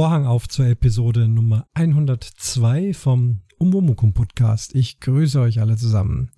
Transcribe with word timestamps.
Vorhang 0.00 0.24
auf 0.24 0.48
zur 0.48 0.64
Episode 0.64 1.28
Nummer 1.28 1.66
102 1.74 2.94
vom 2.94 3.42
Umwomukum 3.58 4.14
Podcast. 4.14 4.74
Ich 4.74 4.98
grüße 4.98 5.38
euch 5.38 5.60
alle 5.60 5.76
zusammen. 5.76 6.30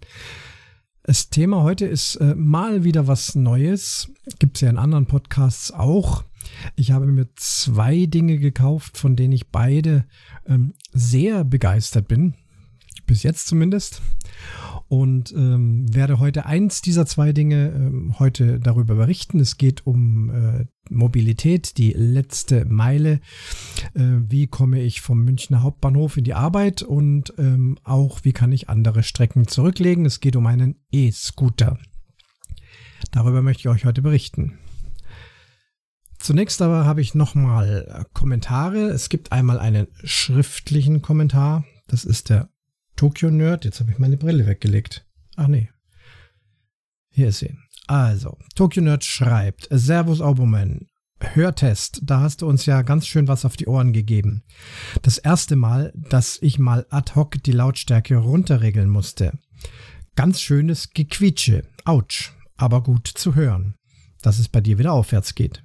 Das 1.04 1.30
Thema 1.30 1.62
heute 1.62 1.86
ist 1.86 2.16
äh, 2.16 2.34
mal 2.34 2.82
wieder 2.82 3.06
was 3.06 3.36
Neues. 3.36 4.10
Gibt 4.40 4.56
es 4.56 4.62
ja 4.62 4.68
in 4.68 4.78
anderen 4.78 5.06
Podcasts 5.06 5.70
auch. 5.70 6.24
Ich 6.74 6.90
habe 6.90 7.06
mir 7.06 7.28
zwei 7.36 8.06
Dinge 8.06 8.38
gekauft, 8.38 8.98
von 8.98 9.14
denen 9.14 9.32
ich 9.32 9.50
beide 9.50 10.06
ähm, 10.44 10.74
sehr 10.90 11.44
begeistert 11.44 12.08
bin. 12.08 12.34
Bis 13.06 13.22
jetzt 13.22 13.46
zumindest 13.46 14.02
und 14.92 15.32
ähm, 15.32 15.86
werde 15.94 16.18
heute 16.18 16.44
eins 16.44 16.82
dieser 16.82 17.06
zwei 17.06 17.32
Dinge 17.32 17.72
ähm, 17.74 18.18
heute 18.18 18.60
darüber 18.60 18.94
berichten. 18.94 19.40
Es 19.40 19.56
geht 19.56 19.86
um 19.86 20.28
äh, 20.28 20.66
Mobilität, 20.90 21.78
die 21.78 21.92
letzte 21.92 22.66
Meile. 22.66 23.22
Äh, 23.94 24.18
wie 24.28 24.48
komme 24.48 24.82
ich 24.82 25.00
vom 25.00 25.24
Münchner 25.24 25.62
Hauptbahnhof 25.62 26.18
in 26.18 26.24
die 26.24 26.34
Arbeit 26.34 26.82
und 26.82 27.32
ähm, 27.38 27.78
auch 27.84 28.20
wie 28.24 28.34
kann 28.34 28.52
ich 28.52 28.68
andere 28.68 29.02
Strecken 29.02 29.48
zurücklegen. 29.48 30.04
Es 30.04 30.20
geht 30.20 30.36
um 30.36 30.46
einen 30.46 30.74
E-Scooter. 30.90 31.78
Darüber 33.12 33.40
möchte 33.40 33.60
ich 33.60 33.68
euch 33.68 33.86
heute 33.86 34.02
berichten. 34.02 34.58
Zunächst 36.18 36.60
aber 36.60 36.84
habe 36.84 37.00
ich 37.00 37.14
nochmal 37.14 38.04
Kommentare. 38.12 38.90
Es 38.90 39.08
gibt 39.08 39.32
einmal 39.32 39.58
einen 39.58 39.86
schriftlichen 40.04 41.00
Kommentar. 41.00 41.64
Das 41.86 42.04
ist 42.04 42.28
der 42.28 42.50
Tokyo 43.02 43.32
Nerd. 43.32 43.64
Jetzt 43.64 43.80
habe 43.80 43.90
ich 43.90 43.98
meine 43.98 44.16
Brille 44.16 44.46
weggelegt. 44.46 45.04
Ach 45.34 45.48
nee. 45.48 45.68
Hier 47.10 47.30
ist 47.30 47.40
sie. 47.40 47.58
Also, 47.88 48.38
Tokyo 48.54 48.80
Nerd 48.80 49.04
schreibt, 49.04 49.66
Servus 49.72 50.20
Auboman, 50.20 50.86
Hörtest, 51.18 51.98
da 52.04 52.20
hast 52.20 52.42
du 52.42 52.46
uns 52.46 52.64
ja 52.64 52.82
ganz 52.82 53.08
schön 53.08 53.26
was 53.26 53.44
auf 53.44 53.56
die 53.56 53.66
Ohren 53.66 53.92
gegeben. 53.92 54.44
Das 55.02 55.18
erste 55.18 55.56
Mal, 55.56 55.92
dass 55.96 56.38
ich 56.42 56.60
mal 56.60 56.86
ad 56.90 57.16
hoc 57.16 57.42
die 57.42 57.50
Lautstärke 57.50 58.18
runterregeln 58.18 58.88
musste. 58.88 59.36
Ganz 60.14 60.40
schönes 60.40 60.90
Gequietsche. 60.90 61.64
Autsch. 61.84 62.32
Aber 62.56 62.84
gut 62.84 63.08
zu 63.08 63.34
hören, 63.34 63.74
dass 64.20 64.38
es 64.38 64.48
bei 64.48 64.60
dir 64.60 64.78
wieder 64.78 64.92
aufwärts 64.92 65.34
geht. 65.34 65.64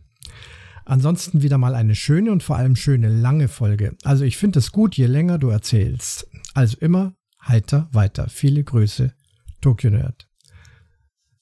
Ansonsten 0.85 1.43
wieder 1.43 1.59
mal 1.59 1.75
eine 1.75 1.93
schöne 1.93 2.31
und 2.31 2.41
vor 2.41 2.55
allem 2.55 2.75
schöne 2.75 3.09
lange 3.09 3.47
Folge. 3.47 3.95
Also 4.03 4.23
ich 4.23 4.37
finde 4.37 4.57
es 4.57 4.71
gut, 4.71 4.95
je 4.95 5.05
länger 5.05 5.37
du 5.37 5.49
erzählst. 5.49 6.27
Also 6.55 6.77
immer 6.79 7.13
heiter 7.47 7.89
weiter. 7.91 8.27
Viele 8.29 8.63
Grüße, 8.63 9.13
Tokyo 9.61 9.89
Nerd. 9.89 10.27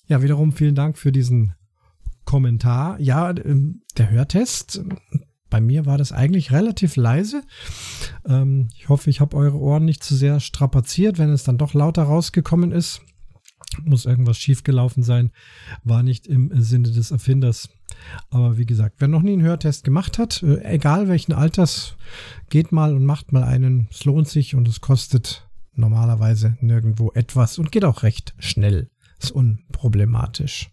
Ja, 0.07 0.21
wiederum 0.21 0.51
vielen 0.51 0.75
Dank 0.75 0.97
für 0.97 1.11
diesen 1.11 1.55
Kommentar. 2.25 2.99
Ja, 2.99 3.29
ähm, 3.31 3.81
der 3.97 4.09
Hörtest, 4.11 4.83
bei 5.49 5.61
mir 5.61 5.85
war 5.85 5.97
das 5.97 6.11
eigentlich 6.11 6.51
relativ 6.51 6.95
leise. 6.95 7.43
Ähm, 8.25 8.67
ich 8.75 8.89
hoffe, 8.89 9.09
ich 9.09 9.21
habe 9.21 9.37
eure 9.37 9.57
Ohren 9.57 9.85
nicht 9.85 10.03
zu 10.03 10.15
sehr 10.15 10.39
strapaziert, 10.39 11.17
wenn 11.17 11.29
es 11.29 11.43
dann 11.43 11.57
doch 11.57 11.73
lauter 11.73 12.03
rausgekommen 12.03 12.71
ist. 12.71 13.01
Muss 13.83 14.05
irgendwas 14.05 14.37
schiefgelaufen 14.37 15.03
sein, 15.03 15.31
war 15.83 16.03
nicht 16.03 16.27
im 16.27 16.51
Sinne 16.61 16.91
des 16.91 17.11
Erfinders. 17.11 17.69
Aber 18.29 18.57
wie 18.57 18.65
gesagt, 18.65 18.95
wer 18.99 19.07
noch 19.07 19.21
nie 19.21 19.33
einen 19.33 19.41
Hörtest 19.41 19.83
gemacht 19.83 20.17
hat, 20.17 20.43
äh, 20.43 20.63
egal 20.63 21.07
welchen 21.07 21.33
Alters, 21.33 21.95
geht 22.49 22.71
mal 22.71 22.95
und 22.95 23.05
macht 23.05 23.31
mal 23.31 23.43
einen. 23.43 23.87
Es 23.91 24.05
lohnt 24.05 24.27
sich 24.27 24.55
und 24.55 24.67
es 24.67 24.81
kostet 24.81 25.47
normalerweise 25.75 26.57
nirgendwo 26.61 27.11
etwas 27.13 27.57
und 27.57 27.71
geht 27.71 27.85
auch 27.85 28.03
recht 28.03 28.33
schnell. 28.39 28.89
Ist 29.21 29.31
unproblematisch. 29.31 30.69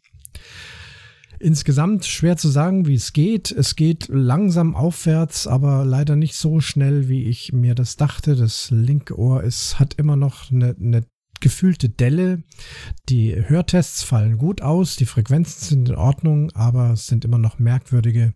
Insgesamt 1.38 2.04
schwer 2.04 2.36
zu 2.36 2.48
sagen, 2.48 2.86
wie 2.86 2.94
es 2.94 3.12
geht. 3.12 3.50
Es 3.50 3.74
geht 3.74 4.06
langsam 4.08 4.76
aufwärts, 4.76 5.48
aber 5.48 5.84
leider 5.84 6.14
nicht 6.14 6.36
so 6.36 6.60
schnell, 6.60 7.08
wie 7.08 7.24
ich 7.24 7.52
mir 7.52 7.74
das 7.74 7.96
dachte. 7.96 8.36
Das 8.36 8.70
linke 8.70 9.18
Ohr 9.18 9.42
ist, 9.42 9.80
hat 9.80 9.94
immer 9.94 10.14
noch 10.14 10.52
eine, 10.52 10.76
eine 10.80 11.04
gefühlte 11.42 11.90
Delle. 11.90 12.42
Die 13.10 13.36
Hörtests 13.36 14.02
fallen 14.02 14.38
gut 14.38 14.62
aus, 14.62 14.96
die 14.96 15.04
Frequenzen 15.04 15.60
sind 15.62 15.88
in 15.90 15.96
Ordnung, 15.96 16.50
aber 16.52 16.92
es 16.92 17.06
sind 17.06 17.26
immer 17.26 17.36
noch 17.36 17.58
merkwürdige 17.58 18.32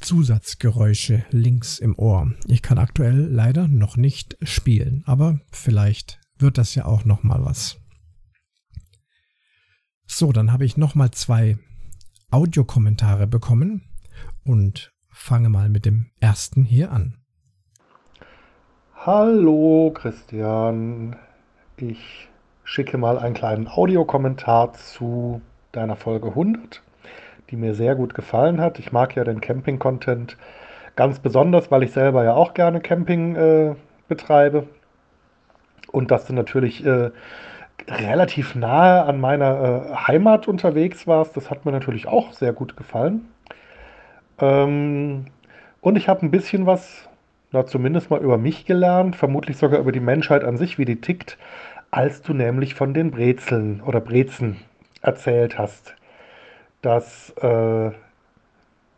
Zusatzgeräusche 0.00 1.24
links 1.30 1.78
im 1.78 1.96
Ohr. 1.96 2.32
Ich 2.48 2.62
kann 2.62 2.78
aktuell 2.78 3.28
leider 3.30 3.68
noch 3.68 3.96
nicht 3.96 4.36
spielen, 4.42 5.04
aber 5.06 5.38
vielleicht 5.52 6.20
wird 6.38 6.58
das 6.58 6.74
ja 6.74 6.86
auch 6.86 7.04
noch 7.04 7.22
mal 7.22 7.44
was. 7.44 7.78
So, 10.06 10.32
dann 10.32 10.52
habe 10.52 10.64
ich 10.64 10.76
noch 10.76 10.94
mal 10.94 11.12
zwei 11.12 11.58
Audiokommentare 12.30 13.26
bekommen 13.26 13.82
und 14.44 14.92
fange 15.10 15.48
mal 15.48 15.68
mit 15.68 15.84
dem 15.84 16.10
ersten 16.18 16.64
hier 16.64 16.90
an. 16.90 17.18
Hallo 18.94 19.92
Christian, 19.94 21.16
ich 21.82 22.28
schicke 22.64 22.96
mal 22.96 23.18
einen 23.18 23.34
kleinen 23.34 23.68
Audiokommentar 23.68 24.72
zu 24.74 25.42
deiner 25.72 25.96
Folge 25.96 26.28
100, 26.28 26.80
die 27.50 27.56
mir 27.56 27.74
sehr 27.74 27.96
gut 27.96 28.14
gefallen 28.14 28.60
hat. 28.60 28.78
Ich 28.78 28.92
mag 28.92 29.16
ja 29.16 29.24
den 29.24 29.40
Camping-Content 29.40 30.36
ganz 30.94 31.18
besonders, 31.18 31.70
weil 31.70 31.82
ich 31.82 31.92
selber 31.92 32.22
ja 32.24 32.34
auch 32.34 32.54
gerne 32.54 32.80
Camping 32.80 33.34
äh, 33.34 33.74
betreibe. 34.08 34.68
Und 35.90 36.10
dass 36.10 36.26
du 36.26 36.34
natürlich 36.34 36.84
äh, 36.86 37.10
relativ 37.88 38.54
nahe 38.54 39.02
an 39.02 39.20
meiner 39.20 39.90
äh, 39.90 39.94
Heimat 40.06 40.46
unterwegs 40.46 41.06
warst, 41.06 41.36
das 41.36 41.50
hat 41.50 41.64
mir 41.64 41.72
natürlich 41.72 42.06
auch 42.06 42.32
sehr 42.32 42.52
gut 42.52 42.76
gefallen. 42.76 43.28
Ähm, 44.38 45.26
und 45.80 45.96
ich 45.96 46.08
habe 46.08 46.24
ein 46.24 46.30
bisschen 46.30 46.64
was 46.64 47.08
na, 47.52 47.66
zumindest 47.66 48.10
mal 48.10 48.20
über 48.20 48.38
mich 48.38 48.64
gelernt, 48.64 49.14
vermutlich 49.14 49.58
sogar 49.58 49.78
über 49.78 49.92
die 49.92 50.00
Menschheit 50.00 50.42
an 50.42 50.56
sich, 50.56 50.78
wie 50.78 50.86
die 50.86 51.00
tickt, 51.00 51.36
als 51.92 52.22
du 52.22 52.34
nämlich 52.34 52.74
von 52.74 52.94
den 52.94 53.12
Brezeln 53.12 53.82
oder 53.82 54.00
Brezen 54.00 54.56
erzählt 55.02 55.58
hast, 55.58 55.94
dass 56.80 57.30
äh, 57.40 57.90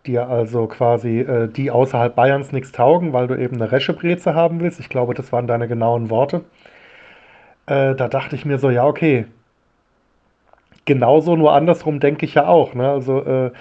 dir 0.06 0.28
also 0.28 0.66
quasi 0.68 1.20
äh, 1.20 1.48
die 1.48 1.70
außerhalb 1.70 2.14
Bayerns 2.14 2.52
nichts 2.52 2.72
taugen, 2.72 3.12
weil 3.12 3.26
du 3.26 3.34
eben 3.38 3.56
eine 3.56 3.72
Reschebreze 3.72 4.34
haben 4.34 4.60
willst. 4.60 4.80
Ich 4.80 4.88
glaube, 4.88 5.14
das 5.14 5.32
waren 5.32 5.46
deine 5.46 5.68
genauen 5.68 6.08
Worte. 6.08 6.44
Äh, 7.66 7.94
da 7.94 8.08
dachte 8.08 8.36
ich 8.36 8.44
mir 8.44 8.58
so, 8.58 8.70
ja, 8.70 8.86
okay, 8.86 9.26
genauso, 10.84 11.36
nur 11.36 11.52
andersrum 11.52 12.00
denke 12.00 12.26
ich 12.26 12.34
ja 12.34 12.46
auch. 12.46 12.74
Ne? 12.74 12.88
Also 12.88 13.20
äh, 13.24 13.52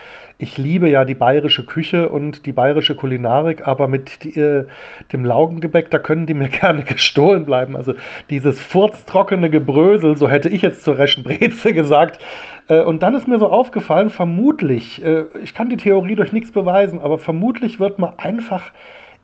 ich 0.43 0.57
liebe 0.57 0.89
ja 0.89 1.05
die 1.05 1.15
bayerische 1.15 1.65
Küche 1.65 2.09
und 2.09 2.45
die 2.45 2.51
bayerische 2.51 2.95
Kulinarik, 2.95 3.65
aber 3.65 3.87
mit 3.87 4.25
die, 4.25 4.37
äh, 4.37 4.65
dem 5.13 5.23
Laugengebäck, 5.23 5.89
da 5.89 5.99
können 5.99 6.25
die 6.25 6.33
mir 6.33 6.49
gerne 6.61 6.83
gestohlen 6.83 7.45
bleiben. 7.45 7.77
Also 7.77 7.93
dieses 8.29 8.59
furztrockene 8.59 9.49
Gebrösel, 9.49 10.17
so 10.17 10.29
hätte 10.29 10.49
ich 10.49 10.61
jetzt 10.61 10.83
zur 10.83 10.97
Reschenbreze 10.97 11.73
gesagt. 11.81 12.19
Äh, 12.67 12.81
und 12.81 13.01
dann 13.01 13.15
ist 13.15 13.27
mir 13.27 13.39
so 13.39 13.47
aufgefallen, 13.47 14.09
vermutlich, 14.09 15.03
äh, 15.03 15.23
ich 15.41 15.53
kann 15.53 15.69
die 15.69 15.77
Theorie 15.77 16.15
durch 16.15 16.33
nichts 16.33 16.51
beweisen, 16.51 16.99
aber 16.99 17.19
vermutlich 17.19 17.79
wird 17.79 17.97
man 17.97 18.19
einfach 18.19 18.71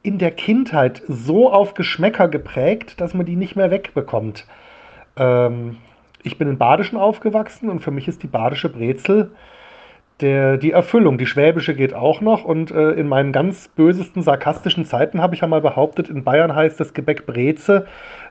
in 0.01 0.19
der 0.19 0.31
Kindheit 0.31 1.01
so 1.09 1.51
auf 1.51 1.73
Geschmäcker 1.73 2.29
geprägt, 2.29 3.01
dass 3.01 3.13
man 3.13 3.25
die 3.25 3.35
nicht 3.35 3.57
mehr 3.57 3.71
wegbekommt. 3.71 4.45
Ähm, 5.17 5.75
ich 6.23 6.37
bin 6.37 6.47
in 6.47 6.57
Badischen 6.57 6.97
aufgewachsen 6.97 7.69
und 7.69 7.81
für 7.81 7.91
mich 7.91 8.07
ist 8.07 8.23
die 8.23 8.27
badische 8.27 8.69
Brezel 8.69 9.31
der, 10.21 10.57
die 10.57 10.71
Erfüllung. 10.71 11.17
Die 11.17 11.25
schwäbische 11.25 11.73
geht 11.75 11.93
auch 11.93 12.21
noch 12.21 12.43
und 12.43 12.71
äh, 12.71 12.91
in 12.91 13.07
meinen 13.07 13.31
ganz 13.31 13.67
bösesten 13.69 14.21
sarkastischen 14.21 14.85
Zeiten 14.85 15.21
habe 15.21 15.35
ich 15.35 15.41
ja 15.41 15.47
mal 15.47 15.61
behauptet, 15.61 16.09
in 16.09 16.23
Bayern 16.23 16.55
heißt 16.55 16.79
das 16.79 16.93
Gebäck 16.93 17.25
Breze, 17.25 17.85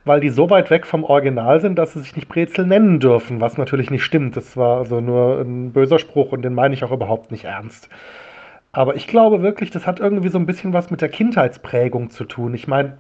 weil 0.04 0.20
die 0.20 0.28
so 0.28 0.50
weit 0.50 0.70
weg 0.70 0.86
vom 0.86 1.04
Original 1.04 1.60
sind, 1.60 1.78
dass 1.78 1.92
sie 1.92 2.00
sich 2.00 2.16
nicht 2.16 2.28
Brezel 2.28 2.66
nennen 2.66 3.00
dürfen, 3.00 3.40
was 3.40 3.58
natürlich 3.58 3.90
nicht 3.90 4.04
stimmt. 4.04 4.36
Das 4.36 4.56
war 4.56 4.78
also 4.78 5.00
nur 5.00 5.40
ein 5.40 5.72
böser 5.72 5.98
Spruch 5.98 6.32
und 6.32 6.42
den 6.42 6.54
meine 6.54 6.74
ich 6.74 6.84
auch 6.84 6.92
überhaupt 6.92 7.30
nicht 7.30 7.44
ernst. 7.44 7.88
Aber 8.72 8.96
ich 8.96 9.06
glaube 9.06 9.42
wirklich, 9.42 9.70
das 9.70 9.86
hat 9.86 9.98
irgendwie 9.98 10.28
so 10.28 10.38
ein 10.38 10.46
bisschen 10.46 10.72
was 10.72 10.90
mit 10.90 11.00
der 11.00 11.08
Kindheitsprägung 11.08 12.10
zu 12.10 12.24
tun. 12.24 12.54
Ich 12.54 12.68
meine, 12.68 12.98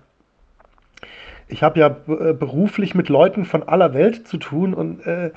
ich 1.46 1.62
habe 1.62 1.80
ja 1.80 1.88
äh, 1.88 2.32
beruflich 2.32 2.94
mit 2.94 3.08
Leuten 3.08 3.44
von 3.44 3.62
aller 3.62 3.94
Welt 3.94 4.26
zu 4.26 4.38
tun 4.38 4.74
und 4.74 5.06
äh, 5.06 5.30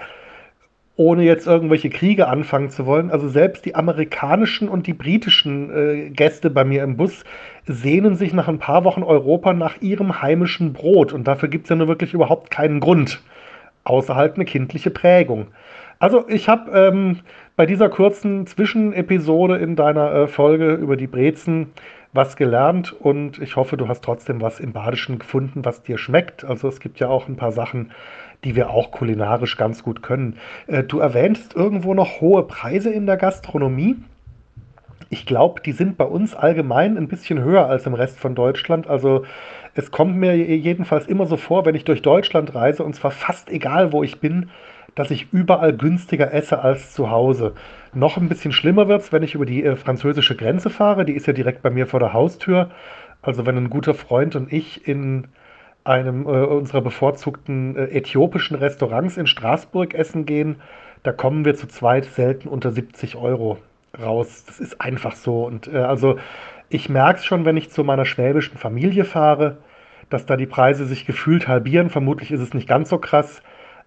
ohne 0.95 1.23
jetzt 1.23 1.47
irgendwelche 1.47 1.89
Kriege 1.89 2.27
anfangen 2.27 2.69
zu 2.69 2.85
wollen. 2.85 3.11
Also 3.11 3.29
selbst 3.29 3.65
die 3.65 3.75
amerikanischen 3.75 4.69
und 4.69 4.87
die 4.87 4.93
britischen 4.93 5.69
äh, 5.71 6.09
Gäste 6.09 6.49
bei 6.49 6.63
mir 6.63 6.83
im 6.83 6.97
Bus 6.97 7.23
sehnen 7.65 8.15
sich 8.15 8.33
nach 8.33 8.47
ein 8.47 8.59
paar 8.59 8.83
Wochen 8.83 9.03
Europa 9.03 9.53
nach 9.53 9.81
ihrem 9.81 10.21
heimischen 10.21 10.73
Brot. 10.73 11.13
Und 11.13 11.27
dafür 11.27 11.49
gibt 11.49 11.65
es 11.65 11.69
ja 11.69 11.75
nur 11.75 11.87
wirklich 11.87 12.13
überhaupt 12.13 12.51
keinen 12.51 12.79
Grund, 12.79 13.21
außer 13.83 14.15
halt 14.15 14.35
eine 14.35 14.45
kindliche 14.45 14.91
Prägung. 14.91 15.47
Also 15.99 16.27
ich 16.27 16.49
habe 16.49 16.71
ähm, 16.71 17.19
bei 17.55 17.65
dieser 17.65 17.89
kurzen 17.89 18.47
Zwischenepisode 18.47 19.57
in 19.57 19.75
deiner 19.75 20.11
äh, 20.13 20.27
Folge 20.27 20.73
über 20.73 20.97
die 20.97 21.07
Brezen 21.07 21.67
was 22.13 22.35
gelernt 22.35 22.91
und 22.91 23.39
ich 23.39 23.55
hoffe, 23.55 23.77
du 23.77 23.87
hast 23.87 24.03
trotzdem 24.03 24.41
was 24.41 24.59
im 24.59 24.73
Badischen 24.73 25.19
gefunden, 25.19 25.63
was 25.63 25.81
dir 25.83 25.97
schmeckt. 25.97 26.43
Also 26.43 26.67
es 26.67 26.79
gibt 26.79 26.99
ja 26.99 27.07
auch 27.07 27.27
ein 27.27 27.37
paar 27.37 27.51
Sachen, 27.51 27.91
die 28.43 28.55
wir 28.55 28.69
auch 28.69 28.91
kulinarisch 28.91 29.57
ganz 29.57 29.83
gut 29.83 30.01
können. 30.01 30.37
Äh, 30.67 30.83
du 30.83 30.99
erwähnst 30.99 31.55
irgendwo 31.55 31.93
noch 31.93 32.21
hohe 32.21 32.43
Preise 32.43 32.89
in 32.89 33.05
der 33.05 33.17
Gastronomie. 33.17 33.97
ich 35.09 35.25
glaube, 35.25 35.61
die 35.61 35.73
sind 35.73 35.97
bei 35.97 36.05
uns 36.05 36.33
allgemein 36.33 36.97
ein 36.97 37.09
bisschen 37.09 37.43
höher 37.43 37.67
als 37.67 37.85
im 37.85 37.93
Rest 37.93 38.17
von 38.19 38.33
Deutschland. 38.33 38.87
Also 38.87 39.25
es 39.75 39.91
kommt 39.91 40.15
mir 40.15 40.35
jedenfalls 40.35 41.05
immer 41.07 41.25
so 41.25 41.37
vor, 41.37 41.65
wenn 41.65 41.75
ich 41.75 41.83
durch 41.83 42.01
Deutschland 42.01 42.55
reise, 42.55 42.83
und 42.83 42.95
zwar 42.95 43.11
fast 43.11 43.49
egal, 43.49 43.91
wo 43.91 44.03
ich 44.03 44.19
bin, 44.19 44.49
dass 44.95 45.11
ich 45.11 45.31
überall 45.31 45.73
günstiger 45.75 46.33
esse 46.33 46.59
als 46.59 46.93
zu 46.93 47.09
Hause. 47.09 47.53
Noch 47.93 48.17
ein 48.17 48.29
bisschen 48.29 48.51
schlimmer 48.51 48.87
wird 48.87 49.01
es, 49.01 49.11
wenn 49.11 49.23
ich 49.23 49.35
über 49.35 49.45
die 49.45 49.63
äh, 49.63 49.75
französische 49.75 50.35
Grenze 50.35 50.69
fahre. 50.69 51.05
Die 51.05 51.13
ist 51.13 51.27
ja 51.27 51.33
direkt 51.33 51.61
bei 51.61 51.69
mir 51.69 51.87
vor 51.87 51.99
der 51.99 52.13
Haustür. 52.13 52.69
Also 53.21 53.45
wenn 53.45 53.57
ein 53.57 53.69
guter 53.69 53.93
Freund 53.93 54.35
und 54.35 54.51
ich 54.51 54.87
in 54.87 55.27
einem 55.83 56.25
äh, 56.25 56.29
unserer 56.29 56.81
bevorzugten 56.81 57.75
äh, 57.75 57.85
äthiopischen 57.85 58.55
Restaurants 58.57 59.17
in 59.17 59.27
Straßburg 59.27 59.93
essen 59.93 60.25
gehen, 60.25 60.57
da 61.03 61.11
kommen 61.11 61.45
wir 61.45 61.55
zu 61.55 61.67
zweit 61.67 62.05
selten 62.05 62.47
unter 62.47 62.71
70 62.71 63.15
Euro 63.15 63.57
raus. 63.99 64.43
Das 64.45 64.59
ist 64.59 64.79
einfach 64.79 65.15
so. 65.15 65.45
Und 65.45 65.67
äh, 65.67 65.77
also 65.77 66.17
ich 66.69 66.89
merke 66.89 67.19
es 67.19 67.25
schon, 67.25 67.45
wenn 67.45 67.57
ich 67.57 67.71
zu 67.71 67.83
meiner 67.83 68.05
schwäbischen 68.05 68.57
Familie 68.57 69.03
fahre, 69.03 69.57
dass 70.09 70.25
da 70.25 70.37
die 70.37 70.45
Preise 70.45 70.85
sich 70.85 71.05
gefühlt 71.05 71.47
halbieren. 71.47 71.89
Vermutlich 71.89 72.31
ist 72.31 72.41
es 72.41 72.53
nicht 72.53 72.67
ganz 72.67 72.89
so 72.89 72.97
krass, 72.97 73.41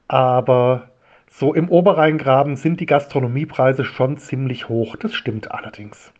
aber 0.09 0.89
so 1.31 1.55
im 1.55 1.69
Oberrheingraben 1.69 2.57
sind 2.57 2.81
die 2.81 2.87
Gastronomiepreise 2.87 3.85
schon 3.85 4.19
ziemlich 4.19 4.69
hoch. 4.69 4.97
Das 4.97 5.15
stimmt 5.15 5.51
allerdings. 5.53 6.13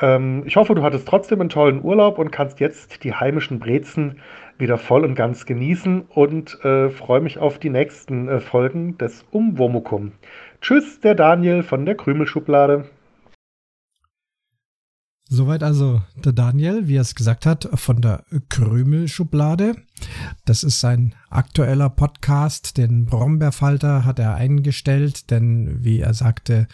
Ähm, 0.00 0.42
ich 0.46 0.56
hoffe, 0.56 0.74
du 0.74 0.82
hattest 0.82 1.06
trotzdem 1.08 1.40
einen 1.40 1.50
tollen 1.50 1.82
Urlaub 1.82 2.18
und 2.18 2.30
kannst 2.30 2.60
jetzt 2.60 3.04
die 3.04 3.14
heimischen 3.14 3.58
Brezen 3.58 4.20
wieder 4.62 4.78
voll 4.78 5.04
und 5.04 5.14
ganz 5.14 5.44
genießen 5.44 6.02
und 6.08 6.64
äh, 6.64 6.88
freue 6.88 7.20
mich 7.20 7.36
auf 7.36 7.58
die 7.58 7.68
nächsten 7.68 8.28
äh, 8.28 8.40
Folgen 8.40 8.96
des 8.96 9.26
Umwomukum. 9.30 10.12
Tschüss, 10.62 11.00
der 11.00 11.14
Daniel 11.14 11.62
von 11.62 11.84
der 11.84 11.96
Krümelschublade. 11.96 12.88
Soweit 15.28 15.62
also 15.62 16.02
der 16.14 16.32
Daniel, 16.32 16.88
wie 16.88 16.96
er 16.96 17.00
es 17.00 17.14
gesagt 17.14 17.46
hat, 17.46 17.68
von 17.74 18.00
der 18.02 18.22
Krümelschublade. 18.50 19.76
Das 20.44 20.62
ist 20.62 20.78
sein 20.80 21.14
aktueller 21.30 21.88
Podcast. 21.88 22.76
Den 22.76 23.06
Brombeerfalter 23.06 24.04
hat 24.04 24.18
er 24.18 24.34
eingestellt, 24.34 25.30
denn 25.30 25.82
wie 25.82 26.00
er 26.00 26.12
sagte, 26.12 26.68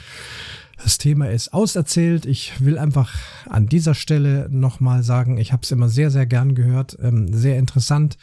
das 0.82 0.98
Thema 0.98 1.28
ist 1.28 1.52
auserzählt. 1.52 2.24
Ich 2.24 2.64
will 2.64 2.78
einfach 2.78 3.14
an 3.46 3.66
dieser 3.66 3.94
Stelle 3.94 4.48
nochmal 4.50 5.02
sagen, 5.02 5.36
ich 5.36 5.52
habe 5.52 5.62
es 5.62 5.72
immer 5.72 5.88
sehr, 5.88 6.10
sehr 6.10 6.24
gern 6.24 6.54
gehört. 6.54 6.96
Ähm, 7.02 7.32
sehr 7.32 7.58
interessant, 7.58 8.16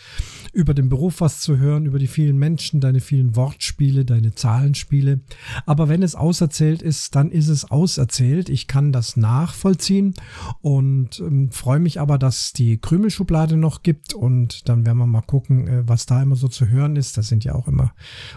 über 0.53 0.73
den 0.73 0.87
Beruf 0.87 1.19
was 1.19 1.41
zu 1.41 1.57
hören, 1.57 1.85
über 1.85 1.99
die 1.99 2.07
vielen 2.07 2.37
Menschen, 2.37 2.79
deine 2.79 3.01
vielen 3.01 3.35
Wortspiele, 3.35 4.05
deine 4.05 4.35
Zahlenspiele. 4.35 5.19
Aber 5.65 5.89
wenn 5.89 6.01
es 6.01 6.15
auserzählt 6.15 6.81
ist, 6.81 7.15
dann 7.15 7.29
ist 7.29 7.49
es 7.49 7.69
auserzählt. 7.69 8.47
Ich 8.47 8.67
kann 8.67 8.93
das 8.93 9.17
nachvollziehen 9.17 10.13
und 10.61 11.19
ähm, 11.19 11.51
freue 11.51 11.79
mich 11.79 11.99
aber, 11.99 12.17
dass 12.17 12.53
die 12.53 12.77
Krümelschublade 12.77 13.57
noch 13.57 13.83
gibt. 13.83 14.13
Und 14.13 14.69
dann 14.69 14.85
werden 14.85 14.97
wir 14.97 15.07
mal 15.07 15.21
gucken, 15.21 15.67
äh, 15.67 15.83
was 15.87 16.05
da 16.05 16.23
immer 16.23 16.37
so 16.37 16.47
zu 16.47 16.69
hören 16.69 16.95
ist. 16.95 17.17
Da 17.17 17.21
sind 17.21 17.43
ja 17.43 17.53
auch 17.53 17.67
immer 17.67 17.93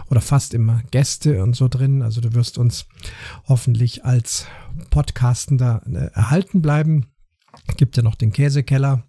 oder 0.09 0.19
fast 0.19 0.53
immer 0.53 0.81
Gäste 0.91 1.41
und 1.41 1.55
so 1.55 1.69
drin. 1.69 2.01
Also 2.01 2.19
du 2.19 2.33
wirst 2.33 2.57
uns 2.57 2.85
hoffentlich 3.47 4.03
als 4.09 4.47
Podcastender 4.89 5.83
äh, 5.85 6.09
erhalten 6.15 6.63
bleiben. 6.63 7.05
Gibt 7.77 7.95
ja 7.95 8.01
noch 8.01 8.15
den 8.15 8.31
Käsekeller. 8.31 9.03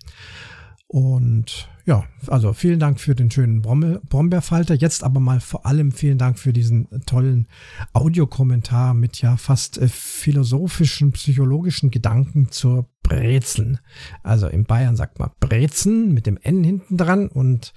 Und 0.87 1.69
ja, 1.87 2.05
also 2.27 2.53
vielen 2.53 2.81
Dank 2.81 3.01
für 3.01 3.15
den 3.15 3.31
schönen 3.31 3.63
Brombeerfalter. 3.63 4.75
Jetzt 4.75 5.03
aber 5.03 5.21
mal 5.21 5.41
vor 5.41 5.65
allem 5.65 5.93
vielen 5.93 6.19
Dank 6.19 6.39
für 6.39 6.53
diesen 6.53 6.89
tollen 7.07 7.47
Audiokommentar 7.95 8.93
mit 8.93 9.23
ja 9.23 9.39
fast 9.39 9.79
äh, 9.79 9.89
philosophischen, 9.89 11.13
psychologischen 11.13 11.91
Gedanken 11.91 12.51
zur 12.51 12.91
Brezeln. 13.03 13.79
Also 14.23 14.49
in 14.49 14.65
Bayern 14.65 14.97
sagt 14.97 15.19
man 15.19 15.31
Brezen 15.41 16.13
mit 16.13 16.27
dem 16.27 16.37
N 16.37 16.63
hinten 16.63 16.99
dran 16.99 17.29
und 17.29 17.73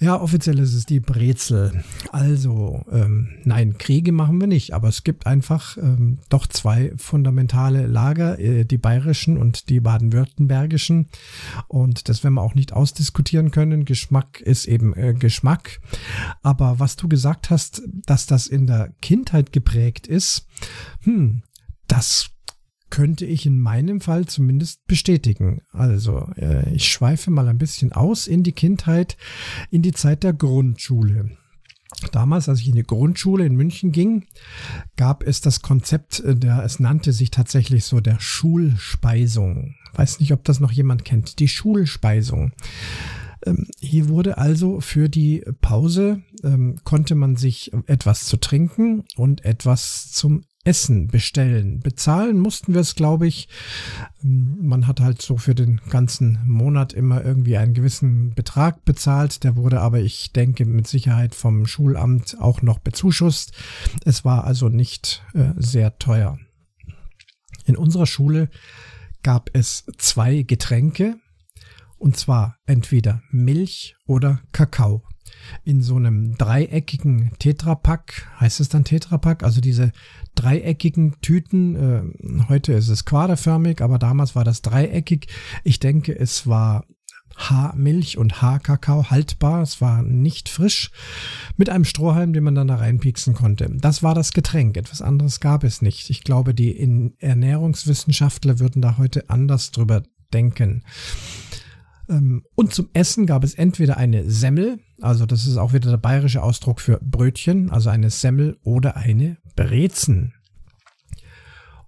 ja, 0.00 0.20
offiziell 0.20 0.58
ist 0.58 0.74
es 0.74 0.86
die 0.86 1.00
Brezel. 1.00 1.84
Also, 2.12 2.84
ähm, 2.90 3.28
nein, 3.44 3.78
Kriege 3.78 4.12
machen 4.12 4.40
wir 4.40 4.46
nicht, 4.46 4.72
aber 4.72 4.88
es 4.88 5.02
gibt 5.02 5.26
einfach 5.26 5.76
ähm, 5.76 6.18
doch 6.28 6.46
zwei 6.46 6.92
fundamentale 6.96 7.86
Lager, 7.86 8.38
äh, 8.38 8.64
die 8.64 8.78
bayerischen 8.78 9.36
und 9.36 9.68
die 9.68 9.80
baden-württembergischen. 9.80 11.08
Und 11.66 12.08
das 12.08 12.22
werden 12.22 12.34
wir 12.34 12.42
auch 12.42 12.54
nicht 12.54 12.72
ausdiskutieren 12.72 13.50
können. 13.50 13.84
Geschmack 13.84 14.40
ist 14.40 14.66
eben 14.66 14.94
äh, 14.94 15.14
Geschmack. 15.14 15.80
Aber 16.42 16.78
was 16.78 16.96
du 16.96 17.08
gesagt 17.08 17.50
hast, 17.50 17.82
dass 18.06 18.26
das 18.26 18.46
in 18.46 18.66
der 18.66 18.92
Kindheit 19.02 19.52
geprägt 19.52 20.06
ist, 20.06 20.46
hm, 21.02 21.42
das 21.88 22.30
könnte 22.90 23.24
ich 23.24 23.46
in 23.46 23.58
meinem 23.58 24.00
Fall 24.00 24.26
zumindest 24.26 24.86
bestätigen. 24.86 25.62
Also 25.72 26.28
äh, 26.36 26.72
ich 26.74 26.88
schweife 26.88 27.30
mal 27.30 27.48
ein 27.48 27.58
bisschen 27.58 27.92
aus 27.92 28.26
in 28.26 28.42
die 28.42 28.52
Kindheit, 28.52 29.16
in 29.70 29.82
die 29.82 29.92
Zeit 29.92 30.22
der 30.22 30.32
Grundschule. 30.32 31.30
Damals, 32.12 32.48
als 32.48 32.60
ich 32.60 32.68
in 32.68 32.74
die 32.74 32.82
Grundschule 32.82 33.46
in 33.46 33.56
München 33.56 33.92
ging, 33.92 34.26
gab 34.96 35.26
es 35.26 35.40
das 35.40 35.62
Konzept, 35.62 36.20
äh, 36.20 36.36
der, 36.36 36.62
es 36.62 36.80
nannte 36.80 37.12
sich 37.12 37.30
tatsächlich 37.30 37.84
so 37.84 38.00
der 38.00 38.20
Schulspeisung. 38.20 39.74
Weiß 39.94 40.20
nicht, 40.20 40.32
ob 40.32 40.44
das 40.44 40.60
noch 40.60 40.72
jemand 40.72 41.04
kennt. 41.04 41.38
Die 41.38 41.48
Schulspeisung. 41.48 42.52
Ähm, 43.46 43.66
hier 43.80 44.08
wurde 44.08 44.38
also 44.38 44.80
für 44.80 45.08
die 45.08 45.44
Pause, 45.60 46.22
ähm, 46.44 46.78
konnte 46.84 47.14
man 47.14 47.36
sich 47.36 47.72
etwas 47.86 48.26
zu 48.26 48.36
trinken 48.36 49.04
und 49.16 49.44
etwas 49.44 50.10
zum 50.10 50.42
Essen 50.68 51.08
bestellen. 51.08 51.80
Bezahlen 51.80 52.38
mussten 52.38 52.74
wir 52.74 52.82
es, 52.82 52.94
glaube 52.94 53.26
ich. 53.26 53.48
Man 54.20 54.86
hat 54.86 55.00
halt 55.00 55.22
so 55.22 55.38
für 55.38 55.54
den 55.54 55.80
ganzen 55.88 56.46
Monat 56.46 56.92
immer 56.92 57.24
irgendwie 57.24 57.56
einen 57.56 57.72
gewissen 57.72 58.34
Betrag 58.34 58.84
bezahlt. 58.84 59.44
Der 59.44 59.56
wurde 59.56 59.80
aber, 59.80 60.00
ich 60.00 60.34
denke, 60.34 60.66
mit 60.66 60.86
Sicherheit 60.86 61.34
vom 61.34 61.66
Schulamt 61.66 62.36
auch 62.38 62.60
noch 62.60 62.80
bezuschusst. 62.80 63.52
Es 64.04 64.26
war 64.26 64.44
also 64.44 64.68
nicht 64.68 65.24
äh, 65.32 65.54
sehr 65.56 65.98
teuer. 65.98 66.38
In 67.64 67.74
unserer 67.74 68.06
Schule 68.06 68.50
gab 69.22 69.48
es 69.54 69.86
zwei 69.96 70.42
Getränke, 70.42 71.16
und 71.96 72.18
zwar 72.18 72.58
entweder 72.66 73.22
Milch 73.30 73.96
oder 74.06 74.42
Kakao 74.52 75.02
in 75.64 75.82
so 75.82 75.96
einem 75.96 76.36
dreieckigen 76.36 77.32
Tetrapack, 77.38 78.28
heißt 78.40 78.60
es 78.60 78.68
dann 78.68 78.84
Tetrapack, 78.84 79.42
also 79.42 79.60
diese 79.60 79.92
dreieckigen 80.38 81.16
Tüten. 81.20 81.74
Äh, 81.74 82.44
heute 82.48 82.72
ist 82.72 82.88
es 82.88 83.04
quaderförmig, 83.04 83.80
aber 83.80 83.98
damals 83.98 84.34
war 84.34 84.44
das 84.44 84.62
dreieckig. 84.62 85.28
Ich 85.64 85.80
denke, 85.80 86.18
es 86.18 86.46
war 86.46 86.84
Haarmilch 87.36 88.18
und 88.18 88.42
Haarkakao 88.42 89.10
haltbar. 89.10 89.62
Es 89.62 89.80
war 89.80 90.02
nicht 90.02 90.48
frisch. 90.48 90.90
Mit 91.56 91.70
einem 91.70 91.84
Strohhalm, 91.84 92.32
den 92.32 92.44
man 92.44 92.54
dann 92.54 92.68
da 92.68 92.76
reinpieksen 92.76 93.34
konnte. 93.34 93.68
Das 93.80 94.02
war 94.02 94.14
das 94.14 94.32
Getränk. 94.32 94.76
Etwas 94.76 95.02
anderes 95.02 95.40
gab 95.40 95.64
es 95.64 95.82
nicht. 95.82 96.10
Ich 96.10 96.24
glaube, 96.24 96.54
die 96.54 97.12
Ernährungswissenschaftler 97.18 98.58
würden 98.58 98.82
da 98.82 98.98
heute 98.98 99.30
anders 99.30 99.70
drüber 99.70 100.02
denken. 100.32 100.82
Ähm, 102.08 102.44
und 102.54 102.74
zum 102.74 102.88
Essen 102.92 103.26
gab 103.26 103.44
es 103.44 103.54
entweder 103.54 103.96
eine 103.96 104.28
Semmel, 104.30 104.80
also 105.00 105.26
das 105.26 105.46
ist 105.46 105.56
auch 105.56 105.72
wieder 105.72 105.90
der 105.90 105.98
bayerische 105.98 106.42
Ausdruck 106.42 106.80
für 106.80 106.98
Brötchen, 107.02 107.70
also 107.70 107.90
eine 107.90 108.10
Semmel 108.10 108.58
oder 108.62 108.96
eine 108.96 109.38
Brezen. 109.58 110.34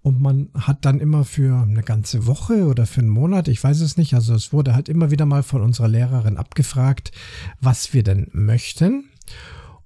Und 0.02 0.20
man 0.20 0.48
hat 0.54 0.84
dann 0.84 0.98
immer 0.98 1.24
für 1.24 1.62
eine 1.62 1.82
ganze 1.82 2.26
Woche 2.26 2.66
oder 2.66 2.86
für 2.86 3.00
einen 3.00 3.10
Monat, 3.10 3.48
ich 3.48 3.62
weiß 3.62 3.80
es 3.80 3.96
nicht, 3.96 4.14
also 4.14 4.34
es 4.34 4.52
wurde 4.52 4.74
halt 4.74 4.88
immer 4.88 5.10
wieder 5.10 5.26
mal 5.26 5.42
von 5.42 5.62
unserer 5.62 5.88
Lehrerin 5.88 6.38
abgefragt, 6.38 7.12
was 7.60 7.92
wir 7.92 8.02
denn 8.02 8.28
möchten. 8.32 9.10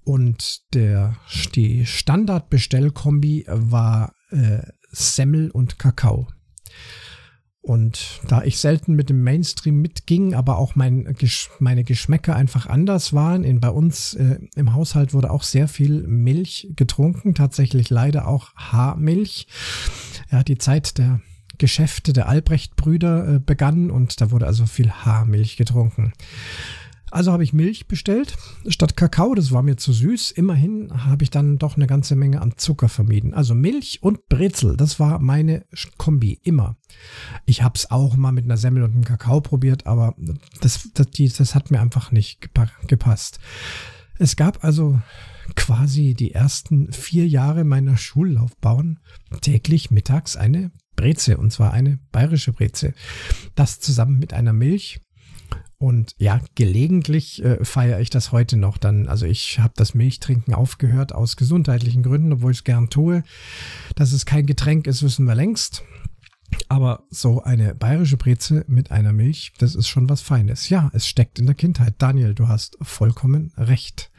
Und 0.05 0.73
der, 0.75 1.17
die 1.55 1.85
Standardbestellkombi 1.85 3.47
war 3.49 4.15
äh, 4.31 4.63
Semmel 4.91 5.51
und 5.51 5.79
Kakao. 5.79 6.29
Und 7.65 8.21
da 8.29 8.43
ich 8.43 8.59
selten 8.59 8.93
mit 8.93 9.09
dem 9.09 9.23
Mainstream 9.23 9.81
mitging, 9.81 10.35
aber 10.35 10.59
auch 10.59 10.75
mein, 10.75 11.17
meine 11.61 11.83
Geschmäcker 11.83 12.37
einfach 12.37 12.67
anders 12.67 13.15
waren, 13.15 13.43
in, 13.43 13.59
bei 13.59 13.71
uns 13.71 14.13
äh, 14.13 14.39
im 14.55 14.75
Haushalt 14.75 15.15
wurde 15.15 15.31
auch 15.31 15.43
sehr 15.43 15.67
viel 15.67 16.03
Milch 16.07 16.69
getrunken, 16.77 17.35
tatsächlich 17.35 17.89
leider 17.89 18.29
auch 18.29 18.55
Haarmilch. 18.55 19.47
Ja, 20.31 20.43
die 20.43 20.59
Zeit 20.59 20.99
der 20.99 21.23
Geschäfte 21.57 22.13
der 22.13 22.29
Albrecht-Brüder 22.29 23.37
äh, 23.37 23.39
begann 23.39 23.91
und 23.91 24.21
da 24.21 24.31
wurde 24.31 24.47
also 24.47 24.67
viel 24.67 24.91
Haarmilch 24.91 25.57
getrunken. 25.57 26.13
Also 27.15 27.31
habe 27.31 27.45
ich 27.45 27.53
Milch 27.53 27.87
bestellt 27.87 28.37
statt 28.67 28.97
Kakao. 28.97 29.37
Das 29.37 29.53
war 29.53 29.63
mir 29.63 29.77
zu 29.77 29.93
süß. 29.93 30.33
Immerhin 30.33 30.91
habe 31.05 31.23
ich 31.23 31.31
dann 31.31 31.59
doch 31.59 31.77
eine 31.77 31.87
ganze 31.87 32.17
Menge 32.17 32.43
an 32.43 32.55
Zucker 32.57 32.89
vermieden. 32.89 33.35
Also 33.35 33.55
Milch 33.55 34.03
und 34.03 34.29
Brezel, 34.29 34.77
das 34.77 34.99
war 34.99 35.21
meine 35.21 35.65
Kombi 35.97 36.41
immer. 36.43 36.77
Ich 37.47 37.63
habe 37.63 37.75
es 37.77 37.89
auch 37.93 38.17
mal 38.17 38.33
mit 38.33 38.47
einer 38.47 38.57
Semmel 38.57 38.83
und 38.83 38.95
einem 38.95 39.05
Kakao 39.05 39.41
probiert, 39.41 39.87
aber 39.87 40.17
das, 40.61 40.91
das, 40.95 41.07
das 41.37 41.55
hat 41.55 41.71
mir 41.71 41.81
einfach 41.81 42.11
nicht 42.11 42.51
gepasst. 42.89 43.39
Es 44.19 44.35
gab 44.35 44.65
also 44.65 45.01
quasi 45.55 46.15
die 46.15 46.33
ersten 46.33 46.93
vier 46.93 47.29
Jahre 47.29 47.63
meiner 47.63 47.97
Schullaufbahn 47.97 48.99
täglich 49.41 49.93
mittags 49.93 50.37
eine 50.37 50.73
Breze 50.97 51.37
und 51.37 51.53
zwar 51.53 51.73
eine 51.73 52.01
bayerische 52.11 52.53
Breze. 52.53 52.93
Das 53.55 53.79
zusammen 53.79 54.19
mit 54.19 54.33
einer 54.33 54.53
Milch. 54.53 55.01
Und 55.85 56.15
ja, 56.17 56.41
gelegentlich 56.55 57.45
äh, 57.45 57.63
feiere 57.63 58.01
ich 58.01 58.09
das 58.09 58.33
heute 58.33 58.57
noch 58.57 58.79
dann. 58.79 59.07
Also 59.07 59.27
ich 59.27 59.59
habe 59.59 59.75
das 59.77 59.93
Milchtrinken 59.93 60.55
aufgehört 60.55 61.15
aus 61.15 61.37
gesundheitlichen 61.37 62.03
Gründen, 62.03 62.33
obwohl 62.33 62.53
ich 62.53 62.59
es 62.61 62.65
gern 62.65 62.89
tue. 62.89 63.23
Dass 63.95 64.13
es 64.13 64.25
kein 64.25 64.47
Getränk 64.47 64.87
ist, 64.87 65.03
wissen 65.03 65.27
wir 65.27 65.35
längst. 65.35 65.85
Aber 66.69 67.03
so 67.11 67.43
eine 67.43 67.75
bayerische 67.75 68.17
Breze 68.17 68.65
mit 68.67 68.93
einer 68.93 69.13
Milch, 69.13 69.53
das 69.59 69.75
ist 69.75 69.89
schon 69.89 70.09
was 70.09 70.23
Feines. 70.23 70.71
Ja, 70.71 70.91
es 70.95 71.07
steckt 71.07 71.39
in 71.39 71.45
der 71.45 71.55
Kindheit. 71.55 71.97
Daniel, 71.99 72.35
du 72.35 72.49
hast 72.49 72.79
vollkommen 72.81 73.53
recht. 73.59 74.11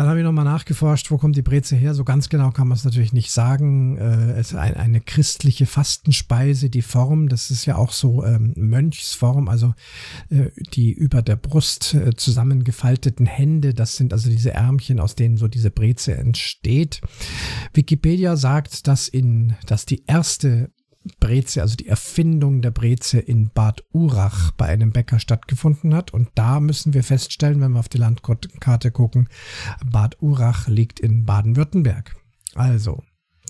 Dann 0.00 0.08
habe 0.08 0.18
ich 0.20 0.24
nochmal 0.24 0.46
nachgeforscht, 0.46 1.10
wo 1.10 1.18
kommt 1.18 1.36
die 1.36 1.42
Breze 1.42 1.76
her? 1.76 1.92
So 1.92 2.04
ganz 2.04 2.30
genau 2.30 2.52
kann 2.52 2.66
man 2.66 2.78
es 2.78 2.86
natürlich 2.86 3.12
nicht 3.12 3.30
sagen. 3.30 3.98
Äh, 3.98 4.32
es 4.38 4.52
ist 4.52 4.56
ein, 4.56 4.74
eine 4.74 5.02
christliche 5.02 5.66
Fastenspeise, 5.66 6.70
die 6.70 6.80
Form, 6.80 7.28
das 7.28 7.50
ist 7.50 7.66
ja 7.66 7.76
auch 7.76 7.92
so 7.92 8.24
ähm, 8.24 8.54
Mönchsform, 8.56 9.50
also 9.50 9.74
äh, 10.30 10.46
die 10.72 10.90
über 10.90 11.20
der 11.20 11.36
Brust 11.36 11.92
äh, 11.92 12.16
zusammengefalteten 12.16 13.26
Hände, 13.26 13.74
das 13.74 13.96
sind 13.96 14.14
also 14.14 14.30
diese 14.30 14.52
Ärmchen, 14.52 15.00
aus 15.00 15.16
denen 15.16 15.36
so 15.36 15.48
diese 15.48 15.70
Breze 15.70 16.16
entsteht. 16.16 17.02
Wikipedia 17.74 18.36
sagt, 18.36 18.86
dass 18.86 19.06
in, 19.06 19.54
dass 19.66 19.84
die 19.84 20.04
erste 20.06 20.70
Breze, 21.18 21.62
also 21.62 21.76
die 21.76 21.88
Erfindung 21.88 22.60
der 22.60 22.70
Breze 22.70 23.18
in 23.18 23.50
Bad 23.50 23.84
Urach 23.92 24.52
bei 24.52 24.66
einem 24.66 24.92
Bäcker 24.92 25.18
stattgefunden 25.18 25.94
hat. 25.94 26.12
Und 26.12 26.28
da 26.34 26.60
müssen 26.60 26.92
wir 26.92 27.02
feststellen, 27.02 27.60
wenn 27.60 27.72
wir 27.72 27.80
auf 27.80 27.88
die 27.88 27.98
Landkarte 27.98 28.90
gucken, 28.90 29.28
Bad 29.84 30.20
Urach 30.20 30.68
liegt 30.68 31.00
in 31.00 31.24
Baden-Württemberg. 31.24 32.16
Also, 32.54 33.02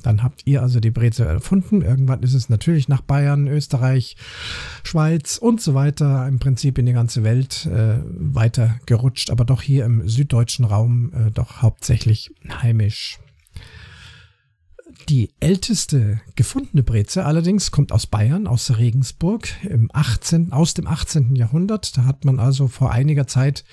dann 0.02 0.22
habt 0.22 0.46
ihr 0.46 0.62
also 0.62 0.80
die 0.80 0.90
Breze 0.90 1.24
erfunden. 1.24 1.82
Irgendwann 1.82 2.22
ist 2.22 2.34
es 2.34 2.48
natürlich 2.48 2.88
nach 2.88 3.02
Bayern, 3.02 3.48
Österreich, 3.48 4.16
Schweiz 4.82 5.36
und 5.36 5.60
so 5.60 5.74
weiter, 5.74 6.26
im 6.26 6.38
Prinzip 6.38 6.78
in 6.78 6.86
die 6.86 6.92
ganze 6.92 7.22
Welt 7.24 7.66
äh, 7.66 7.98
weiter 8.04 8.78
gerutscht, 8.86 9.30
aber 9.30 9.44
doch 9.44 9.62
hier 9.62 9.84
im 9.84 10.08
süddeutschen 10.08 10.64
Raum 10.64 11.12
äh, 11.12 11.30
doch 11.30 11.62
hauptsächlich 11.62 12.32
heimisch. 12.62 13.18
Die 15.08 15.30
älteste 15.40 16.20
gefundene 16.36 16.82
Breze 16.82 17.24
allerdings 17.24 17.70
kommt 17.70 17.92
aus 17.92 18.06
Bayern, 18.06 18.46
aus 18.46 18.76
Regensburg 18.78 19.48
im 19.64 19.90
18., 19.92 20.52
aus 20.52 20.74
dem 20.74 20.86
18. 20.86 21.34
Jahrhundert. 21.36 21.96
Da 21.96 22.04
hat 22.04 22.24
man 22.24 22.38
also 22.38 22.68
vor 22.68 22.92
einiger 22.92 23.26
Zeit 23.26 23.64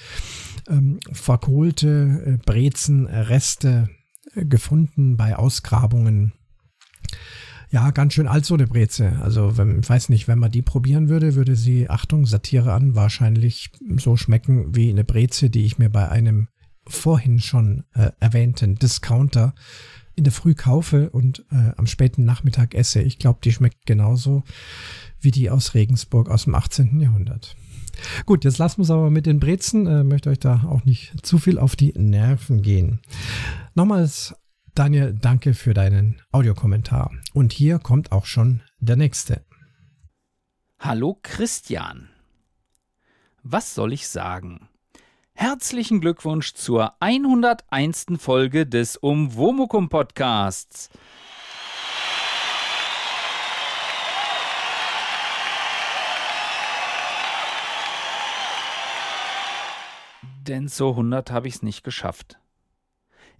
ähm, 0.68 1.00
verkohlte 1.12 2.24
äh, 2.26 2.38
Brezenreste 2.46 3.90
äh, 4.36 4.46
gefunden 4.46 5.18
bei 5.18 5.36
Ausgrabungen. 5.36 6.34
Ja, 7.70 7.92
ganz 7.92 8.14
schön 8.14 8.28
alt 8.28 8.46
so 8.46 8.54
eine 8.54 8.68
Breze. 8.68 9.20
Also, 9.22 9.58
wenn, 9.58 9.80
ich 9.80 9.90
weiß 9.90 10.10
nicht, 10.10 10.28
wenn 10.28 10.40
man 10.40 10.52
die 10.52 10.62
probieren 10.62 11.10
würde, 11.10 11.36
würde 11.36 11.56
sie, 11.56 11.90
Achtung, 11.90 12.26
Satire 12.26 12.72
an, 12.74 12.96
wahrscheinlich 12.96 13.72
so 13.98 14.16
schmecken 14.16 14.74
wie 14.76 14.90
eine 14.90 15.04
Breze, 15.04 15.50
die 15.50 15.66
ich 15.66 15.78
mir 15.78 15.90
bei 15.90 16.08
einem 16.08 16.48
vorhin 16.88 17.40
schon 17.40 17.84
äh, 17.94 18.12
erwähnten 18.20 18.76
Discounter 18.76 19.54
in 20.18 20.24
der 20.24 20.34
Früh 20.34 20.56
kaufe 20.56 21.12
und 21.12 21.46
äh, 21.52 21.72
am 21.78 21.86
späten 21.86 22.26
Nachmittag 22.26 22.74
esse. 22.74 23.02
Ich 23.02 23.20
glaube, 23.20 23.40
die 23.44 23.54
schmeckt 23.54 23.86
genauso 23.86 24.44
wie 25.22 25.32
die 25.32 25.50
aus 25.50 25.76
Regensburg 25.76 26.30
aus 26.30 26.46
dem 26.46 26.56
18. 26.56 27.00
Jahrhundert. 27.00 27.56
Gut, 28.26 28.44
jetzt 28.44 28.58
lassen 28.58 28.80
wir 28.80 28.84
es 28.84 28.92
aber 28.92 29.10
mit 29.12 29.28
den 29.28 29.40
Brezen. 29.40 29.86
Äh, 29.86 30.04
möchte 30.04 30.30
euch 30.30 30.40
da 30.40 30.64
auch 30.68 30.86
nicht 30.86 31.26
zu 31.26 31.38
viel 31.38 31.60
auf 31.60 31.76
die 31.76 31.94
Nerven 31.96 32.64
gehen. 32.64 33.00
Nochmals, 33.76 34.36
Daniel, 34.74 35.14
danke 35.14 35.54
für 35.54 35.76
deinen 35.76 36.20
Audiokommentar. 36.32 37.12
Und 37.34 37.54
hier 37.54 37.78
kommt 37.78 38.12
auch 38.12 38.26
schon 38.26 38.62
der 38.80 38.96
nächste. 38.96 39.46
Hallo 40.80 41.18
Christian. 41.22 42.10
Was 43.44 43.76
soll 43.76 43.94
ich 43.94 44.08
sagen? 44.08 44.67
Herzlichen 45.40 46.02
Glückwunsch 46.02 46.56
zur 46.56 46.96
101. 47.00 48.08
Folge 48.18 48.66
des 48.66 48.98
Umwomukum 48.98 49.88
Podcasts. 49.88 50.90
Denn 60.48 60.68
so 60.68 60.90
100 60.90 61.30
habe 61.30 61.48
ich 61.48 61.54
es 61.54 61.62
nicht 61.62 61.84
geschafft. 61.84 62.40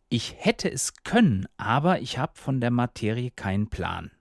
Ich 0.08 0.36
hätte 0.38 0.72
es 0.72 0.94
können, 1.04 1.48
aber 1.58 2.00
ich 2.02 2.20
habe 2.20 2.34
von 2.36 2.62
der 2.62 2.70
Materie 2.70 3.32
keinen 3.32 3.72
Plan. 3.72 4.12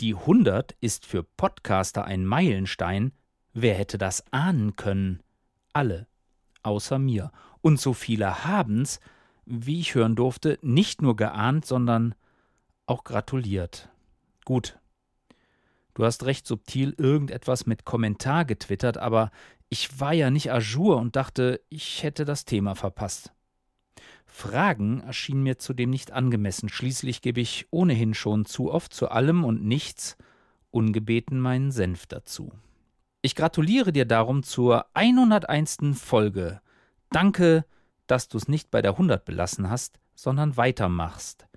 Die 0.00 0.14
100 0.14 0.76
ist 0.82 1.06
für 1.06 1.22
Podcaster 1.22 2.04
ein 2.04 2.26
Meilenstein. 2.26 3.12
Wer 3.54 3.74
hätte 3.74 3.96
das 3.96 4.22
ahnen 4.34 4.76
können? 4.76 5.22
Alle 5.72 6.06
außer 6.62 6.98
mir. 6.98 7.30
Und 7.60 7.80
so 7.80 7.92
viele 7.92 8.44
haben's, 8.44 9.00
wie 9.44 9.80
ich 9.80 9.94
hören 9.94 10.16
durfte, 10.16 10.58
nicht 10.62 11.02
nur 11.02 11.16
geahnt, 11.16 11.64
sondern 11.64 12.14
auch 12.86 13.04
gratuliert. 13.04 13.88
Gut. 14.44 14.78
Du 15.94 16.04
hast 16.04 16.24
recht 16.24 16.46
subtil 16.46 16.94
irgendetwas 16.96 17.66
mit 17.66 17.84
Kommentar 17.84 18.44
getwittert, 18.44 18.98
aber 18.98 19.30
ich 19.68 20.00
war 20.00 20.12
ja 20.12 20.30
nicht 20.30 20.52
à 20.52 20.58
jour 20.58 20.96
und 20.96 21.16
dachte, 21.16 21.60
ich 21.68 22.02
hätte 22.02 22.24
das 22.24 22.44
Thema 22.44 22.74
verpasst. 22.74 23.32
Fragen 24.24 25.00
erschienen 25.00 25.42
mir 25.42 25.58
zudem 25.58 25.90
nicht 25.90 26.12
angemessen, 26.12 26.68
schließlich 26.68 27.22
gebe 27.22 27.40
ich 27.40 27.66
ohnehin 27.70 28.14
schon 28.14 28.44
zu 28.44 28.72
oft 28.72 28.92
zu 28.92 29.08
allem 29.08 29.44
und 29.44 29.64
nichts 29.64 30.16
ungebeten 30.70 31.40
meinen 31.40 31.72
Senf 31.72 32.06
dazu. 32.06 32.52
Ich 33.20 33.34
gratuliere 33.34 33.92
dir 33.92 34.04
darum 34.04 34.44
zur 34.44 34.86
101. 34.94 35.78
Folge. 35.94 36.60
Danke, 37.10 37.64
dass 38.06 38.28
du 38.28 38.38
es 38.38 38.46
nicht 38.46 38.70
bei 38.70 38.80
der 38.80 38.92
100 38.92 39.24
belassen 39.24 39.68
hast, 39.68 39.98
sondern 40.14 40.56
weitermachst. 40.56 41.48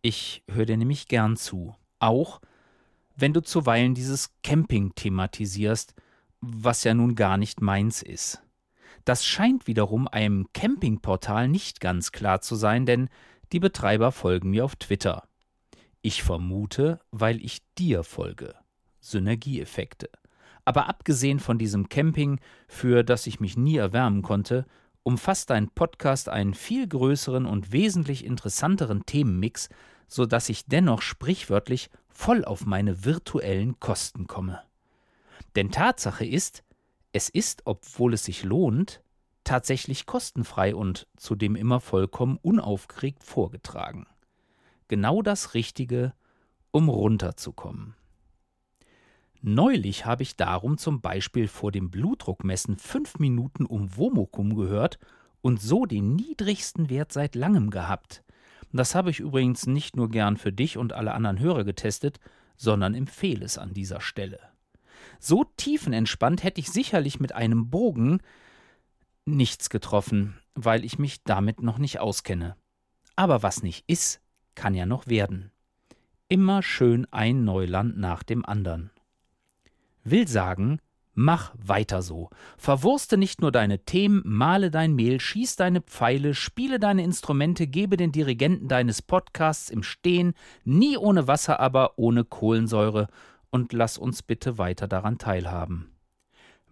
Ich 0.00 0.42
höre 0.50 0.64
dir 0.64 0.78
nämlich 0.78 1.08
gern 1.08 1.36
zu. 1.36 1.76
Auch 1.98 2.40
wenn 3.14 3.34
du 3.34 3.42
zuweilen 3.42 3.94
dieses 3.94 4.30
Camping 4.42 4.94
thematisierst, 4.94 5.94
was 6.40 6.82
ja 6.82 6.94
nun 6.94 7.14
gar 7.14 7.36
nicht 7.36 7.60
meins 7.60 8.02
ist. 8.02 8.42
Das 9.04 9.26
scheint 9.26 9.66
wiederum 9.66 10.08
einem 10.08 10.48
Campingportal 10.54 11.46
nicht 11.46 11.80
ganz 11.80 12.12
klar 12.12 12.40
zu 12.40 12.56
sein, 12.56 12.86
denn 12.86 13.10
die 13.52 13.60
Betreiber 13.60 14.12
folgen 14.12 14.50
mir 14.50 14.64
auf 14.64 14.76
Twitter. 14.76 15.28
Ich 16.00 16.22
vermute, 16.22 17.00
weil 17.10 17.44
ich 17.44 17.58
dir 17.76 18.02
folge. 18.02 18.54
Synergieeffekte. 19.00 20.08
Aber 20.64 20.88
abgesehen 20.88 21.40
von 21.40 21.58
diesem 21.58 21.88
Camping, 21.88 22.40
für 22.68 23.02
das 23.02 23.26
ich 23.26 23.40
mich 23.40 23.56
nie 23.56 23.76
erwärmen 23.76 24.22
konnte, 24.22 24.64
umfasst 25.02 25.50
dein 25.50 25.68
Podcast 25.68 26.28
einen 26.28 26.54
viel 26.54 26.86
größeren 26.86 27.46
und 27.46 27.72
wesentlich 27.72 28.24
interessanteren 28.24 29.04
Themenmix, 29.04 29.68
so 30.06 30.26
dass 30.26 30.48
ich 30.48 30.66
dennoch 30.66 31.02
sprichwörtlich 31.02 31.90
voll 32.08 32.44
auf 32.44 32.66
meine 32.66 33.04
virtuellen 33.04 33.80
Kosten 33.80 34.26
komme. 34.26 34.62
Denn 35.56 35.70
Tatsache 35.70 36.24
ist, 36.24 36.62
es 37.12 37.28
ist, 37.28 37.62
obwohl 37.64 38.14
es 38.14 38.24
sich 38.24 38.44
lohnt, 38.44 39.02
tatsächlich 39.44 40.06
kostenfrei 40.06 40.74
und 40.74 41.08
zudem 41.16 41.56
immer 41.56 41.80
vollkommen 41.80 42.38
unaufgeregt 42.40 43.24
vorgetragen. 43.24 44.06
Genau 44.88 45.22
das 45.22 45.54
Richtige, 45.54 46.14
um 46.70 46.88
runterzukommen. 46.88 47.94
Neulich 49.44 50.06
habe 50.06 50.22
ich 50.22 50.36
darum 50.36 50.78
zum 50.78 51.00
Beispiel 51.00 51.48
vor 51.48 51.72
dem 51.72 51.90
Blutdruckmessen 51.90 52.76
fünf 52.76 53.18
Minuten 53.18 53.66
um 53.66 53.96
Womokum 53.96 54.54
gehört 54.54 55.00
und 55.40 55.60
so 55.60 55.84
den 55.84 56.14
niedrigsten 56.14 56.88
Wert 56.88 57.12
seit 57.12 57.34
langem 57.34 57.70
gehabt. 57.70 58.22
Das 58.72 58.94
habe 58.94 59.10
ich 59.10 59.18
übrigens 59.18 59.66
nicht 59.66 59.96
nur 59.96 60.10
gern 60.10 60.36
für 60.36 60.52
dich 60.52 60.78
und 60.78 60.92
alle 60.92 61.12
anderen 61.12 61.40
Hörer 61.40 61.64
getestet, 61.64 62.20
sondern 62.56 62.94
empfehle 62.94 63.44
es 63.44 63.58
an 63.58 63.74
dieser 63.74 64.00
Stelle. 64.00 64.38
So 65.18 65.42
tiefenentspannt 65.56 66.44
hätte 66.44 66.60
ich 66.60 66.70
sicherlich 66.70 67.18
mit 67.18 67.34
einem 67.34 67.68
Bogen 67.68 68.20
nichts 69.24 69.70
getroffen, 69.70 70.38
weil 70.54 70.84
ich 70.84 71.00
mich 71.00 71.24
damit 71.24 71.62
noch 71.62 71.78
nicht 71.78 71.98
auskenne. 71.98 72.54
Aber 73.16 73.42
was 73.42 73.64
nicht 73.64 73.82
ist, 73.88 74.20
kann 74.54 74.74
ja 74.74 74.86
noch 74.86 75.08
werden. 75.08 75.50
Immer 76.28 76.62
schön 76.62 77.08
ein 77.10 77.42
Neuland 77.42 77.98
nach 77.98 78.22
dem 78.22 78.44
anderen 78.44 78.91
will 80.04 80.28
sagen, 80.28 80.78
mach 81.14 81.54
weiter 81.56 82.02
so. 82.02 82.30
Verwurste 82.56 83.16
nicht 83.16 83.40
nur 83.40 83.52
deine 83.52 83.84
Themen, 83.84 84.22
male 84.24 84.70
dein 84.70 84.94
Mehl, 84.94 85.20
schieß 85.20 85.56
deine 85.56 85.80
Pfeile, 85.80 86.34
spiele 86.34 86.78
deine 86.78 87.04
Instrumente, 87.04 87.66
gebe 87.66 87.96
den 87.96 88.12
Dirigenten 88.12 88.68
deines 88.68 89.02
Podcasts 89.02 89.70
im 89.70 89.82
Stehen, 89.82 90.34
nie 90.64 90.96
ohne 90.96 91.26
Wasser, 91.28 91.60
aber 91.60 91.98
ohne 91.98 92.24
Kohlensäure, 92.24 93.08
und 93.50 93.72
lass 93.72 93.98
uns 93.98 94.22
bitte 94.22 94.56
weiter 94.56 94.88
daran 94.88 95.18
teilhaben. 95.18 95.90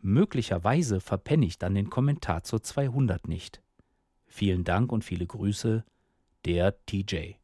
Möglicherweise 0.00 1.00
verpenne 1.00 1.44
ich 1.44 1.58
dann 1.58 1.74
den 1.74 1.90
Kommentar 1.90 2.42
zur 2.42 2.62
200 2.62 3.28
nicht. 3.28 3.60
Vielen 4.26 4.64
Dank 4.64 4.90
und 4.90 5.04
viele 5.04 5.26
Grüße, 5.26 5.84
der 6.46 6.86
TJ. 6.86 7.39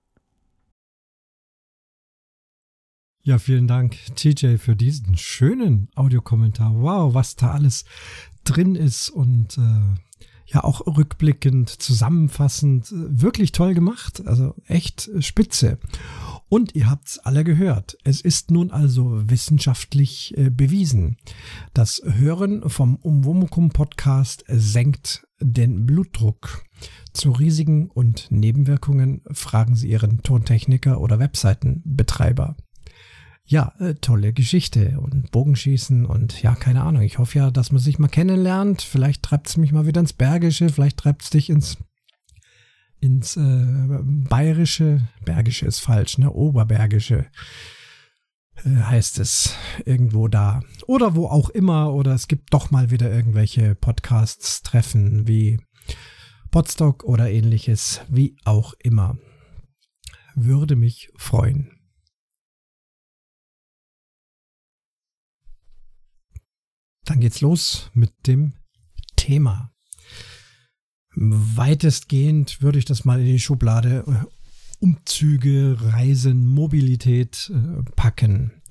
Ja, 3.26 3.38
vielen 3.38 3.66
Dank, 3.66 3.96
TJ, 4.14 4.56
für 4.56 4.76
diesen 4.76 5.16
schönen 5.16 5.88
Audiokommentar. 5.96 6.76
Wow, 6.76 7.12
was 7.12 7.34
da 7.34 7.50
alles 7.50 7.84
drin 8.44 8.76
ist 8.76 9.10
und 9.10 9.58
äh, 9.58 9.98
ja 10.46 10.62
auch 10.62 10.86
rückblickend, 10.86 11.68
zusammenfassend, 11.68 12.86
wirklich 12.92 13.50
toll 13.50 13.74
gemacht. 13.74 14.24
Also 14.28 14.54
echt 14.66 15.10
spitze. 15.18 15.80
Und 16.48 16.76
ihr 16.76 16.88
habt's 16.88 17.18
alle 17.18 17.42
gehört. 17.42 17.98
Es 18.04 18.20
ist 18.20 18.52
nun 18.52 18.70
also 18.70 19.28
wissenschaftlich 19.28 20.32
äh, 20.36 20.48
bewiesen. 20.48 21.16
Das 21.74 22.00
Hören 22.04 22.70
vom 22.70 22.94
Umwomukum 22.94 23.70
Podcast 23.70 24.44
senkt 24.46 25.26
den 25.40 25.84
Blutdruck. 25.84 26.62
Zu 27.12 27.32
Risiken 27.32 27.90
und 27.90 28.28
Nebenwirkungen 28.30 29.22
fragen 29.32 29.74
Sie 29.74 29.90
Ihren 29.90 30.22
Tontechniker 30.22 31.00
oder 31.00 31.18
Webseitenbetreiber 31.18 32.54
ja, 33.46 33.72
äh, 33.78 33.94
tolle 33.94 34.32
Geschichte 34.32 34.98
und 35.00 35.30
Bogenschießen 35.30 36.04
und 36.04 36.42
ja, 36.42 36.56
keine 36.56 36.82
Ahnung. 36.82 37.02
Ich 37.02 37.18
hoffe 37.18 37.38
ja, 37.38 37.50
dass 37.50 37.70
man 37.70 37.80
sich 37.80 37.98
mal 37.98 38.08
kennenlernt. 38.08 38.82
Vielleicht 38.82 39.22
treibt 39.22 39.48
es 39.48 39.56
mich 39.56 39.72
mal 39.72 39.86
wieder 39.86 40.00
ins 40.00 40.12
Bergische, 40.12 40.68
vielleicht 40.68 40.98
treibt 40.98 41.22
es 41.22 41.30
dich 41.30 41.48
ins 41.48 41.78
ins 42.98 43.36
äh, 43.36 44.00
Bayerische. 44.02 45.08
Bergische 45.24 45.66
ist 45.66 45.78
falsch, 45.78 46.18
ne? 46.18 46.32
Oberbergische 46.32 47.26
äh, 48.64 48.82
heißt 48.82 49.20
es 49.20 49.54
irgendwo 49.84 50.26
da. 50.26 50.60
Oder 50.86 51.14
wo 51.14 51.26
auch 51.26 51.50
immer. 51.50 51.92
Oder 51.92 52.14
es 52.14 52.26
gibt 52.26 52.52
doch 52.52 52.72
mal 52.72 52.90
wieder 52.90 53.12
irgendwelche 53.12 53.76
Podcasts, 53.76 54.62
Treffen 54.62 55.28
wie 55.28 55.60
Podstock 56.50 57.04
oder 57.04 57.30
ähnliches. 57.30 58.00
Wie 58.08 58.36
auch 58.44 58.74
immer. 58.80 59.18
Würde 60.34 60.74
mich 60.74 61.10
freuen. 61.16 61.75
Dann 67.06 67.20
geht's 67.20 67.40
los 67.40 67.90
mit 67.94 68.12
dem 68.26 68.52
Thema. 69.14 69.72
Weitestgehend 71.14 72.60
würde 72.60 72.78
ich 72.78 72.84
das 72.84 73.06
mal 73.06 73.20
in 73.20 73.26
die 73.26 73.40
Schublade 73.40 74.04
äh, 74.06 74.26
Umzüge, 74.80 75.76
Reisen, 75.80 76.46
Mobilität 76.46 77.50
äh, 77.54 77.82
packen. 77.94 78.62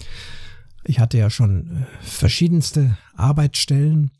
Ich 0.84 1.00
hatte 1.00 1.18
ja 1.18 1.32
schon 1.32 1.77
äh, 1.77 1.86
verschiedenste 2.01 2.98
Arbeitsstellen. 3.15 4.12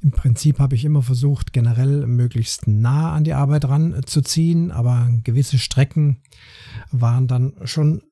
Im 0.00 0.12
Prinzip 0.12 0.60
habe 0.60 0.76
ich 0.76 0.84
immer 0.84 1.02
versucht, 1.02 1.52
generell 1.52 2.06
möglichst 2.06 2.66
nah 2.68 3.12
an 3.12 3.24
die 3.24 3.34
Arbeit 3.34 3.66
ranzuziehen, 3.66 4.70
aber 4.70 5.10
gewisse 5.24 5.58
Strecken 5.58 6.22
waren 6.92 7.26
dann 7.26 7.52
schon 7.64 8.02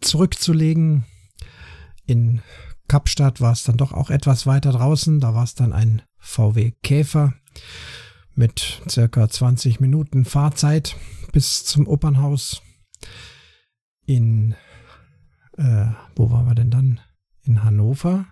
zurückzulegen. 0.00 1.04
In 2.06 2.40
Kapstadt 2.90 3.40
war 3.40 3.52
es 3.52 3.62
dann 3.62 3.76
doch 3.76 3.92
auch 3.92 4.10
etwas 4.10 4.48
weiter 4.48 4.72
draußen. 4.72 5.20
Da 5.20 5.32
war 5.32 5.44
es 5.44 5.54
dann 5.54 5.72
ein 5.72 6.02
VW 6.18 6.72
Käfer 6.82 7.34
mit 8.34 8.82
circa 8.88 9.28
20 9.28 9.78
Minuten 9.78 10.24
Fahrzeit 10.24 10.96
bis 11.30 11.64
zum 11.64 11.86
Opernhaus. 11.86 12.62
In, 14.06 14.56
äh, 15.56 15.86
wo 16.16 16.32
waren 16.32 16.48
wir 16.48 16.56
denn 16.56 16.72
dann? 16.72 17.00
In 17.42 17.62
Hannover. 17.62 18.26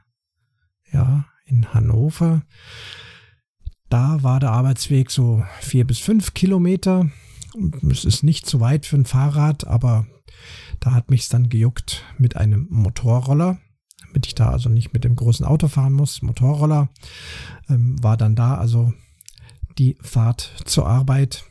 Ja, 0.91 1.27
in 1.45 1.73
Hannover. 1.73 2.43
Da 3.89 4.25
war 4.25 4.41
der 4.41 4.51
Arbeitsweg 4.51 5.13
so 5.13 5.45
vier 5.61 5.87
bis 5.87 6.01
fünf 6.01 6.35
Kilometer. 6.35 7.09
Es 7.89 8.05
ist 8.05 8.25
nicht 8.25 8.45
zu 8.45 8.59
weit 8.59 8.87
für 8.87 8.97
ein 8.97 9.07
Fahrrad, 9.07 9.69
aber 9.69 10.09
da 10.81 10.95
hat 10.95 11.13
mich 11.13 11.21
es 11.21 11.29
dann 11.29 11.49
gejuckt 11.49 12.03
mit 12.19 12.37
einem 12.37 12.67
Motorroller 12.71 13.59
damit 14.09 14.27
ich 14.27 14.35
da 14.35 14.51
also 14.51 14.69
nicht 14.69 14.93
mit 14.93 15.05
dem 15.05 15.17
großen 15.17 15.47
Auto 15.47 15.69
fahren 15.69 15.93
muss, 15.93 16.23
Motorroller, 16.23 16.89
ähm, 17.69 18.03
war 18.03 18.17
dann 18.17 18.35
da 18.35 18.57
also 18.57 18.93
die 19.79 19.97
Fahrt 20.01 20.53
zur 20.65 20.87
Arbeit. 20.87 21.45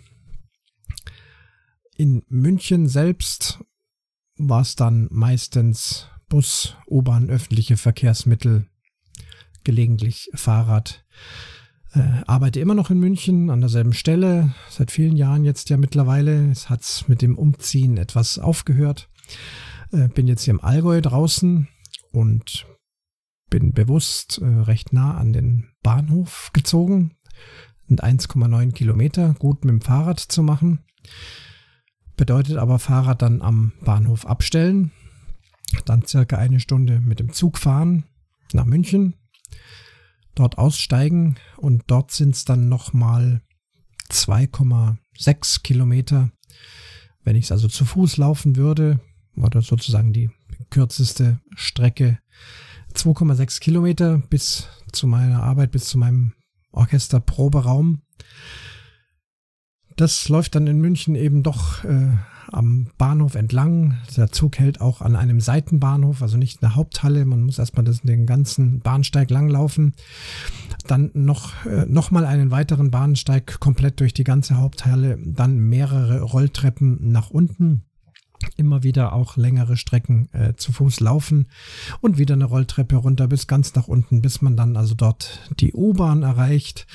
In 1.96 2.24
München 2.28 2.88
selbst 2.88 3.60
war 4.38 4.62
es 4.62 4.76
dann 4.76 5.08
meistens 5.12 6.08
Bus, 6.30 6.76
U-Bahn, 6.88 7.30
öffentliche 7.30 7.78
Verkehrsmittel, 7.78 8.68
gelegentlich 9.64 10.30
Fahrrad. 10.34 11.06
Äh, 11.94 12.24
arbeite 12.28 12.60
immer 12.60 12.76
noch 12.76 12.90
in 12.90 13.00
München 13.00 13.50
an 13.50 13.62
derselben 13.62 13.94
Stelle, 13.94 14.54
seit 14.70 14.92
vielen 14.92 15.16
Jahren 15.16 15.46
jetzt 15.46 15.70
ja 15.70 15.78
mittlerweile. 15.78 16.52
Es 16.52 16.70
hat 16.70 17.06
mit 17.08 17.22
dem 17.22 17.38
Umziehen 17.38 17.98
etwas 17.98 18.40
aufgehört. 18.40 19.10
Äh, 19.92 20.10
bin 20.10 20.28
jetzt 20.28 20.44
hier 20.44 20.54
im 20.54 20.64
Allgäu 20.64 21.02
draußen 21.02 21.70
und 22.12 22.66
bin 23.50 23.74
bewusst 23.74 24.40
äh, 24.40 24.46
recht 24.46 24.94
nah 24.94 25.16
an 25.18 25.34
den 25.34 25.70
Bahnhof 25.84 26.52
gezogen. 26.54 27.16
Sind 27.88 28.04
1,9 28.04 28.74
Kilometer 28.74 29.34
gut 29.40 29.64
mit 29.64 29.72
dem 29.72 29.82
Fahrrad 29.82 30.20
zu 30.20 30.44
machen. 30.44 30.80
Bedeutet 32.18 32.58
aber 32.58 32.80
Fahrrad 32.80 33.22
dann 33.22 33.42
am 33.42 33.74
Bahnhof 33.82 34.26
abstellen. 34.26 34.92
Dann 35.86 36.06
circa 36.06 36.38
eine 36.38 36.60
Stunde 36.60 37.00
mit 37.00 37.20
dem 37.20 37.32
Zug 37.32 37.58
fahren 37.58 38.06
nach 38.54 38.66
München. 38.66 39.16
Dort 40.36 40.58
aussteigen 40.58 41.38
und 41.58 41.84
dort 41.88 42.12
sind 42.12 42.36
es 42.36 42.46
dann 42.46 42.70
nochmal 42.70 43.42
2,6 44.10 45.64
Kilometer. 45.64 46.32
Wenn 47.24 47.36
ich 47.36 47.46
es 47.46 47.52
also 47.52 47.68
zu 47.68 47.86
Fuß 47.86 48.18
laufen 48.18 48.56
würde, 48.56 49.00
oder 49.38 49.62
sozusagen 49.62 50.14
die 50.14 50.30
kürzeste 50.70 51.40
Strecke 51.56 52.20
2,6 52.94 53.60
Kilometer 53.60 54.20
bis 54.30 54.68
zu 54.92 55.08
meiner 55.08 55.44
Arbeit, 55.44 55.72
bis 55.72 55.86
zu 55.86 55.98
meinem 55.98 56.34
Orchesterproberaum. 56.72 58.02
Das 59.96 60.30
läuft 60.30 60.56
dann 60.56 60.68
in 60.68 60.80
München 60.80 61.16
eben 61.16 61.44
doch 61.44 61.84
äh, 61.84 62.12
am 62.52 62.88
Bahnhof 62.98 63.36
entlang. 63.36 63.98
Der 64.16 64.32
Zug 64.32 64.60
hält 64.60 64.80
auch 64.80 65.02
an 65.02 65.16
einem 65.16 65.42
Seitenbahnhof, 65.42 66.22
also 66.22 66.38
nicht 66.38 66.56
in 66.56 66.62
der 66.62 66.76
Haupthalle. 66.76 67.26
Man 67.26 67.42
muss 67.42 67.60
erstmal 67.60 67.84
das, 67.84 68.02
den 68.02 68.26
ganzen 68.26 68.80
Bahnsteig 68.80 69.30
langlaufen. 69.30 69.94
Dann 70.86 71.12
noch, 71.14 71.66
äh, 71.66 71.86
noch 71.88 72.12
mal 72.12 72.26
einen 72.26 72.52
weiteren 72.52 72.92
Bahnsteig 72.92 73.60
komplett 73.60 74.00
durch 74.00 74.14
die 74.14 74.24
ganze 74.24 74.58
Haupthalle. 74.58 75.18
Dann 75.26 75.58
mehrere 75.58 76.22
Rolltreppen 76.22 77.12
nach 77.12 77.30
unten 77.30 77.87
immer 78.56 78.84
wieder 78.84 79.14
auch 79.14 79.38
längere 79.38 79.78
Strecken 79.78 80.30
äh, 80.34 80.56
zu 80.56 80.72
Fuß 80.72 81.00
laufen 81.00 81.48
und 82.02 82.18
wieder 82.18 82.36
eine 82.36 82.46
Rolltreppe 82.46 82.96
runter 82.96 83.28
bis 83.28 83.48
ganz 83.48 83.76
nach 83.76 83.88
unten, 83.88 84.22
bis 84.22 84.42
man 84.42 84.56
dann 84.56 84.78
also 84.78 84.96
dort 84.96 85.40
die 85.60 85.74
U-Bahn 85.74 86.24
erreicht. 86.24 86.88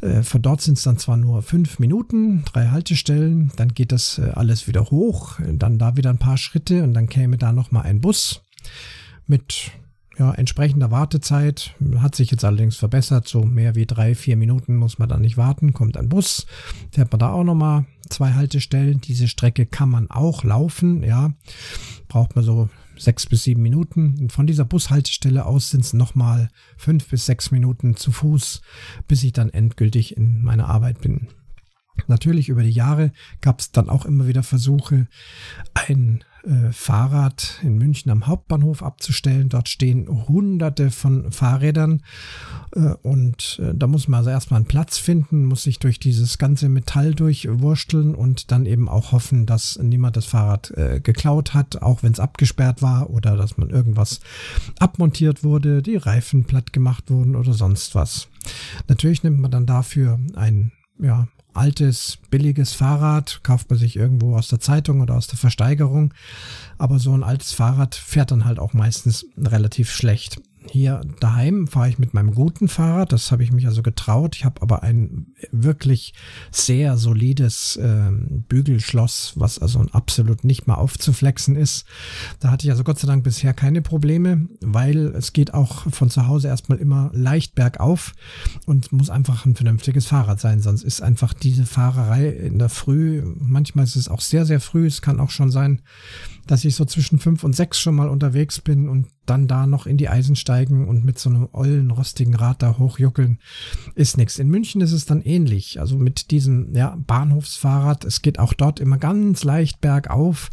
Äh, 0.00 0.22
von 0.22 0.42
dort 0.42 0.60
sind 0.60 0.78
es 0.78 0.84
dann 0.84 0.98
zwar 0.98 1.16
nur 1.16 1.42
fünf 1.42 1.78
Minuten, 1.78 2.44
drei 2.44 2.68
Haltestellen, 2.68 3.52
dann 3.56 3.74
geht 3.74 3.92
das 3.92 4.18
äh, 4.18 4.30
alles 4.34 4.68
wieder 4.68 4.90
hoch, 4.90 5.38
dann 5.52 5.78
da 5.78 5.96
wieder 5.96 6.10
ein 6.10 6.18
paar 6.18 6.38
Schritte 6.38 6.82
und 6.82 6.94
dann 6.94 7.08
käme 7.08 7.38
da 7.38 7.52
nochmal 7.52 7.84
ein 7.84 8.00
Bus 8.00 8.42
mit 9.26 9.72
ja, 10.18 10.32
entsprechender 10.32 10.90
Wartezeit. 10.90 11.74
Hat 11.98 12.14
sich 12.14 12.30
jetzt 12.30 12.44
allerdings 12.44 12.76
verbessert. 12.76 13.28
So 13.28 13.42
mehr 13.42 13.74
wie 13.74 13.86
drei, 13.86 14.14
vier 14.14 14.36
Minuten 14.36 14.76
muss 14.76 14.98
man 14.98 15.08
da 15.08 15.18
nicht 15.18 15.36
warten. 15.36 15.72
Kommt 15.72 15.96
ein 15.96 16.08
Bus. 16.08 16.46
Hat 16.96 17.12
man 17.12 17.18
da 17.18 17.32
auch 17.32 17.44
nochmal 17.44 17.84
zwei 18.08 18.32
Haltestellen. 18.32 19.00
Diese 19.00 19.28
Strecke 19.28 19.66
kann 19.66 19.90
man 19.90 20.10
auch 20.10 20.44
laufen. 20.44 21.02
Ja, 21.02 21.32
braucht 22.08 22.36
man 22.36 22.44
so 22.44 22.68
sechs 22.96 23.26
bis 23.26 23.44
sieben 23.44 23.62
Minuten. 23.62 24.16
Und 24.20 24.32
von 24.32 24.46
dieser 24.46 24.64
Bushaltestelle 24.64 25.46
aus 25.46 25.70
sind 25.70 25.84
es 25.84 25.92
nochmal 25.92 26.50
fünf 26.76 27.08
bis 27.08 27.26
sechs 27.26 27.50
Minuten 27.50 27.96
zu 27.96 28.12
Fuß, 28.12 28.62
bis 29.08 29.22
ich 29.22 29.32
dann 29.32 29.50
endgültig 29.50 30.16
in 30.16 30.42
meiner 30.42 30.68
Arbeit 30.68 31.00
bin. 31.00 31.28
Natürlich 32.08 32.48
über 32.48 32.62
die 32.62 32.70
Jahre 32.70 33.12
gab 33.40 33.60
es 33.60 33.72
dann 33.72 33.88
auch 33.88 34.04
immer 34.04 34.26
wieder 34.26 34.42
Versuche, 34.42 35.08
ein 35.74 36.24
äh, 36.46 36.72
Fahrrad 36.72 37.60
in 37.62 37.76
München 37.76 38.10
am 38.10 38.26
Hauptbahnhof 38.26 38.82
abzustellen. 38.82 39.48
Dort 39.48 39.68
stehen 39.68 40.08
hunderte 40.28 40.90
von 40.90 41.32
Fahrrädern 41.32 42.02
äh, 42.74 42.94
und 43.02 43.60
äh, 43.62 43.74
da 43.74 43.86
muss 43.86 44.08
man 44.08 44.18
also 44.18 44.30
erstmal 44.30 44.58
einen 44.58 44.68
Platz 44.68 44.98
finden, 44.98 45.44
muss 45.44 45.64
sich 45.64 45.78
durch 45.78 45.98
dieses 45.98 46.38
ganze 46.38 46.68
Metall 46.68 47.14
durchwursteln 47.14 48.14
und 48.14 48.50
dann 48.52 48.66
eben 48.66 48.88
auch 48.88 49.12
hoffen, 49.12 49.46
dass 49.46 49.78
niemand 49.78 50.16
das 50.16 50.26
Fahrrad 50.26 50.70
äh, 50.72 51.00
geklaut 51.00 51.54
hat, 51.54 51.82
auch 51.82 52.02
wenn 52.02 52.12
es 52.12 52.20
abgesperrt 52.20 52.82
war 52.82 53.10
oder 53.10 53.36
dass 53.36 53.58
man 53.58 53.70
irgendwas 53.70 54.20
abmontiert 54.78 55.42
wurde, 55.44 55.82
die 55.82 55.96
Reifen 55.96 56.44
platt 56.44 56.72
gemacht 56.72 57.10
wurden 57.10 57.36
oder 57.36 57.52
sonst 57.52 57.94
was. 57.94 58.28
Natürlich 58.88 59.22
nimmt 59.22 59.40
man 59.40 59.50
dann 59.50 59.66
dafür 59.66 60.20
ein 60.34 60.72
ja, 60.98 61.28
altes, 61.56 62.18
billiges 62.30 62.72
Fahrrad, 62.72 63.40
kauft 63.42 63.70
man 63.70 63.78
sich 63.78 63.96
irgendwo 63.96 64.36
aus 64.36 64.48
der 64.48 64.60
Zeitung 64.60 65.00
oder 65.00 65.14
aus 65.14 65.26
der 65.26 65.38
Versteigerung. 65.38 66.12
Aber 66.78 66.98
so 66.98 67.12
ein 67.12 67.22
altes 67.22 67.52
Fahrrad 67.52 67.94
fährt 67.94 68.30
dann 68.30 68.44
halt 68.44 68.58
auch 68.58 68.72
meistens 68.72 69.26
relativ 69.36 69.90
schlecht. 69.90 70.40
Hier 70.70 71.02
daheim 71.20 71.66
fahre 71.66 71.88
ich 71.88 71.98
mit 71.98 72.14
meinem 72.14 72.34
guten 72.34 72.68
Fahrrad. 72.68 73.12
Das 73.12 73.32
habe 73.32 73.42
ich 73.42 73.52
mich 73.52 73.66
also 73.66 73.82
getraut. 73.82 74.36
Ich 74.36 74.44
habe 74.44 74.62
aber 74.62 74.82
ein 74.82 75.28
wirklich 75.50 76.14
sehr 76.50 76.96
solides 76.96 77.76
äh, 77.76 78.10
Bügelschloss, 78.48 79.32
was 79.36 79.58
also 79.58 79.80
absolut 79.92 80.44
nicht 80.44 80.66
mal 80.66 80.74
aufzuflexen 80.74 81.56
ist. 81.56 81.86
Da 82.40 82.50
hatte 82.50 82.66
ich 82.66 82.70
also 82.70 82.84
Gott 82.84 82.98
sei 82.98 83.06
Dank 83.06 83.24
bisher 83.24 83.54
keine 83.54 83.82
Probleme, 83.82 84.48
weil 84.60 85.06
es 85.08 85.32
geht 85.32 85.54
auch 85.54 85.90
von 85.90 86.10
zu 86.10 86.26
Hause 86.26 86.48
erstmal 86.48 86.78
immer 86.78 87.10
leicht 87.12 87.54
bergauf 87.54 88.14
und 88.66 88.92
muss 88.92 89.10
einfach 89.10 89.46
ein 89.46 89.56
vernünftiges 89.56 90.06
Fahrrad 90.06 90.40
sein. 90.40 90.60
Sonst 90.60 90.84
ist 90.84 91.02
einfach 91.02 91.32
diese 91.32 91.66
Fahrerei 91.66 92.28
in 92.28 92.58
der 92.58 92.68
Früh, 92.68 93.22
manchmal 93.38 93.84
ist 93.84 93.96
es 93.96 94.08
auch 94.08 94.20
sehr, 94.20 94.46
sehr 94.46 94.60
früh. 94.60 94.86
Es 94.86 95.02
kann 95.02 95.20
auch 95.20 95.30
schon 95.30 95.50
sein, 95.50 95.82
dass 96.46 96.64
ich 96.64 96.74
so 96.74 96.84
zwischen 96.84 97.18
fünf 97.18 97.44
und 97.44 97.54
sechs 97.54 97.78
schon 97.80 97.94
mal 97.94 98.08
unterwegs 98.08 98.60
bin 98.60 98.88
und 98.88 99.08
dann 99.26 99.48
da 99.48 99.66
noch 99.66 99.86
in 99.86 99.96
die 99.96 100.08
Eisen 100.08 100.36
steigen 100.36 100.88
und 100.88 101.04
mit 101.04 101.18
so 101.18 101.28
einem 101.28 101.48
ollen, 101.52 101.90
rostigen 101.90 102.34
Rad 102.34 102.62
da 102.62 102.78
hochjuckeln, 102.78 103.38
ist 103.94 104.16
nichts. 104.16 104.38
In 104.38 104.48
München 104.48 104.80
ist 104.80 104.92
es 104.92 105.04
dann 105.04 105.20
ähnlich. 105.20 105.80
Also 105.80 105.98
mit 105.98 106.30
diesem 106.30 106.74
ja, 106.74 106.96
Bahnhofsfahrrad, 106.96 108.04
es 108.04 108.22
geht 108.22 108.38
auch 108.38 108.52
dort 108.52 108.80
immer 108.80 108.98
ganz 108.98 109.44
leicht 109.44 109.80
bergauf. 109.80 110.50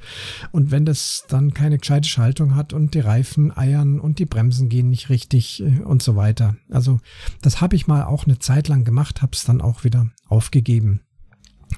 Und 0.52 0.72
wenn 0.72 0.86
das 0.86 1.26
dann 1.30 1.54
keine 1.54 1.78
gescheite 1.78 2.10
Schaltung 2.10 2.56
hat 2.56 2.74
und 2.74 2.96
die 2.96 3.00
Reifen 3.00 3.56
eiern 3.56 4.00
und 4.00 4.20
die 4.20 4.26
Bremsen 4.26 4.70
gehen 4.70 4.90
nicht 4.90 5.10
richtig 5.10 5.62
äh, 5.62 5.82
und 5.84 6.02
so 6.02 6.16
weiter. 6.16 6.56
Also 6.70 7.00
das 7.42 7.62
habe 7.62 7.76
ich 7.76 7.88
mal 7.88 8.04
auch 8.04 8.26
eine 8.26 8.40
Zeit 8.40 8.68
lang 8.68 8.84
gemacht, 8.84 9.22
habe 9.22 9.34
es 9.34 9.44
dann 9.44 9.62
auch 9.62 9.84
wieder 9.84 10.08
aufgegeben. 10.28 11.02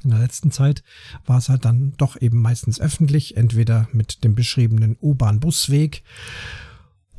In 0.06 0.12
der 0.12 0.20
letzten 0.20 0.52
Zeit 0.52 0.84
war 1.26 1.40
es 1.40 1.50
halt 1.50 1.66
dann 1.66 1.94
doch 1.98 2.22
eben 2.22 2.42
meistens 2.42 2.80
öffentlich, 2.80 3.36
entweder 3.36 3.90
mit 3.92 4.24
dem 4.24 4.36
beschriebenen 4.36 4.96
U-Bahn-Busweg 5.02 6.04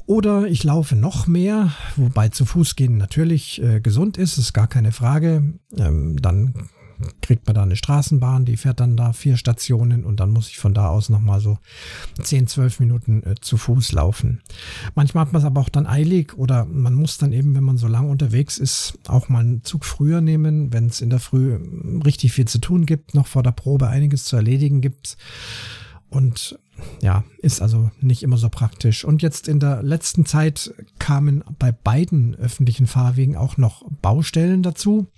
oder 0.07 0.47
ich 0.47 0.63
laufe 0.63 0.95
noch 0.95 1.27
mehr, 1.27 1.73
wobei 1.97 2.29
zu 2.29 2.45
Fuß 2.45 2.77
gehen 2.77 2.97
natürlich 2.97 3.61
äh, 3.61 3.81
gesund 3.81 4.17
ist, 4.17 4.39
ist 4.39 4.53
gar 4.53 4.69
keine 4.69 4.93
Frage. 4.93 5.55
Ähm, 5.77 6.17
dann 6.23 6.69
kriegt 7.21 7.47
man 7.47 7.55
da 7.55 7.63
eine 7.63 7.77
Straßenbahn, 7.77 8.45
die 8.45 8.57
fährt 8.57 8.81
dann 8.81 8.97
da 8.97 9.13
vier 9.13 9.37
Stationen 9.37 10.05
und 10.05 10.21
dann 10.21 10.31
muss 10.31 10.49
ich 10.49 10.59
von 10.59 10.75
da 10.75 10.89
aus 10.89 11.09
nochmal 11.09 11.41
so 11.41 11.59
10, 12.23 12.47
12 12.47 12.81
Minuten 12.81 13.23
äh, 13.23 13.35
zu 13.41 13.57
Fuß 13.57 13.93
laufen. 13.93 14.43
Manchmal 14.95 15.27
hat 15.27 15.33
man 15.33 15.41
es 15.41 15.47
aber 15.47 15.61
auch 15.61 15.69
dann 15.69 15.87
eilig 15.87 16.37
oder 16.37 16.65
man 16.65 16.95
muss 16.95 17.19
dann 17.19 17.33
eben, 17.33 17.55
wenn 17.55 17.65
man 17.65 17.77
so 17.77 17.89
lang 17.89 18.09
unterwegs 18.09 18.59
ist, 18.59 18.99
auch 19.09 19.29
mal 19.29 19.41
einen 19.41 19.65
Zug 19.65 19.85
früher 19.85 20.21
nehmen, 20.21 20.73
wenn 20.73 20.87
es 20.87 21.01
in 21.01 21.11
der 21.11 21.21
Früh 21.21 21.55
hm, 21.55 22.03
richtig 22.03 22.33
viel 22.33 22.47
zu 22.47 22.59
tun 22.59 22.87
gibt, 22.87 23.15
noch 23.15 23.27
vor 23.27 23.43
der 23.43 23.53
Probe 23.53 23.89
einiges 23.89 24.25
zu 24.25 24.37
erledigen 24.37 24.81
gibt. 24.81 25.17
Und 26.09 26.59
ja, 27.01 27.25
ist 27.39 27.61
also 27.61 27.91
nicht 28.01 28.23
immer 28.23 28.37
so 28.37 28.49
praktisch. 28.49 29.05
Und 29.05 29.23
jetzt 29.23 29.49
in 29.49 29.61
der 29.61 29.83
letzten 29.83 30.25
Zeit 30.25 30.73
kamen 30.99 31.43
bei 31.59 31.73
beiden 31.73 32.35
öffentlichen 32.37 32.87
Fahrwegen 32.87 33.37
auch 33.37 33.57
noch 33.57 33.85
Baustellen 34.03 34.63
dazu 34.63 35.09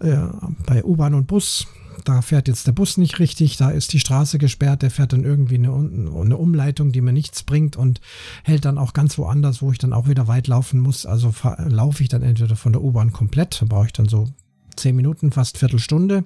äh, 0.00 0.16
bei 0.66 0.84
U-Bahn 0.84 1.14
und 1.14 1.26
Bus. 1.26 1.66
Da 2.04 2.22
fährt 2.22 2.46
jetzt 2.46 2.66
der 2.66 2.72
Bus 2.72 2.98
nicht 2.98 3.18
richtig, 3.18 3.56
da 3.56 3.70
ist 3.70 3.92
die 3.92 3.98
Straße 3.98 4.38
gesperrt, 4.38 4.82
der 4.82 4.90
fährt 4.90 5.12
dann 5.12 5.24
irgendwie 5.24 5.56
eine, 5.56 5.72
eine 5.72 6.36
Umleitung, 6.36 6.92
die 6.92 7.00
mir 7.00 7.12
nichts 7.12 7.42
bringt 7.42 7.76
und 7.76 8.00
hält 8.44 8.64
dann 8.64 8.78
auch 8.78 8.92
ganz 8.92 9.18
woanders, 9.18 9.62
wo 9.62 9.72
ich 9.72 9.78
dann 9.78 9.92
auch 9.92 10.06
wieder 10.06 10.28
weit 10.28 10.46
laufen 10.46 10.78
muss. 10.78 11.06
Also 11.06 11.34
laufe 11.58 12.02
ich 12.02 12.08
dann 12.08 12.22
entweder 12.22 12.54
von 12.54 12.72
der 12.72 12.82
U-Bahn 12.82 13.12
komplett, 13.12 13.60
da 13.60 13.66
brauche 13.66 13.86
ich 13.86 13.92
dann 13.92 14.08
so 14.08 14.28
zehn 14.76 14.94
Minuten, 14.94 15.32
fast 15.32 15.58
Viertelstunde. 15.58 16.24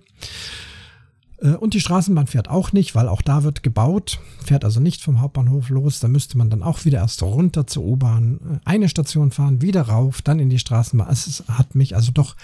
Äh, 1.40 1.54
und 1.54 1.74
die 1.74 1.80
Straßenbahn 1.80 2.26
fährt 2.26 2.48
auch 2.48 2.72
nicht, 2.72 2.94
weil 2.94 3.08
auch 3.08 3.22
da 3.22 3.42
wird 3.42 3.62
gebaut, 3.62 4.20
fährt 4.44 4.64
also 4.64 4.80
nicht 4.80 5.02
vom 5.02 5.20
Hauptbahnhof 5.20 5.68
los. 5.68 6.00
Da 6.00 6.08
müsste 6.08 6.38
man 6.38 6.50
dann 6.50 6.62
auch 6.62 6.84
wieder 6.84 6.98
erst 6.98 7.22
runter 7.22 7.66
zur 7.66 7.84
U-Bahn, 7.84 8.60
äh, 8.64 8.68
eine 8.68 8.88
Station 8.88 9.30
fahren, 9.30 9.62
wieder 9.62 9.82
rauf, 9.82 10.22
dann 10.22 10.38
in 10.38 10.50
die 10.50 10.58
Straßenbahn. 10.58 11.10
Es 11.10 11.44
hat 11.48 11.74
mich 11.74 11.96
also 11.96 12.12
doch 12.12 12.36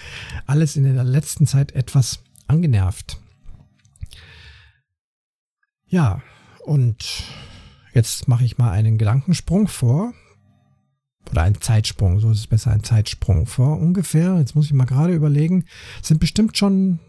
alles 0.45 0.75
in 0.75 0.83
der 0.83 1.03
letzten 1.03 1.47
Zeit 1.47 1.73
etwas 1.73 2.19
angenervt. 2.47 3.19
Ja, 5.89 6.21
und 6.65 7.23
jetzt 7.93 8.27
mache 8.27 8.43
ich 8.43 8.57
mal 8.57 8.71
einen 8.71 8.97
Gedankensprung 8.97 9.67
vor. 9.67 10.13
Oder 11.31 11.41
einen 11.41 11.59
Zeitsprung, 11.59 12.21
so 12.21 12.31
ist 12.31 12.39
es 12.39 12.47
besser, 12.47 12.71
ein 12.71 12.83
Zeitsprung 12.83 13.47
vor 13.47 13.79
ungefähr. 13.79 14.37
Jetzt 14.39 14.55
muss 14.55 14.67
ich 14.67 14.73
mal 14.73 14.85
gerade 14.85 15.13
überlegen, 15.13 15.65
sind 16.01 16.21
bestimmt 16.21 16.57
schon 16.57 16.99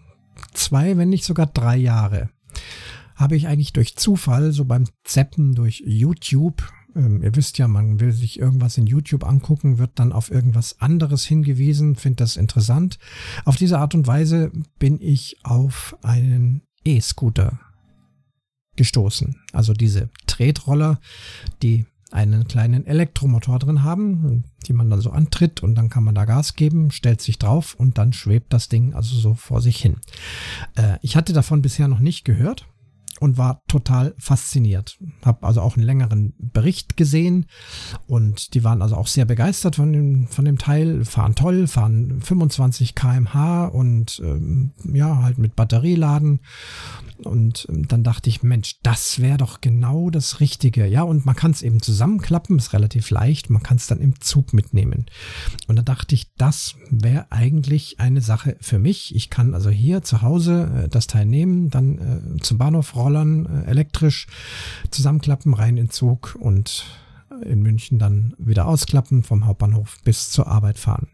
zwei, 0.52 0.96
wenn 0.96 1.08
nicht 1.08 1.24
sogar 1.24 1.46
drei 1.46 1.76
Jahre, 1.76 2.30
habe 3.14 3.36
ich 3.36 3.48
eigentlich 3.48 3.72
durch 3.72 3.96
Zufall, 3.96 4.52
so 4.52 4.64
beim 4.64 4.84
Zeppen 5.04 5.54
durch 5.54 5.82
YouTube, 5.84 6.62
ähm, 6.94 7.22
ihr 7.22 7.34
wisst 7.36 7.58
ja, 7.58 7.68
man 7.68 8.00
will 8.00 8.12
sich 8.12 8.38
irgendwas 8.38 8.78
in 8.78 8.86
YouTube 8.86 9.24
angucken, 9.24 9.78
wird 9.78 9.92
dann 9.96 10.12
auf 10.12 10.30
irgendwas 10.30 10.80
anderes 10.80 11.24
hingewiesen, 11.24 11.96
findet 11.96 12.20
das 12.20 12.36
interessant. 12.36 12.98
Auf 13.44 13.56
diese 13.56 13.78
Art 13.78 13.94
und 13.94 14.06
Weise 14.06 14.50
bin 14.78 15.00
ich 15.00 15.38
auf 15.44 15.96
einen 16.02 16.62
E-Scooter 16.84 17.58
gestoßen. 18.76 19.36
Also 19.52 19.72
diese 19.72 20.08
Tretroller, 20.26 21.00
die 21.62 21.86
einen 22.10 22.48
kleinen 22.48 22.86
Elektromotor 22.86 23.58
drin 23.58 23.82
haben, 23.82 24.44
die 24.66 24.72
man 24.72 24.88
dann 24.90 25.00
so 25.00 25.10
antritt 25.10 25.62
und 25.62 25.74
dann 25.74 25.90
kann 25.90 26.04
man 26.04 26.14
da 26.14 26.24
Gas 26.24 26.54
geben, 26.54 26.90
stellt 26.90 27.20
sich 27.20 27.38
drauf 27.38 27.74
und 27.74 27.98
dann 27.98 28.12
schwebt 28.12 28.52
das 28.52 28.68
Ding 28.68 28.94
also 28.94 29.16
so 29.16 29.34
vor 29.34 29.60
sich 29.60 29.76
hin. 29.76 29.96
Äh, 30.76 30.98
ich 31.02 31.16
hatte 31.16 31.32
davon 31.32 31.62
bisher 31.62 31.88
noch 31.88 32.00
nicht 32.00 32.24
gehört 32.24 32.66
und 33.20 33.38
war 33.38 33.62
total 33.68 34.14
fasziniert. 34.18 34.98
Habe 35.24 35.46
also 35.46 35.60
auch 35.60 35.76
einen 35.76 35.86
längeren 35.86 36.34
Bericht 36.38 36.96
gesehen 36.96 37.46
und 38.06 38.54
die 38.54 38.64
waren 38.64 38.82
also 38.82 38.96
auch 38.96 39.06
sehr 39.06 39.24
begeistert 39.24 39.76
von 39.76 39.92
dem, 39.92 40.26
von 40.28 40.44
dem 40.44 40.58
Teil, 40.58 41.04
fahren 41.04 41.34
toll, 41.34 41.66
fahren 41.66 42.20
25 42.20 42.94
kmh 42.94 43.66
und 43.66 44.20
ähm, 44.24 44.72
ja, 44.92 45.22
halt 45.22 45.38
mit 45.38 45.56
Batterieladen. 45.56 46.40
Und 47.24 47.66
ähm, 47.68 47.88
dann 47.88 48.04
dachte 48.04 48.30
ich, 48.30 48.42
Mensch, 48.44 48.76
das 48.82 49.20
wäre 49.20 49.38
doch 49.38 49.60
genau 49.60 50.10
das 50.10 50.38
Richtige. 50.38 50.86
Ja, 50.86 51.02
und 51.02 51.26
man 51.26 51.34
kann 51.34 51.50
es 51.50 51.62
eben 51.62 51.82
zusammenklappen, 51.82 52.58
ist 52.58 52.72
relativ 52.72 53.10
leicht, 53.10 53.50
man 53.50 53.62
kann 53.62 53.76
es 53.76 53.88
dann 53.88 54.00
im 54.00 54.20
Zug 54.20 54.52
mitnehmen. 54.52 55.06
Und 55.66 55.76
da 55.76 55.82
dachte 55.82 56.14
ich, 56.14 56.32
das 56.36 56.76
wäre 56.90 57.26
eigentlich 57.30 57.98
eine 57.98 58.20
Sache 58.20 58.56
für 58.60 58.78
mich. 58.78 59.14
Ich 59.16 59.30
kann 59.30 59.54
also 59.54 59.70
hier 59.70 60.02
zu 60.02 60.22
Hause 60.22 60.84
äh, 60.84 60.88
das 60.88 61.08
Teil 61.08 61.26
nehmen, 61.26 61.70
dann 61.70 61.98
äh, 61.98 62.40
zum 62.40 62.58
Bahnhof 62.58 62.94
rollen 62.94 63.07
Rollern 63.08 63.46
äh, 63.46 63.70
elektrisch 63.70 64.26
zusammenklappen, 64.90 65.54
rein 65.54 65.78
in 65.78 65.88
Zug 65.88 66.36
und 66.38 66.84
in 67.42 67.62
München 67.62 67.98
dann 67.98 68.34
wieder 68.38 68.66
ausklappen, 68.66 69.22
vom 69.22 69.46
Hauptbahnhof 69.46 69.98
bis 70.04 70.30
zur 70.30 70.46
Arbeit 70.46 70.78
fahren. 70.78 71.08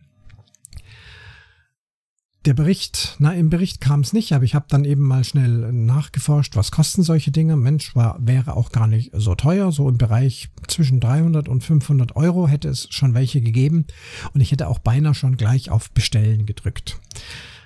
Der 2.45 2.53
Bericht, 2.53 3.17
na, 3.21 3.33
im 3.33 3.49
Bericht 3.49 3.81
kam 3.81 4.01
es 4.01 4.13
nicht, 4.13 4.33
aber 4.33 4.45
ich 4.45 4.55
habe 4.55 4.67
dann 4.69 4.85
eben 4.85 5.01
mal 5.01 5.25
schnell 5.25 5.73
nachgeforscht, 5.73 6.57
was 6.57 6.71
kosten 6.71 7.03
solche 7.03 7.31
Dinge. 7.31 7.57
Mensch, 7.57 7.97
war, 7.97 8.19
wäre 8.21 8.55
auch 8.57 8.71
gar 8.71 8.87
nicht 8.87 9.13
so 9.15 9.35
teuer. 9.35 9.73
So 9.73 9.89
im 9.89 9.97
Bereich 9.97 10.51
zwischen 10.69 11.01
300 11.01 11.49
und 11.49 11.65
500 11.65 12.17
Euro 12.17 12.47
hätte 12.47 12.69
es 12.69 12.87
schon 12.91 13.15
welche 13.15 13.41
gegeben. 13.41 13.87
Und 14.35 14.43
ich 14.43 14.53
hätte 14.53 14.69
auch 14.69 14.79
beinahe 14.79 15.15
schon 15.15 15.39
gleich 15.39 15.71
auf 15.71 15.91
Bestellen 15.93 16.45
gedrückt. 16.45 16.99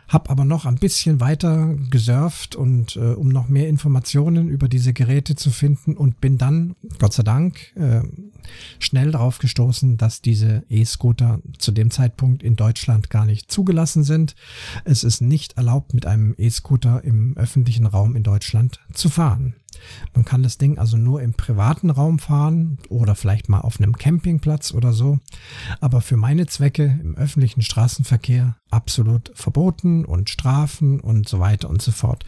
Hab 0.08 0.30
aber 0.30 0.44
noch 0.44 0.64
ein 0.64 0.76
bisschen 0.76 1.20
weiter 1.20 1.74
gesurft 1.90 2.56
und 2.56 2.96
äh, 2.96 3.12
um 3.12 3.28
noch 3.28 3.48
mehr 3.48 3.68
Informationen 3.68 4.48
über 4.48 4.68
diese 4.68 4.92
Geräte 4.92 5.36
zu 5.36 5.50
finden 5.50 5.96
und 5.96 6.20
bin 6.20 6.38
dann, 6.38 6.74
Gott 6.98 7.12
sei 7.12 7.22
Dank, 7.22 7.74
äh, 7.76 8.02
schnell 8.78 9.12
darauf 9.12 9.38
gestoßen, 9.38 9.98
dass 9.98 10.22
diese 10.22 10.64
E-Scooter 10.70 11.40
zu 11.58 11.72
dem 11.72 11.90
Zeitpunkt 11.90 12.42
in 12.42 12.56
Deutschland 12.56 13.10
gar 13.10 13.26
nicht 13.26 13.52
zugelassen 13.52 14.02
sind. 14.02 14.34
Es 14.84 15.04
ist 15.04 15.20
nicht 15.20 15.56
erlaubt, 15.58 15.92
mit 15.94 16.06
einem 16.06 16.34
E-Scooter 16.38 17.04
im 17.04 17.36
öffentlichen 17.36 17.86
Raum 17.86 18.16
in 18.16 18.22
Deutschland 18.22 18.80
zu 18.94 19.10
fahren. 19.10 19.54
Man 20.14 20.24
kann 20.24 20.42
das 20.42 20.58
Ding 20.58 20.78
also 20.78 20.96
nur 20.96 21.22
im 21.22 21.34
privaten 21.34 21.90
Raum 21.90 22.18
fahren 22.18 22.78
oder 22.88 23.14
vielleicht 23.14 23.48
mal 23.48 23.60
auf 23.60 23.80
einem 23.80 23.96
Campingplatz 23.96 24.72
oder 24.72 24.92
so. 24.92 25.18
Aber 25.80 26.00
für 26.00 26.16
meine 26.16 26.46
Zwecke 26.46 26.98
im 27.02 27.16
öffentlichen 27.16 27.62
Straßenverkehr 27.62 28.56
absolut 28.70 29.30
verboten 29.34 30.04
und 30.04 30.30
Strafen 30.30 31.00
und 31.00 31.28
so 31.28 31.40
weiter 31.40 31.68
und 31.68 31.82
so 31.82 31.92
fort. 31.92 32.24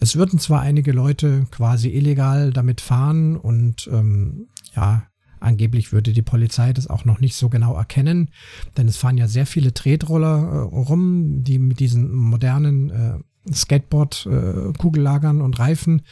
Es 0.00 0.16
würden 0.16 0.38
zwar 0.38 0.60
einige 0.62 0.92
Leute 0.92 1.46
quasi 1.50 1.90
illegal 1.90 2.52
damit 2.52 2.80
fahren 2.80 3.36
und 3.36 3.88
ähm, 3.92 4.46
ja, 4.74 5.04
Angeblich 5.40 5.90
würde 5.90 6.12
die 6.12 6.22
Polizei 6.22 6.74
das 6.74 6.86
auch 6.86 7.06
noch 7.06 7.18
nicht 7.18 7.34
so 7.34 7.48
genau 7.48 7.74
erkennen, 7.74 8.28
denn 8.76 8.86
es 8.86 8.98
fahren 8.98 9.16
ja 9.16 9.26
sehr 9.26 9.46
viele 9.46 9.72
Tretroller 9.72 10.36
äh, 10.36 10.56
rum, 10.76 11.42
die 11.42 11.58
mit 11.58 11.80
diesen 11.80 12.14
modernen 12.14 12.90
äh, 12.90 13.18
Skateboard-Kugellagern 13.50 15.40
äh, 15.40 15.42
und 15.42 15.58
Reifen, 15.58 16.02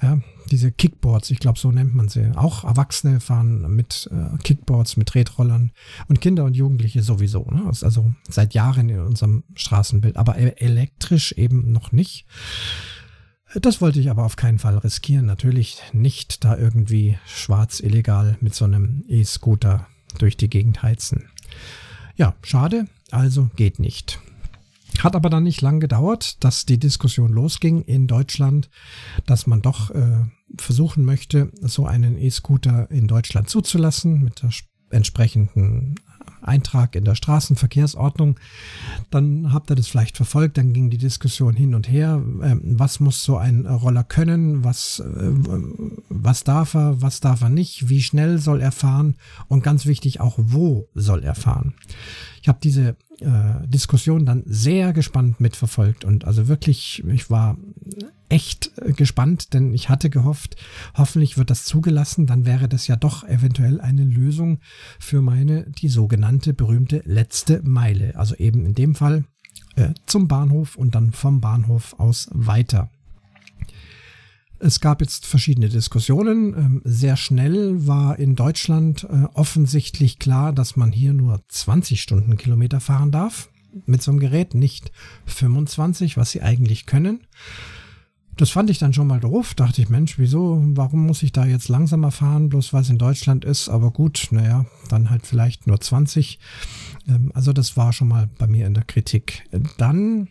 ja, 0.00 0.20
diese 0.50 0.70
Kickboards, 0.70 1.30
ich 1.30 1.40
glaube, 1.40 1.58
so 1.58 1.72
nennt 1.72 1.94
man 1.94 2.08
sie. 2.08 2.30
Auch 2.36 2.64
Erwachsene 2.64 3.20
fahren 3.20 3.74
mit 3.74 4.08
äh, 4.12 4.36
Kickboards, 4.38 4.96
mit 4.96 5.08
Tretrollern 5.08 5.72
und 6.08 6.20
Kinder 6.20 6.44
und 6.44 6.54
Jugendliche 6.54 7.02
sowieso. 7.02 7.44
Ne? 7.50 7.68
Ist 7.70 7.82
also 7.82 8.14
seit 8.28 8.54
Jahren 8.54 8.88
in 8.88 9.00
unserem 9.00 9.42
Straßenbild, 9.54 10.16
aber 10.16 10.38
e-, 10.38 10.54
elektrisch 10.58 11.32
eben 11.32 11.72
noch 11.72 11.92
nicht. 11.92 12.26
Das 13.54 13.80
wollte 13.80 14.00
ich 14.00 14.10
aber 14.10 14.24
auf 14.24 14.36
keinen 14.36 14.58
Fall 14.58 14.78
riskieren. 14.78 15.26
Natürlich 15.26 15.80
nicht 15.92 16.44
da 16.44 16.56
irgendwie 16.56 17.18
schwarz 17.26 17.80
illegal 17.80 18.36
mit 18.40 18.54
so 18.54 18.64
einem 18.64 19.04
E-Scooter 19.08 19.86
durch 20.18 20.36
die 20.36 20.50
Gegend 20.50 20.82
heizen. 20.82 21.28
Ja, 22.16 22.34
schade, 22.42 22.86
also 23.10 23.50
geht 23.56 23.78
nicht. 23.78 24.20
Hat 25.02 25.14
aber 25.14 25.30
dann 25.30 25.44
nicht 25.44 25.60
lang 25.60 25.80
gedauert, 25.80 26.42
dass 26.44 26.66
die 26.66 26.78
Diskussion 26.78 27.32
losging 27.32 27.82
in 27.82 28.06
Deutschland, 28.06 28.70
dass 29.26 29.46
man 29.46 29.62
doch 29.62 29.90
äh, 29.90 30.24
versuchen 30.58 31.04
möchte, 31.04 31.50
so 31.60 31.86
einen 31.86 32.18
E-Scooter 32.18 32.90
in 32.90 33.06
Deutschland 33.06 33.48
zuzulassen 33.48 34.22
mit 34.22 34.42
der 34.42 34.50
entsprechenden 34.90 35.96
Eintrag 36.42 36.94
in 36.94 37.04
der 37.04 37.14
Straßenverkehrsordnung. 37.14 38.38
Dann 39.10 39.52
habt 39.52 39.70
ihr 39.70 39.76
das 39.76 39.88
vielleicht 39.88 40.16
verfolgt, 40.16 40.58
dann 40.58 40.72
ging 40.72 40.90
die 40.90 40.98
Diskussion 40.98 41.54
hin 41.54 41.74
und 41.74 41.88
her. 41.88 42.22
Ähm, 42.42 42.60
was 42.78 43.00
muss 43.00 43.22
so 43.22 43.36
ein 43.36 43.66
Roller 43.66 44.04
können? 44.04 44.64
Was, 44.64 45.00
äh, 45.00 45.30
was 46.08 46.44
darf 46.44 46.74
er? 46.74 47.02
Was 47.02 47.20
darf 47.20 47.42
er 47.42 47.48
nicht? 47.48 47.88
Wie 47.88 48.02
schnell 48.02 48.38
soll 48.38 48.60
er 48.60 48.72
fahren? 48.72 49.16
Und 49.48 49.62
ganz 49.62 49.86
wichtig 49.86 50.20
auch, 50.20 50.34
wo 50.38 50.88
soll 50.94 51.24
er 51.24 51.34
fahren? 51.34 51.74
Ich 52.46 52.48
habe 52.48 52.60
diese 52.62 52.96
äh, 53.18 53.66
Diskussion 53.66 54.24
dann 54.24 54.44
sehr 54.46 54.92
gespannt 54.92 55.40
mitverfolgt 55.40 56.04
und 56.04 56.26
also 56.26 56.46
wirklich, 56.46 57.02
ich 57.04 57.28
war 57.28 57.58
echt 58.28 58.70
äh, 58.78 58.92
gespannt, 58.92 59.52
denn 59.52 59.74
ich 59.74 59.88
hatte 59.88 60.10
gehofft, 60.10 60.54
hoffentlich 60.94 61.36
wird 61.36 61.50
das 61.50 61.64
zugelassen, 61.64 62.28
dann 62.28 62.46
wäre 62.46 62.68
das 62.68 62.86
ja 62.86 62.94
doch 62.94 63.24
eventuell 63.24 63.80
eine 63.80 64.04
Lösung 64.04 64.60
für 65.00 65.22
meine, 65.22 65.64
die 65.64 65.88
sogenannte 65.88 66.54
berühmte 66.54 67.02
letzte 67.04 67.62
Meile. 67.64 68.14
Also 68.14 68.36
eben 68.36 68.64
in 68.64 68.74
dem 68.74 68.94
Fall 68.94 69.24
äh, 69.74 69.92
zum 70.06 70.28
Bahnhof 70.28 70.76
und 70.76 70.94
dann 70.94 71.10
vom 71.10 71.40
Bahnhof 71.40 71.98
aus 71.98 72.28
weiter. 72.30 72.92
Es 74.58 74.80
gab 74.80 75.00
jetzt 75.00 75.26
verschiedene 75.26 75.68
Diskussionen. 75.68 76.54
Ähm, 76.54 76.82
sehr 76.84 77.16
schnell 77.16 77.86
war 77.86 78.18
in 78.18 78.36
Deutschland 78.36 79.04
äh, 79.04 79.24
offensichtlich 79.34 80.18
klar, 80.18 80.52
dass 80.52 80.76
man 80.76 80.92
hier 80.92 81.12
nur 81.12 81.42
20 81.48 82.00
Stundenkilometer 82.00 82.80
fahren 82.80 83.10
darf 83.10 83.50
mit 83.84 84.02
so 84.02 84.10
einem 84.10 84.20
Gerät, 84.20 84.54
nicht 84.54 84.90
25, 85.26 86.16
was 86.16 86.30
sie 86.30 86.40
eigentlich 86.40 86.86
können. 86.86 87.20
Das 88.36 88.50
fand 88.50 88.68
ich 88.68 88.78
dann 88.78 88.92
schon 88.92 89.06
mal 89.06 89.20
doof. 89.20 89.54
Dachte 89.54 89.80
ich, 89.80 89.88
Mensch, 89.88 90.18
wieso, 90.18 90.62
warum 90.74 91.06
muss 91.06 91.22
ich 91.22 91.32
da 91.32 91.46
jetzt 91.46 91.68
langsamer 91.68 92.10
fahren, 92.10 92.50
bloß 92.50 92.72
weil 92.72 92.82
es 92.82 92.90
in 92.90 92.98
Deutschland 92.98 93.44
ist? 93.46 93.70
Aber 93.70 93.90
gut, 93.90 94.28
naja, 94.30 94.66
dann 94.90 95.08
halt 95.08 95.26
vielleicht 95.26 95.66
nur 95.66 95.80
20. 95.80 96.38
Ähm, 97.08 97.32
also 97.34 97.52
das 97.52 97.76
war 97.76 97.92
schon 97.92 98.08
mal 98.08 98.28
bei 98.38 98.46
mir 98.46 98.66
in 98.66 98.74
der 98.74 98.84
Kritik. 98.84 99.44
Dann 99.78 100.28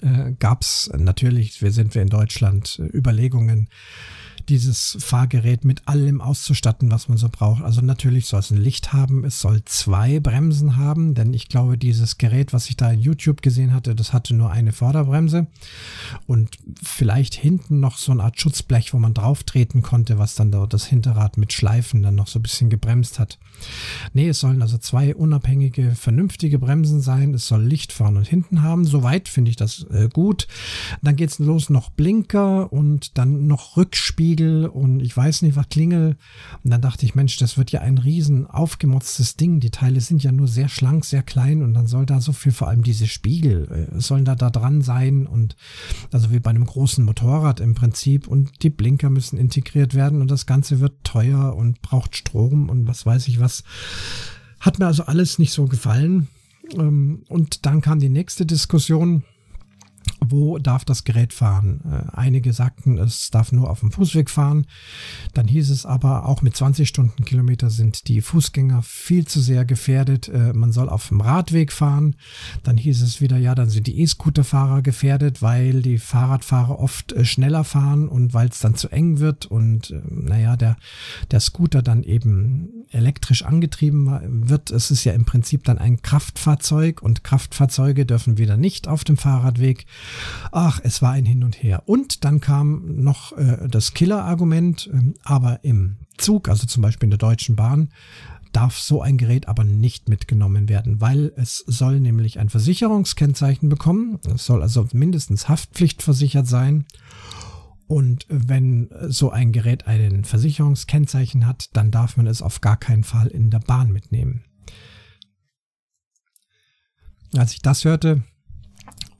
äh, 0.00 0.32
gab 0.38 0.62
es 0.62 0.90
natürlich, 0.96 1.62
wir 1.62 1.72
sind 1.72 1.94
wir 1.94 2.02
in 2.02 2.08
Deutschland, 2.08 2.78
äh, 2.78 2.96
Überlegungen, 2.96 3.68
dieses 4.48 4.96
Fahrgerät 5.00 5.64
mit 5.64 5.86
allem 5.88 6.20
auszustatten, 6.20 6.90
was 6.90 7.08
man 7.08 7.18
so 7.18 7.28
braucht. 7.28 7.62
Also 7.62 7.80
natürlich 7.80 8.26
soll 8.26 8.40
es 8.40 8.50
ein 8.50 8.56
Licht 8.56 8.92
haben, 8.92 9.24
es 9.24 9.40
soll 9.40 9.62
zwei 9.64 10.20
Bremsen 10.20 10.76
haben, 10.76 11.14
denn 11.14 11.34
ich 11.34 11.48
glaube, 11.48 11.78
dieses 11.78 12.18
Gerät, 12.18 12.52
was 12.52 12.68
ich 12.68 12.76
da 12.76 12.90
in 12.90 13.00
YouTube 13.00 13.42
gesehen 13.42 13.72
hatte, 13.72 13.94
das 13.94 14.12
hatte 14.12 14.34
nur 14.34 14.50
eine 14.50 14.72
Vorderbremse 14.72 15.46
und 16.26 16.56
vielleicht 16.82 17.34
hinten 17.34 17.80
noch 17.80 17.98
so 17.98 18.12
eine 18.12 18.24
Art 18.24 18.40
Schutzblech, 18.40 18.92
wo 18.92 18.98
man 18.98 19.14
drauf 19.14 19.44
treten 19.44 19.82
konnte, 19.82 20.18
was 20.18 20.34
dann 20.34 20.50
das 20.50 20.84
Hinterrad 20.86 21.36
mit 21.36 21.52
Schleifen 21.52 22.02
dann 22.02 22.14
noch 22.14 22.28
so 22.28 22.38
ein 22.38 22.42
bisschen 22.42 22.70
gebremst 22.70 23.18
hat. 23.18 23.38
Nee, 24.12 24.28
es 24.28 24.40
sollen 24.40 24.62
also 24.62 24.78
zwei 24.78 25.14
unabhängige, 25.14 25.94
vernünftige 25.94 26.58
Bremsen 26.58 27.00
sein. 27.00 27.34
Es 27.34 27.46
soll 27.46 27.62
Licht 27.62 27.92
vorne 27.92 28.18
und 28.18 28.28
hinten 28.28 28.62
haben. 28.62 28.84
Soweit 28.84 29.28
finde 29.28 29.50
ich 29.50 29.56
das 29.56 29.86
äh, 29.90 30.08
gut. 30.12 30.46
Dann 31.02 31.16
geht 31.16 31.30
es 31.30 31.38
los 31.38 31.70
noch 31.70 31.90
Blinker 31.90 32.72
und 32.72 33.16
dann 33.18 33.46
noch 33.46 33.76
Rückspiel 33.76 34.31
Spiegel 34.32 34.66
und 34.66 35.00
ich 35.00 35.14
weiß 35.14 35.42
nicht 35.42 35.56
was 35.56 35.68
Klingel. 35.68 36.16
Und 36.64 36.70
dann 36.70 36.80
dachte 36.80 37.04
ich, 37.04 37.14
Mensch, 37.14 37.36
das 37.36 37.58
wird 37.58 37.70
ja 37.70 37.82
ein 37.82 37.98
riesen 37.98 38.46
aufgemotztes 38.46 39.36
Ding. 39.36 39.60
Die 39.60 39.70
Teile 39.70 40.00
sind 40.00 40.22
ja 40.22 40.32
nur 40.32 40.48
sehr 40.48 40.70
schlank, 40.70 41.04
sehr 41.04 41.22
klein 41.22 41.62
und 41.62 41.74
dann 41.74 41.86
soll 41.86 42.06
da 42.06 42.22
so 42.22 42.32
viel, 42.32 42.52
vor 42.52 42.68
allem 42.68 42.82
diese 42.82 43.06
Spiegel, 43.06 43.90
äh, 43.92 44.00
sollen 44.00 44.24
da 44.24 44.34
da 44.34 44.48
dran 44.48 44.80
sein 44.80 45.26
und 45.26 45.54
also 46.12 46.30
wie 46.30 46.40
bei 46.40 46.48
einem 46.48 46.64
großen 46.64 47.04
Motorrad 47.04 47.60
im 47.60 47.74
Prinzip 47.74 48.26
und 48.26 48.62
die 48.62 48.70
Blinker 48.70 49.10
müssen 49.10 49.38
integriert 49.38 49.92
werden 49.94 50.22
und 50.22 50.30
das 50.30 50.46
Ganze 50.46 50.80
wird 50.80 51.04
teuer 51.04 51.54
und 51.54 51.82
braucht 51.82 52.16
Strom 52.16 52.70
und 52.70 52.86
was 52.86 53.04
weiß 53.04 53.28
ich 53.28 53.38
was. 53.38 53.64
Hat 54.60 54.78
mir 54.78 54.86
also 54.86 55.04
alles 55.04 55.38
nicht 55.38 55.52
so 55.52 55.66
gefallen. 55.66 56.28
Ähm, 56.72 57.24
und 57.28 57.66
dann 57.66 57.82
kam 57.82 57.98
die 57.98 58.08
nächste 58.08 58.46
Diskussion 58.46 59.24
wo 60.32 60.58
darf 60.58 60.84
das 60.84 61.04
Gerät 61.04 61.32
fahren? 61.32 61.80
Äh, 61.84 62.16
einige 62.16 62.52
sagten, 62.52 62.98
es 62.98 63.30
darf 63.30 63.52
nur 63.52 63.70
auf 63.70 63.80
dem 63.80 63.92
Fußweg 63.92 64.30
fahren. 64.30 64.66
Dann 65.34 65.46
hieß 65.46 65.70
es 65.70 65.86
aber, 65.86 66.26
auch 66.26 66.42
mit 66.42 66.56
20 66.56 66.88
Stundenkilometer 66.88 67.70
sind 67.70 68.08
die 68.08 68.20
Fußgänger 68.20 68.82
viel 68.82 69.26
zu 69.26 69.40
sehr 69.40 69.64
gefährdet. 69.64 70.28
Äh, 70.28 70.52
man 70.54 70.72
soll 70.72 70.88
auf 70.88 71.08
dem 71.08 71.20
Radweg 71.20 71.72
fahren. 71.72 72.16
Dann 72.64 72.76
hieß 72.76 73.02
es 73.02 73.20
wieder, 73.20 73.36
ja, 73.36 73.54
dann 73.54 73.70
sind 73.70 73.86
die 73.86 74.00
E-Scooter-Fahrer 74.00 74.82
gefährdet, 74.82 75.42
weil 75.42 75.82
die 75.82 75.98
Fahrradfahrer 75.98 76.80
oft 76.80 77.12
äh, 77.12 77.24
schneller 77.24 77.62
fahren 77.62 78.08
und 78.08 78.34
weil 78.34 78.48
es 78.48 78.58
dann 78.58 78.74
zu 78.74 78.88
eng 78.88 79.20
wird 79.20 79.46
und 79.46 79.94
naja, 80.08 80.56
der, 80.56 80.76
der 81.30 81.40
Scooter 81.40 81.82
dann 81.82 82.02
eben 82.02 82.86
elektrisch 82.90 83.44
angetrieben 83.44 84.48
wird. 84.48 84.70
Es 84.70 84.90
ist 84.90 85.04
ja 85.04 85.12
im 85.12 85.24
Prinzip 85.24 85.64
dann 85.64 85.78
ein 85.78 86.02
Kraftfahrzeug 86.02 87.02
und 87.02 87.24
Kraftfahrzeuge 87.24 88.06
dürfen 88.06 88.38
wieder 88.38 88.56
nicht 88.56 88.88
auf 88.88 89.04
dem 89.04 89.16
Fahrradweg. 89.16 89.86
Ach, 90.50 90.80
es 90.82 91.02
war 91.02 91.12
ein 91.12 91.24
Hin 91.24 91.44
und 91.44 91.62
Her. 91.62 91.82
Und 91.86 92.24
dann 92.24 92.40
kam 92.40 93.02
noch 93.02 93.36
äh, 93.36 93.68
das 93.68 93.94
Killer-Argument, 93.94 94.90
äh, 94.92 95.14
aber 95.22 95.64
im 95.64 95.96
Zug, 96.18 96.48
also 96.48 96.66
zum 96.66 96.82
Beispiel 96.82 97.06
in 97.06 97.10
der 97.10 97.18
Deutschen 97.18 97.56
Bahn, 97.56 97.90
darf 98.52 98.78
so 98.78 99.00
ein 99.00 99.16
Gerät 99.16 99.48
aber 99.48 99.64
nicht 99.64 100.08
mitgenommen 100.08 100.68
werden, 100.68 101.00
weil 101.00 101.32
es 101.36 101.64
soll 101.66 102.00
nämlich 102.00 102.38
ein 102.38 102.50
Versicherungskennzeichen 102.50 103.68
bekommen. 103.68 104.18
Es 104.34 104.44
soll 104.44 104.62
also 104.62 104.86
mindestens 104.92 105.48
haftpflichtversichert 105.48 106.46
sein. 106.46 106.84
Und 107.86 108.26
wenn 108.28 108.88
so 109.08 109.30
ein 109.30 109.52
Gerät 109.52 109.86
ein 109.86 110.24
Versicherungskennzeichen 110.24 111.46
hat, 111.46 111.76
dann 111.76 111.90
darf 111.90 112.16
man 112.16 112.26
es 112.26 112.40
auf 112.40 112.60
gar 112.60 112.76
keinen 112.76 113.04
Fall 113.04 113.28
in 113.28 113.50
der 113.50 113.58
Bahn 113.58 113.90
mitnehmen. 113.92 114.44
Als 117.34 117.52
ich 117.52 117.62
das 117.62 117.84
hörte, 117.84 118.22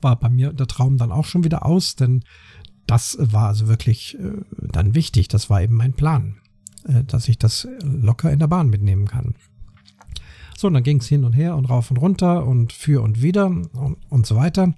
war 0.03 0.19
bei 0.19 0.29
mir 0.29 0.53
der 0.53 0.67
Traum 0.67 0.97
dann 0.99 1.13
auch 1.13 1.25
schon 1.25 1.45
wieder 1.45 1.65
aus, 1.65 1.97
denn 1.97 2.25
das 2.87 3.17
war 3.21 3.49
also 3.49 3.69
wirklich 3.69 4.19
äh, 4.19 4.33
dann 4.59 4.95
wichtig. 4.95 5.29
Das 5.29 5.49
war 5.49 5.63
eben 5.63 5.77
mein 5.77 5.93
Plan, 5.93 6.37
äh, 6.85 7.05
dass 7.05 7.29
ich 7.29 7.39
das 7.39 7.69
locker 7.83 8.33
in 8.33 8.39
der 8.39 8.49
Bahn 8.49 8.69
mitnehmen 8.69 9.07
kann. 9.07 9.35
So, 10.57 10.69
und 10.69 10.75
dann 10.75 10.83
ging 10.83 10.99
es 10.99 11.09
hin 11.09 11.25
und 11.25 11.33
her 11.33 11.57
und 11.57 11.65
rauf 11.67 11.91
und 11.91 11.97
runter 11.97 12.47
und 12.47 12.73
für 12.73 13.03
und 13.03 13.23
wieder 13.23 13.47
und, 13.47 13.97
und 14.09 14.27
so 14.27 14.37
weiter. 14.37 14.75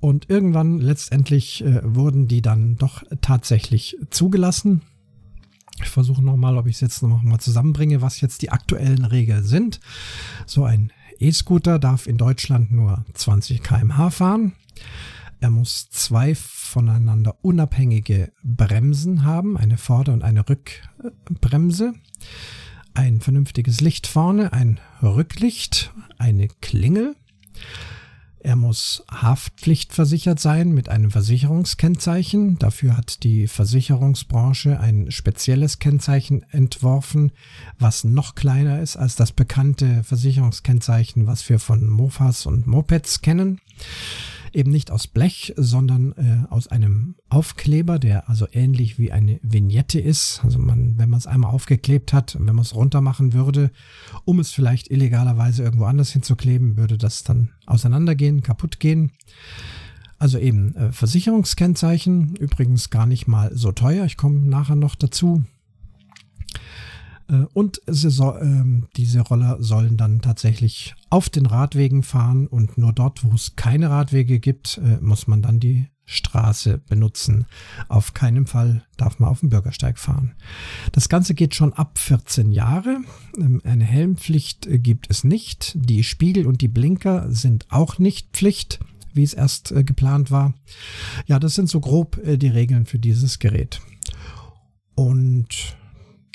Und 0.00 0.28
irgendwann 0.28 0.80
letztendlich 0.80 1.64
äh, 1.64 1.80
wurden 1.84 2.26
die 2.26 2.42
dann 2.42 2.76
doch 2.76 3.02
tatsächlich 3.20 3.96
zugelassen. 4.10 4.82
Ich 5.80 5.88
versuche 5.88 6.22
nochmal, 6.22 6.58
ob 6.58 6.66
ich 6.66 6.74
es 6.74 6.80
jetzt 6.80 7.02
nochmal 7.02 7.40
zusammenbringe, 7.40 8.02
was 8.02 8.20
jetzt 8.20 8.42
die 8.42 8.50
aktuellen 8.50 9.04
Regeln 9.04 9.44
sind. 9.44 9.80
So 10.44 10.64
ein 10.64 10.92
E-Scooter 11.18 11.78
darf 11.78 12.06
in 12.06 12.16
Deutschland 12.16 12.72
nur 12.72 13.04
20 13.14 13.62
km/h 13.62 14.10
fahren. 14.10 14.52
Er 15.40 15.50
muss 15.50 15.90
zwei 15.90 16.34
voneinander 16.34 17.36
unabhängige 17.42 18.32
Bremsen 18.44 19.24
haben, 19.24 19.56
eine 19.56 19.76
Vorder- 19.76 20.12
und 20.12 20.22
eine 20.22 20.48
Rückbremse, 20.48 21.94
ein 22.94 23.20
vernünftiges 23.20 23.80
Licht 23.80 24.06
vorne, 24.06 24.52
ein 24.52 24.78
Rücklicht, 25.02 25.92
eine 26.18 26.48
Klingel. 26.48 27.16
Er 28.44 28.56
muss 28.56 29.04
haftpflichtversichert 29.08 30.40
sein 30.40 30.72
mit 30.72 30.88
einem 30.88 31.12
Versicherungskennzeichen. 31.12 32.58
Dafür 32.58 32.96
hat 32.96 33.22
die 33.22 33.46
Versicherungsbranche 33.46 34.80
ein 34.80 35.12
spezielles 35.12 35.78
Kennzeichen 35.78 36.44
entworfen, 36.50 37.30
was 37.78 38.02
noch 38.02 38.34
kleiner 38.34 38.80
ist 38.80 38.96
als 38.96 39.14
das 39.14 39.30
bekannte 39.30 40.02
Versicherungskennzeichen, 40.02 41.28
was 41.28 41.48
wir 41.48 41.60
von 41.60 41.86
Mofas 41.86 42.44
und 42.46 42.66
Mopeds 42.66 43.20
kennen 43.22 43.60
eben 44.54 44.70
nicht 44.70 44.90
aus 44.90 45.06
Blech, 45.06 45.54
sondern 45.56 46.12
äh, 46.12 46.46
aus 46.50 46.68
einem 46.68 47.16
Aufkleber, 47.28 47.98
der 47.98 48.28
also 48.28 48.46
ähnlich 48.52 48.98
wie 48.98 49.12
eine 49.12 49.38
Vignette 49.42 50.00
ist. 50.00 50.40
Also 50.44 50.58
man, 50.58 50.98
wenn 50.98 51.10
man 51.10 51.18
es 51.18 51.26
einmal 51.26 51.52
aufgeklebt 51.52 52.12
hat, 52.12 52.36
wenn 52.38 52.54
man 52.54 52.64
es 52.64 52.74
runter 52.74 53.00
machen 53.00 53.32
würde, 53.32 53.70
um 54.24 54.38
es 54.38 54.52
vielleicht 54.52 54.90
illegalerweise 54.90 55.62
irgendwo 55.62 55.84
anders 55.84 56.10
hinzukleben, 56.12 56.76
würde 56.76 56.98
das 56.98 57.24
dann 57.24 57.50
auseinandergehen, 57.66 58.42
kaputt 58.42 58.80
gehen. 58.80 59.12
Also 60.18 60.38
eben 60.38 60.74
äh, 60.76 60.92
Versicherungskennzeichen, 60.92 62.36
übrigens 62.36 62.90
gar 62.90 63.06
nicht 63.06 63.26
mal 63.26 63.50
so 63.56 63.72
teuer. 63.72 64.04
Ich 64.04 64.16
komme 64.16 64.38
nachher 64.38 64.76
noch 64.76 64.94
dazu. 64.94 65.44
Äh, 67.28 67.44
und 67.52 67.80
so, 67.86 68.34
äh, 68.34 68.64
diese 68.96 69.20
Roller 69.20 69.56
sollen 69.60 69.96
dann 69.96 70.20
tatsächlich 70.20 70.94
auf 71.10 71.28
den 71.28 71.46
Radwegen 71.46 72.02
fahren 72.02 72.46
und 72.46 72.78
nur 72.78 72.92
dort, 72.92 73.24
wo 73.24 73.34
es 73.34 73.56
keine 73.56 73.90
Radwege 73.90 74.40
gibt, 74.40 74.78
äh, 74.78 74.98
muss 75.00 75.26
man 75.26 75.42
dann 75.42 75.60
die 75.60 75.88
Straße 76.04 76.78
benutzen. 76.78 77.46
Auf 77.88 78.12
keinen 78.12 78.46
Fall 78.46 78.84
darf 78.96 79.18
man 79.18 79.30
auf 79.30 79.40
dem 79.40 79.50
Bürgersteig 79.50 79.98
fahren. 79.98 80.34
Das 80.90 81.08
Ganze 81.08 81.34
geht 81.34 81.54
schon 81.54 81.72
ab 81.72 81.98
14 81.98 82.52
Jahre. 82.52 82.98
Ähm, 83.38 83.60
eine 83.64 83.84
Helmpflicht 83.84 84.66
äh, 84.66 84.78
gibt 84.78 85.10
es 85.10 85.24
nicht. 85.24 85.72
Die 85.74 86.04
Spiegel 86.04 86.46
und 86.46 86.60
die 86.60 86.68
Blinker 86.68 87.30
sind 87.30 87.66
auch 87.70 87.98
nicht 87.98 88.30
Pflicht, 88.32 88.80
wie 89.14 89.22
es 89.22 89.34
erst 89.34 89.72
äh, 89.72 89.84
geplant 89.84 90.30
war. 90.30 90.54
Ja, 91.26 91.38
das 91.38 91.54
sind 91.54 91.68
so 91.68 91.80
grob 91.80 92.20
die 92.24 92.48
Regeln 92.48 92.86
für 92.86 92.98
dieses 92.98 93.38
Gerät. 93.38 93.80
Und 94.94 95.76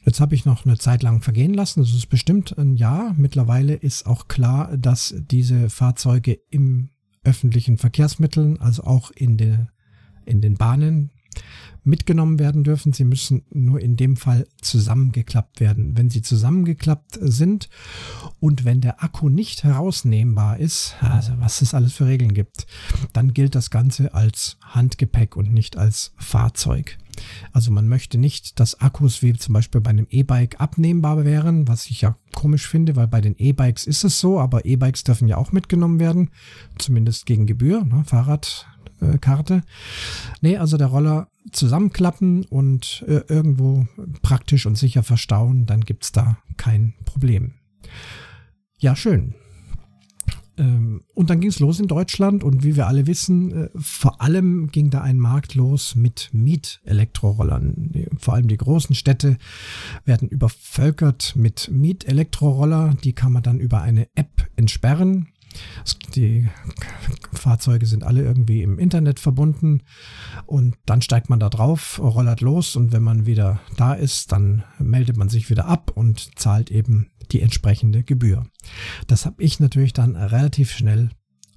Jetzt 0.08 0.22
habe 0.22 0.36
ich 0.36 0.46
noch 0.46 0.66
eine 0.66 0.78
Zeit 0.78 1.04
lang 1.04 1.20
vergehen 1.20 1.54
lassen. 1.54 1.82
Das 1.82 1.94
ist 1.94 2.08
bestimmt 2.08 2.58
ein 2.58 2.78
Jahr. 2.78 3.14
Mittlerweile 3.18 3.74
ist 3.74 4.06
auch 4.06 4.30
klar, 4.30 4.78
dass 4.78 5.14
diese 5.18 5.70
Fahrzeuge 5.70 6.40
im 6.50 6.92
öffentlichen 7.26 7.78
Verkehrsmitteln, 7.78 8.58
also 8.62 8.86
auch 8.86 9.12
in, 9.12 9.36
der, 9.36 9.68
in 10.24 10.40
den 10.40 10.56
Bahnen 10.56 11.12
mitgenommen 11.84 12.38
werden 12.38 12.64
dürfen. 12.64 12.94
Sie 12.94 13.06
müssen 13.06 13.44
nur 13.50 13.80
in 13.80 13.96
dem 13.96 14.18
Fall 14.18 14.48
zusammengeklappt 14.62 15.60
werden. 15.60 15.98
Wenn 15.98 16.10
sie 16.10 16.22
zusammengeklappt 16.22 17.18
sind 17.22 17.70
und 18.40 18.66
wenn 18.66 18.82
der 18.82 19.04
Akku 19.04 19.30
nicht 19.30 19.64
herausnehmbar 19.64 20.60
ist, 20.60 20.96
also 21.02 21.34
was 21.40 21.62
es 21.62 21.74
alles 21.74 21.94
für 21.94 22.06
Regeln 22.06 22.34
gibt, 22.34 22.68
dann 23.14 23.34
gilt 23.34 23.56
das 23.56 23.70
Ganze 23.70 24.14
als 24.14 24.58
Handgepäck 24.62 25.36
und 25.36 25.54
nicht 25.54 25.78
als 25.78 26.14
Fahrzeug. 26.18 26.98
Also 27.52 27.72
man 27.72 27.88
möchte 27.88 28.18
nicht, 28.18 28.60
dass 28.60 28.80
Akkus 28.80 29.22
wie 29.22 29.34
zum 29.34 29.54
Beispiel 29.54 29.82
bei 29.82 29.90
einem 29.90 30.08
E-Bike 30.10 30.60
abnehmbar 30.60 31.26
wären, 31.26 31.68
was 31.68 31.88
ich 31.88 32.02
ja 32.02 32.16
komisch 32.36 32.68
finde, 32.68 32.96
weil 32.96 33.08
bei 33.08 33.22
den 33.22 33.36
E-Bikes 33.38 33.88
ist 33.88 34.04
es 34.04 34.20
so, 34.20 34.40
aber 34.40 34.66
E-Bikes 34.66 35.04
dürfen 35.04 35.28
ja 35.28 35.38
auch 35.38 35.52
mitgenommen 35.52 36.00
werden, 36.00 36.30
zumindest 36.78 37.26
gegen 37.26 37.48
Gebühr, 37.48 37.84
ne, 37.84 38.04
Fahrradkarte. 39.00 39.64
nee, 40.42 40.58
also 40.58 40.78
der 40.78 40.88
Roller 40.88 41.30
zusammenklappen 41.52 42.46
und 42.46 43.06
äh, 43.08 43.22
irgendwo 43.28 43.88
praktisch 44.22 44.66
und 44.66 44.78
sicher 44.78 45.04
verstauen, 45.04 45.66
dann 45.66 45.82
gibt 45.82 46.04
es 46.04 46.12
da 46.12 46.38
kein 46.58 46.94
Problem. 47.06 47.54
Ja, 48.80 48.96
schön. 48.96 49.36
Ähm, 50.58 51.02
und 51.14 51.30
dann 51.30 51.40
ging 51.40 51.50
es 51.50 51.60
los 51.60 51.80
in 51.80 51.88
Deutschland 51.88 52.44
und 52.44 52.64
wie 52.64 52.76
wir 52.76 52.88
alle 52.88 53.08
wissen, 53.08 53.52
äh, 53.52 53.70
vor 53.76 54.22
allem 54.22 54.70
ging 54.72 54.90
da 54.90 55.02
ein 55.02 55.18
Markt 55.18 55.56
los 55.56 55.96
mit 55.96 56.30
Miet-Elektrorollern. 56.34 58.08
Vor 58.18 58.34
allem 58.34 58.48
die 58.48 58.58
großen 58.58 58.96
Städte 58.96 59.38
werden 60.06 60.28
übervölkert 60.28 61.36
mit 61.36 61.70
Miet-Elektroroller. 61.72 62.96
Die 63.04 63.14
kann 63.14 63.32
man 63.32 63.44
dann 63.44 63.60
über 63.60 63.82
eine 63.82 64.08
App 64.16 64.48
entsperren. 64.56 65.28
Die 66.16 66.48
Fahrzeuge 67.34 67.86
sind 67.86 68.04
alle 68.04 68.24
irgendwie 68.24 68.64
im 68.64 68.80
Internet 68.80 69.20
verbunden 69.20 69.84
und 70.46 70.76
dann 70.86 71.02
steigt 71.02 71.30
man 71.30 71.40
da 71.40 71.50
drauf, 71.50 72.00
rollert 72.00 72.42
los 72.42 72.76
und 72.76 72.92
wenn 72.92 73.04
man 73.04 73.26
wieder 73.26 73.60
da 73.76 73.94
ist, 73.94 74.32
dann 74.32 74.64
meldet 74.80 75.18
man 75.18 75.30
sich 75.30 75.50
wieder 75.50 75.66
ab 75.66 75.92
und 75.94 76.40
zahlt 76.40 76.72
eben 76.72 77.12
die 77.32 77.42
entsprechende 77.42 78.04
Gebühr. 78.04 78.46
Das 79.08 79.26
habe 79.26 79.44
ich 79.44 79.60
natürlich 79.60 79.94
dann 79.94 80.16
relativ 80.16 80.72
schnell 80.72 81.10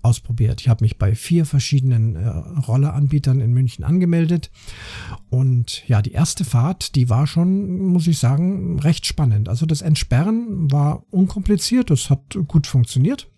ausprobiert. 0.03 0.61
Ich 0.61 0.69
habe 0.69 0.85
mich 0.85 0.99
bei 0.99 1.15
vier 1.15 1.45
verschiedenen 1.45 2.17
äh, 2.17 2.27
Rolleranbietern 2.29 3.41
in 3.41 3.53
München 3.53 3.85
angemeldet 3.85 4.51
und 5.29 5.87
ja, 5.89 6.03
die 6.03 6.13
erste 6.13 6.45
Fahrt, 6.45 6.95
die 6.95 7.09
war 7.11 7.27
schon, 7.27 7.79
muss 7.79 8.07
ich 8.07 8.19
sagen, 8.19 8.79
recht 8.81 9.07
spannend. 9.07 9.49
Also 9.49 9.67
das 9.67 9.83
Entsperren 9.83 10.71
war 10.71 11.05
unkompliziert, 11.11 11.91
das 11.91 12.09
hat 12.11 12.37
gut 12.47 12.67
funktioniert. 12.67 13.29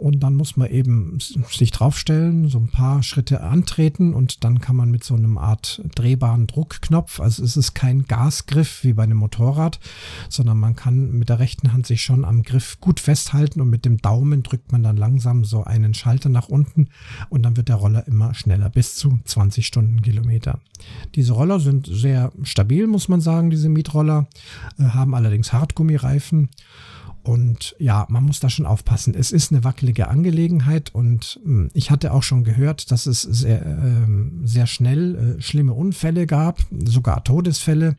Und 0.00 0.20
dann 0.20 0.34
muss 0.34 0.56
man 0.56 0.70
eben 0.70 1.18
sich 1.50 1.72
draufstellen, 1.72 2.48
so 2.48 2.58
ein 2.58 2.68
paar 2.68 3.02
Schritte 3.02 3.42
antreten 3.42 4.14
und 4.14 4.44
dann 4.44 4.58
kann 4.58 4.74
man 4.74 4.90
mit 4.90 5.04
so 5.04 5.14
einem 5.14 5.36
Art 5.36 5.82
drehbaren 5.94 6.46
Druckknopf, 6.46 7.20
also 7.20 7.44
es 7.44 7.58
ist 7.58 7.74
kein 7.74 8.06
Gasgriff 8.06 8.82
wie 8.82 8.94
bei 8.94 9.02
einem 9.02 9.18
Motorrad, 9.18 9.78
sondern 10.30 10.58
man 10.58 10.74
kann 10.74 11.12
mit 11.12 11.28
der 11.28 11.38
rechten 11.38 11.74
Hand 11.74 11.86
sich 11.86 12.00
schon 12.00 12.24
am 12.24 12.44
Griff 12.44 12.80
gut 12.80 12.98
festhalten 12.98 13.60
und 13.60 13.68
mit 13.68 13.84
dem 13.84 13.98
Daumen 13.98 14.42
drückt 14.42 14.72
man 14.72 14.82
dann 14.82 14.96
langsam 14.96 15.44
so 15.44 15.64
einen 15.64 15.92
Schalter 15.92 16.30
nach 16.30 16.48
unten 16.48 16.88
und 17.28 17.42
dann 17.42 17.58
wird 17.58 17.68
der 17.68 17.76
Roller 17.76 18.06
immer 18.06 18.32
schneller, 18.32 18.70
bis 18.70 18.94
zu 18.94 19.20
20 19.26 19.66
Stundenkilometer. 19.66 20.60
Diese 21.14 21.34
Roller 21.34 21.60
sind 21.60 21.86
sehr 21.86 22.32
stabil, 22.42 22.86
muss 22.86 23.10
man 23.10 23.20
sagen, 23.20 23.50
diese 23.50 23.68
Mietroller, 23.68 24.28
äh, 24.78 24.84
haben 24.84 25.14
allerdings 25.14 25.52
Hartgummireifen 25.52 26.48
und 27.22 27.76
ja, 27.78 28.06
man 28.08 28.24
muss 28.24 28.40
da 28.40 28.48
schon 28.48 28.66
aufpassen. 28.66 29.14
Es 29.14 29.30
ist 29.30 29.52
eine 29.52 29.62
wackelige 29.62 30.08
Angelegenheit 30.08 30.94
und 30.94 31.38
hm, 31.44 31.70
ich 31.74 31.90
hatte 31.90 32.12
auch 32.12 32.22
schon 32.22 32.44
gehört, 32.44 32.90
dass 32.90 33.06
es 33.06 33.22
sehr, 33.22 33.64
äh, 33.64 34.06
sehr 34.44 34.66
schnell 34.66 35.36
äh, 35.38 35.42
schlimme 35.42 35.74
Unfälle 35.74 36.26
gab, 36.26 36.60
sogar 36.84 37.22
Todesfälle. 37.22 37.96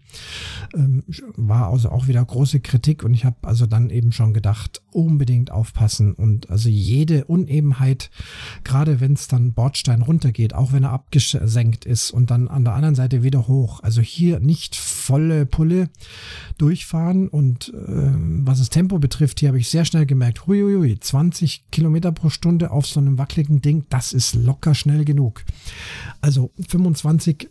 Ähm, 0.73 1.03
war 1.35 1.71
also 1.71 1.89
auch 1.89 2.07
wieder 2.07 2.23
große 2.25 2.59
Kritik 2.61 3.03
und 3.03 3.13
ich 3.13 3.23
habe 3.23 3.35
also 3.43 3.67
dann 3.67 3.89
eben 3.91 4.11
schon 4.11 4.33
gedacht, 4.33 4.81
unbedingt 4.91 5.51
aufpassen 5.51 6.13
und 6.13 6.49
also 6.49 6.69
jede 6.69 7.25
Unebenheit, 7.25 8.09
gerade 8.63 8.99
wenn 8.99 9.13
es 9.13 9.27
dann 9.27 9.53
Bordstein 9.53 10.01
runtergeht, 10.01 10.53
auch 10.55 10.73
wenn 10.73 10.83
er 10.83 10.93
abgesenkt 10.93 11.85
ist 11.85 12.11
und 12.11 12.31
dann 12.31 12.47
an 12.47 12.63
der 12.63 12.73
anderen 12.73 12.95
Seite 12.95 13.23
wieder 13.23 13.47
hoch. 13.47 13.81
Also 13.83 14.01
hier 14.01 14.39
nicht 14.39 14.75
volle 14.75 15.45
Pulle 15.45 15.89
durchfahren 16.57 17.27
und 17.27 17.69
äh, 17.69 18.11
was 18.45 18.59
das 18.59 18.69
Tempo 18.69 18.99
betrifft, 18.99 19.10
betrifft, 19.11 19.41
hier 19.41 19.49
habe 19.49 19.59
ich 19.59 19.69
sehr 19.69 19.83
schnell 19.83 20.05
gemerkt, 20.05 20.47
huiuiui, 20.47 20.97
20 20.99 21.69
Kilometer 21.69 22.11
pro 22.13 22.29
Stunde 22.29 22.71
auf 22.71 22.87
so 22.87 22.99
einem 22.99 23.17
wackeligen 23.17 23.61
Ding, 23.61 23.85
das 23.89 24.13
ist 24.13 24.35
locker 24.35 24.73
schnell 24.73 25.03
genug. 25.03 25.43
Also 26.21 26.51
25 26.69 27.49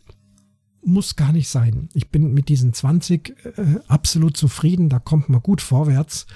muss 0.82 1.16
gar 1.16 1.32
nicht 1.32 1.48
sein. 1.48 1.90
Ich 1.92 2.08
bin 2.08 2.32
mit 2.32 2.48
diesen 2.48 2.72
20 2.72 3.36
äh, 3.44 3.62
absolut 3.86 4.38
zufrieden, 4.38 4.88
da 4.88 4.98
kommt 4.98 5.28
man 5.28 5.42
gut 5.42 5.60
vorwärts. 5.60 6.26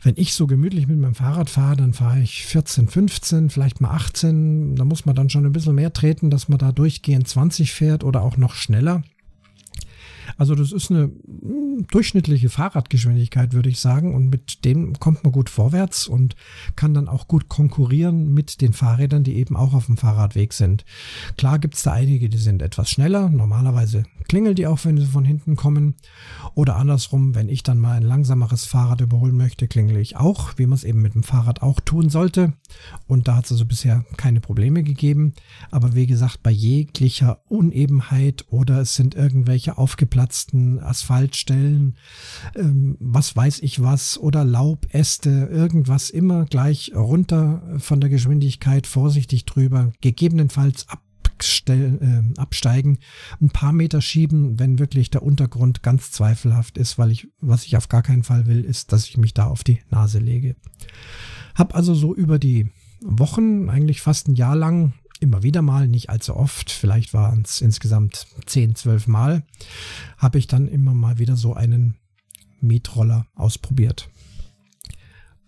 Wenn 0.00 0.14
ich 0.16 0.34
so 0.34 0.46
gemütlich 0.46 0.86
mit 0.86 1.00
meinem 1.00 1.16
Fahrrad 1.16 1.50
fahre, 1.50 1.76
dann 1.76 1.92
fahre 1.92 2.20
ich 2.20 2.46
14, 2.46 2.86
15, 2.86 3.50
vielleicht 3.50 3.80
mal 3.80 3.90
18. 3.90 4.76
Da 4.76 4.84
muss 4.84 5.04
man 5.04 5.16
dann 5.16 5.30
schon 5.30 5.44
ein 5.44 5.52
bisschen 5.52 5.74
mehr 5.74 5.92
treten, 5.92 6.30
dass 6.30 6.48
man 6.48 6.58
da 6.58 6.70
durchgehend 6.70 7.26
20 7.26 7.72
fährt 7.72 8.04
oder 8.04 8.22
auch 8.22 8.36
noch 8.36 8.54
schneller. 8.54 9.02
Also 10.36 10.54
das 10.54 10.72
ist 10.72 10.90
eine 10.90 11.10
hm, 11.42 11.86
durchschnittliche 11.90 12.48
Fahrradgeschwindigkeit, 12.48 13.52
würde 13.52 13.68
ich 13.68 13.80
sagen. 13.80 14.14
Und 14.14 14.30
mit 14.30 14.64
dem 14.64 14.98
kommt 14.98 15.24
man 15.24 15.32
gut 15.32 15.50
vorwärts 15.50 16.06
und 16.06 16.36
kann 16.74 16.94
dann 16.94 17.08
auch 17.08 17.28
gut 17.28 17.48
konkurrieren 17.48 18.32
mit 18.32 18.60
den 18.60 18.72
Fahrrädern, 18.72 19.24
die 19.24 19.36
eben 19.36 19.56
auch 19.56 19.74
auf 19.74 19.86
dem 19.86 19.96
Fahrradweg 19.96 20.52
sind. 20.52 20.84
Klar 21.36 21.58
gibt 21.58 21.74
es 21.74 21.82
da 21.82 21.92
einige, 21.92 22.28
die 22.28 22.38
sind 22.38 22.62
etwas 22.62 22.90
schneller. 22.90 23.28
Normalerweise 23.28 24.04
klingelt 24.28 24.58
die 24.58 24.66
auch, 24.66 24.84
wenn 24.84 24.98
sie 24.98 25.06
von 25.06 25.24
hinten 25.24 25.56
kommen. 25.56 25.94
Oder 26.54 26.76
andersrum, 26.76 27.34
wenn 27.34 27.48
ich 27.48 27.62
dann 27.62 27.78
mal 27.78 27.96
ein 27.96 28.02
langsameres 28.02 28.64
Fahrrad 28.64 29.00
überholen 29.00 29.36
möchte, 29.36 29.68
klingele 29.68 30.00
ich 30.00 30.16
auch, 30.16 30.54
wie 30.56 30.66
man 30.66 30.74
es 30.74 30.84
eben 30.84 31.02
mit 31.02 31.14
dem 31.14 31.22
Fahrrad 31.22 31.62
auch 31.62 31.80
tun 31.80 32.10
sollte. 32.10 32.52
Und 33.06 33.28
da 33.28 33.36
hat 33.36 33.46
es 33.46 33.52
also 33.52 33.64
bisher 33.64 34.04
keine 34.16 34.40
Probleme 34.40 34.82
gegeben. 34.82 35.34
Aber 35.70 35.94
wie 35.94 36.06
gesagt, 36.06 36.42
bei 36.42 36.50
jeglicher 36.50 37.40
Unebenheit 37.48 38.44
oder 38.50 38.80
es 38.80 38.94
sind 38.94 39.14
irgendwelche 39.14 39.78
aufgeplatzten 39.78 40.80
Asphaltstellen, 40.80 41.96
ähm, 42.54 42.96
was 43.00 43.36
weiß 43.36 43.60
ich 43.60 43.82
was, 43.82 44.18
oder 44.18 44.44
Laubäste, 44.44 45.48
irgendwas 45.50 46.10
immer 46.10 46.44
gleich 46.46 46.92
runter 46.94 47.62
von 47.78 48.00
der 48.00 48.10
Geschwindigkeit, 48.10 48.86
vorsichtig 48.86 49.44
drüber, 49.44 49.92
gegebenenfalls 50.00 50.88
ab 50.88 51.00
äh, 51.68 52.22
absteigen, 52.36 52.98
ein 53.40 53.50
paar 53.50 53.72
Meter 53.72 54.00
schieben, 54.00 54.58
wenn 54.58 54.78
wirklich 54.78 55.10
der 55.10 55.22
Untergrund 55.22 55.82
ganz 55.82 56.10
zweifelhaft 56.12 56.78
ist, 56.78 56.98
weil 56.98 57.10
ich, 57.10 57.28
was 57.40 57.64
ich 57.64 57.76
auf 57.76 57.88
gar 57.88 58.02
keinen 58.02 58.22
Fall 58.22 58.46
will, 58.46 58.64
ist, 58.64 58.92
dass 58.92 59.06
ich 59.06 59.16
mich 59.16 59.34
da 59.34 59.46
auf 59.46 59.64
die 59.64 59.80
Nase 59.90 60.18
lege. 60.18 60.56
Hab 61.54 61.74
also 61.74 61.94
so 61.94 62.14
über 62.14 62.38
die 62.38 62.70
Wochen, 63.00 63.68
eigentlich 63.68 64.00
fast 64.00 64.28
ein 64.28 64.34
Jahr 64.34 64.56
lang, 64.56 64.94
immer 65.20 65.42
wieder 65.42 65.62
mal, 65.62 65.88
nicht 65.88 66.10
allzu 66.10 66.36
oft, 66.36 66.70
vielleicht 66.70 67.14
waren 67.14 67.42
es 67.42 67.60
insgesamt 67.60 68.26
10, 68.46 68.74
12 68.74 69.06
Mal, 69.06 69.44
habe 70.18 70.38
ich 70.38 70.46
dann 70.46 70.68
immer 70.68 70.94
mal 70.94 71.18
wieder 71.18 71.36
so 71.36 71.54
einen 71.54 71.96
Mietroller 72.60 73.26
ausprobiert. 73.34 74.08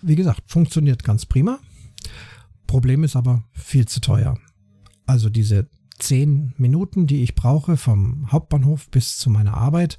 Wie 0.01 0.17
gesagt, 0.17 0.43
funktioniert 0.47 1.05
ganz 1.05 1.27
prima. 1.27 1.59
Problem 2.67 3.03
ist 3.03 3.17
aber 3.17 3.45
viel 3.53 3.87
zu 3.87 4.01
teuer. 4.01 4.39
Also 5.07 5.31
diese 5.31 5.69
zehn 5.99 6.55
Minuten, 6.57 7.07
die 7.07 7.23
ich 7.23 7.35
brauche 7.35 7.77
vom 7.77 8.31
Hauptbahnhof 8.31 8.89
bis 8.91 9.17
zu 9.17 9.31
meiner 9.31 9.55
Arbeit. 9.55 9.99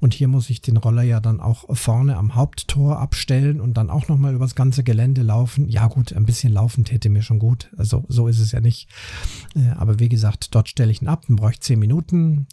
Und 0.00 0.14
hier 0.14 0.28
muss 0.28 0.50
ich 0.50 0.60
den 0.60 0.76
Roller 0.76 1.02
ja 1.02 1.20
dann 1.20 1.40
auch 1.40 1.64
vorne 1.76 2.16
am 2.16 2.34
Haupttor 2.34 2.98
abstellen 2.98 3.60
und 3.60 3.76
dann 3.76 3.90
auch 3.90 4.08
nochmal 4.08 4.34
übers 4.34 4.54
ganze 4.54 4.84
Gelände 4.84 5.22
laufen. 5.22 5.68
Ja 5.68 5.86
gut, 5.86 6.12
ein 6.12 6.26
bisschen 6.26 6.52
laufen 6.52 6.84
täte 6.84 7.08
mir 7.08 7.22
schon 7.22 7.38
gut. 7.38 7.70
Also 7.76 8.04
so 8.08 8.28
ist 8.28 8.40
es 8.40 8.52
ja 8.52 8.60
nicht. 8.60 8.88
Äh, 9.54 9.70
aber 9.76 9.98
wie 9.98 10.08
gesagt, 10.08 10.54
dort 10.54 10.68
stelle 10.68 10.90
ich 10.90 11.02
ihn 11.02 11.08
ab, 11.08 11.24
dann 11.26 11.36
brauche 11.36 11.52
ich 11.52 11.60
zehn 11.60 11.78
Minuten. 11.78 12.46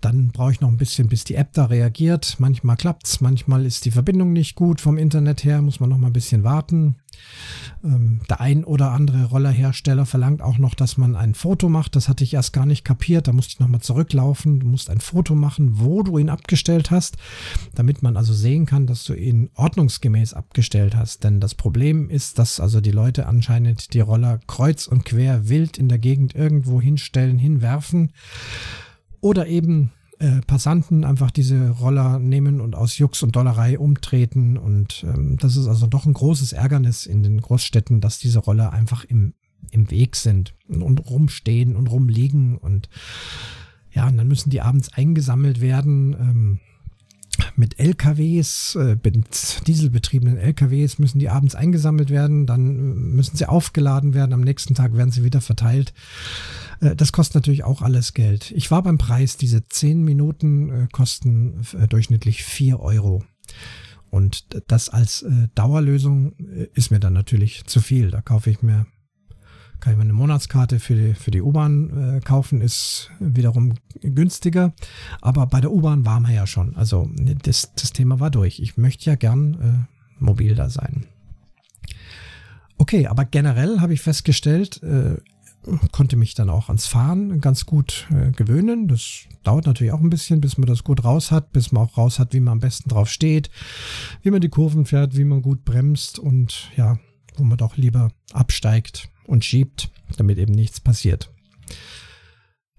Dann 0.00 0.28
brauche 0.28 0.50
ich 0.50 0.60
noch 0.60 0.68
ein 0.68 0.78
bisschen, 0.78 1.08
bis 1.08 1.22
die 1.22 1.36
App 1.36 1.52
da 1.52 1.66
reagiert. 1.66 2.36
Manchmal 2.38 2.76
klappt's, 2.76 3.20
manchmal 3.20 3.64
ist 3.64 3.84
die 3.84 3.92
Verbindung 3.92 4.32
nicht 4.32 4.56
gut 4.56 4.80
vom 4.80 4.98
Internet 4.98 5.44
her, 5.44 5.62
muss 5.62 5.78
man 5.78 5.90
noch 5.90 5.98
mal 5.98 6.08
ein 6.08 6.12
bisschen 6.12 6.42
warten. 6.42 6.96
Ähm, 7.84 8.20
der 8.28 8.40
ein 8.40 8.64
oder 8.64 8.92
andere 8.92 9.24
Rollerhersteller 9.24 10.06
verlangt 10.06 10.42
auch 10.42 10.58
noch, 10.58 10.74
dass 10.74 10.96
man 10.96 11.16
ein 11.16 11.34
Foto 11.34 11.68
macht. 11.68 11.96
Das 11.96 12.08
hatte 12.08 12.24
ich 12.24 12.34
erst 12.34 12.52
gar 12.52 12.66
nicht 12.66 12.84
kapiert. 12.84 13.28
Da 13.28 13.32
musste 13.32 13.54
ich 13.54 13.60
nochmal 13.60 13.80
zurücklaufen. 13.80 14.60
Du 14.60 14.66
musst 14.66 14.90
ein 14.90 15.00
Foto 15.00 15.34
machen, 15.34 15.80
wo 15.80 16.02
du 16.02 16.18
ihn 16.18 16.28
abgestellt 16.28 16.90
hast, 16.90 17.16
damit 17.74 18.02
man 18.02 18.16
also 18.16 18.32
sehen 18.32 18.66
kann, 18.66 18.86
dass 18.86 19.04
du 19.04 19.14
ihn 19.14 19.50
ordnungsgemäß 19.54 20.34
abgestellt 20.34 20.94
hast. 20.96 21.24
Denn 21.24 21.40
das 21.40 21.54
Problem 21.54 22.10
ist, 22.10 22.38
dass 22.38 22.60
also 22.60 22.80
die 22.80 22.90
Leute 22.90 23.26
anscheinend 23.26 23.94
die 23.94 24.00
Roller 24.00 24.40
kreuz 24.46 24.86
und 24.86 25.04
quer 25.04 25.48
wild 25.48 25.78
in 25.78 25.88
der 25.88 25.98
Gegend 25.98 26.34
irgendwo 26.34 26.80
hinstellen, 26.80 27.38
hinwerfen 27.38 28.12
oder 29.20 29.46
eben 29.46 29.92
äh, 30.22 30.40
Passanten 30.46 31.04
einfach 31.04 31.32
diese 31.32 31.70
Roller 31.70 32.20
nehmen 32.20 32.60
und 32.60 32.76
aus 32.76 32.96
Jux 32.96 33.24
und 33.24 33.34
Dollerei 33.34 33.76
umtreten. 33.76 34.56
Und 34.56 35.04
ähm, 35.04 35.36
das 35.36 35.56
ist 35.56 35.66
also 35.66 35.88
doch 35.88 36.06
ein 36.06 36.12
großes 36.12 36.52
Ärgernis 36.52 37.06
in 37.06 37.24
den 37.24 37.40
Großstädten, 37.40 38.00
dass 38.00 38.20
diese 38.20 38.38
Roller 38.38 38.72
einfach 38.72 39.04
im, 39.04 39.34
im 39.72 39.90
Weg 39.90 40.14
sind 40.14 40.54
und 40.68 41.10
rumstehen 41.10 41.74
und 41.74 41.88
rumliegen. 41.88 42.56
Und 42.56 42.88
ja, 43.90 44.06
und 44.06 44.16
dann 44.16 44.28
müssen 44.28 44.50
die 44.50 44.60
abends 44.60 44.92
eingesammelt 44.92 45.60
werden. 45.60 46.12
Ähm, 46.12 46.60
mit 47.56 47.78
LKWs, 47.78 48.76
äh, 48.76 48.96
dieselbetriebenen 49.66 50.38
LKWs 50.38 50.98
müssen 50.98 51.18
die 51.18 51.28
abends 51.28 51.54
eingesammelt 51.54 52.10
werden, 52.10 52.46
dann 52.46 52.68
äh, 52.68 52.94
müssen 52.94 53.36
sie 53.36 53.46
aufgeladen 53.46 54.14
werden, 54.14 54.32
am 54.32 54.40
nächsten 54.40 54.74
Tag 54.74 54.96
werden 54.96 55.10
sie 55.10 55.24
wieder 55.24 55.40
verteilt. 55.40 55.92
Äh, 56.80 56.96
das 56.96 57.12
kostet 57.12 57.36
natürlich 57.36 57.64
auch 57.64 57.82
alles 57.82 58.12
Geld. 58.12 58.50
Ich 58.52 58.70
war 58.70 58.82
beim 58.82 58.98
Preis, 58.98 59.36
diese 59.36 59.66
10 59.66 60.02
Minuten 60.02 60.70
äh, 60.70 60.88
kosten 60.92 61.62
äh, 61.78 61.88
durchschnittlich 61.88 62.44
4 62.44 62.80
Euro. 62.80 63.24
Und 64.10 64.46
das 64.66 64.90
als 64.90 65.24
Dauerlösung 65.54 66.34
ist 66.74 66.90
mir 66.90 67.00
dann 67.00 67.14
natürlich 67.14 67.64
zu 67.64 67.80
viel. 67.80 68.10
Da 68.10 68.20
kaufe 68.20 68.50
ich 68.50 68.60
mir, 68.60 68.84
kann 69.82 69.94
ich 69.94 69.96
mir 69.96 70.04
eine 70.04 70.12
Monatskarte 70.12 70.78
für 70.78 70.94
die, 70.94 71.14
für 71.14 71.32
die 71.32 71.42
U-Bahn 71.42 72.20
kaufen, 72.24 72.60
ist 72.60 73.10
wiederum 73.18 73.74
günstiger. 74.00 74.72
Aber 75.20 75.46
bei 75.46 75.60
der 75.60 75.72
U-Bahn 75.72 76.06
waren 76.06 76.22
wir 76.22 76.32
ja 76.32 76.46
schon. 76.46 76.76
Also 76.76 77.10
das, 77.42 77.74
das 77.74 77.92
Thema 77.92 78.20
war 78.20 78.30
durch. 78.30 78.60
Ich 78.60 78.76
möchte 78.76 79.10
ja 79.10 79.16
gern 79.16 79.88
äh, 79.90 80.22
mobil 80.22 80.54
da 80.54 80.70
sein. 80.70 81.06
Okay, 82.78 83.08
aber 83.08 83.24
generell 83.24 83.80
habe 83.80 83.94
ich 83.94 84.00
festgestellt, 84.00 84.82
äh, 84.82 85.16
konnte 85.90 86.16
mich 86.16 86.34
dann 86.34 86.50
auch 86.50 86.68
ans 86.68 86.86
Fahren 86.86 87.40
ganz 87.40 87.66
gut 87.66 88.06
äh, 88.10 88.30
gewöhnen. 88.30 88.88
Das 88.88 89.22
dauert 89.42 89.66
natürlich 89.66 89.92
auch 89.92 90.00
ein 90.00 90.10
bisschen, 90.10 90.40
bis 90.40 90.58
man 90.58 90.66
das 90.66 90.84
gut 90.84 91.04
raus 91.04 91.30
hat, 91.30 91.52
bis 91.52 91.72
man 91.72 91.84
auch 91.84 91.98
raus 91.98 92.18
hat, 92.18 92.32
wie 92.34 92.40
man 92.40 92.52
am 92.52 92.60
besten 92.60 92.88
drauf 92.88 93.08
steht, 93.08 93.50
wie 94.22 94.30
man 94.30 94.40
die 94.40 94.48
Kurven 94.48 94.86
fährt, 94.86 95.16
wie 95.16 95.24
man 95.24 95.42
gut 95.42 95.64
bremst 95.64 96.18
und 96.18 96.70
ja, 96.76 96.98
wo 97.36 97.44
man 97.44 97.58
doch 97.58 97.76
lieber 97.76 98.10
absteigt 98.32 99.11
und 99.26 99.44
schiebt, 99.44 99.90
damit 100.16 100.38
eben 100.38 100.54
nichts 100.54 100.80
passiert. 100.80 101.30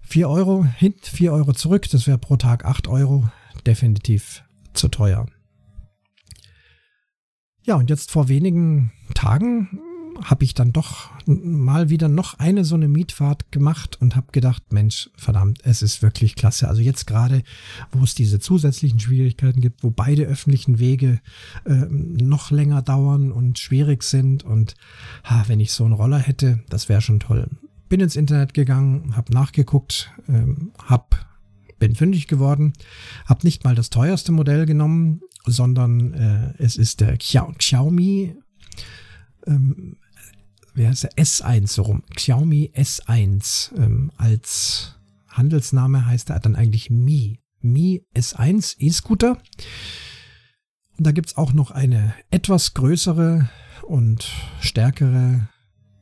4 0.00 0.28
Euro 0.28 0.64
hin, 0.64 0.94
4 1.02 1.32
Euro 1.32 1.52
zurück, 1.52 1.88
das 1.90 2.06
wäre 2.06 2.18
pro 2.18 2.36
Tag 2.36 2.64
8 2.64 2.88
Euro, 2.88 3.28
definitiv 3.66 4.44
zu 4.72 4.88
teuer. 4.88 5.26
Ja, 7.62 7.76
und 7.76 7.88
jetzt 7.88 8.10
vor 8.10 8.28
wenigen 8.28 8.92
Tagen 9.14 9.80
habe 10.22 10.44
ich 10.44 10.54
dann 10.54 10.72
doch 10.72 11.10
mal 11.26 11.90
wieder 11.90 12.08
noch 12.08 12.38
eine 12.38 12.64
so 12.64 12.74
eine 12.74 12.88
Mietfahrt 12.88 13.50
gemacht 13.50 13.98
und 14.00 14.16
habe 14.16 14.32
gedacht, 14.32 14.72
Mensch, 14.72 15.10
verdammt, 15.16 15.60
es 15.64 15.82
ist 15.82 16.02
wirklich 16.02 16.34
klasse. 16.34 16.68
Also 16.68 16.82
jetzt 16.82 17.06
gerade, 17.06 17.42
wo 17.92 18.04
es 18.04 18.14
diese 18.14 18.38
zusätzlichen 18.38 19.00
Schwierigkeiten 19.00 19.60
gibt, 19.60 19.82
wo 19.82 19.90
beide 19.90 20.24
öffentlichen 20.24 20.78
Wege 20.78 21.20
äh, 21.64 21.86
noch 21.88 22.50
länger 22.50 22.82
dauern 22.82 23.32
und 23.32 23.58
schwierig 23.58 24.02
sind 24.02 24.44
und 24.44 24.74
ha, 25.24 25.44
wenn 25.48 25.60
ich 25.60 25.72
so 25.72 25.84
einen 25.84 25.94
Roller 25.94 26.18
hätte, 26.18 26.60
das 26.68 26.88
wäre 26.88 27.00
schon 27.00 27.20
toll. 27.20 27.48
Bin 27.88 28.00
ins 28.00 28.16
Internet 28.16 28.54
gegangen, 28.54 29.16
habe 29.16 29.32
nachgeguckt, 29.32 30.10
ähm, 30.28 30.72
hab 30.84 31.26
bin 31.78 31.94
fündig 31.94 32.28
geworden, 32.28 32.72
habe 33.26 33.44
nicht 33.44 33.64
mal 33.64 33.74
das 33.74 33.90
teuerste 33.90 34.32
Modell 34.32 34.64
genommen, 34.64 35.20
sondern 35.44 36.14
äh, 36.14 36.54
es 36.58 36.76
ist 36.76 37.00
der 37.00 37.16
Xiaomi 37.18 38.36
ähm, 39.46 39.96
wer 40.74 40.90
ist 40.90 41.04
der 41.04 41.12
S1 41.12 41.68
so 41.68 41.82
rum? 41.82 42.02
Xiaomi 42.14 42.72
S1 42.74 43.74
ähm, 43.76 44.12
als 44.16 44.96
Handelsname 45.28 46.06
heißt 46.06 46.30
er 46.30 46.40
dann 46.40 46.56
eigentlich 46.56 46.90
Mi. 46.90 47.40
Mi 47.60 48.04
S1 48.14 48.76
E-Scooter. 48.78 49.38
Und 50.96 51.06
da 51.06 51.12
gibt 51.12 51.28
es 51.28 51.36
auch 51.36 51.52
noch 51.52 51.70
eine 51.70 52.14
etwas 52.30 52.74
größere 52.74 53.48
und 53.82 54.30
stärkere 54.60 55.48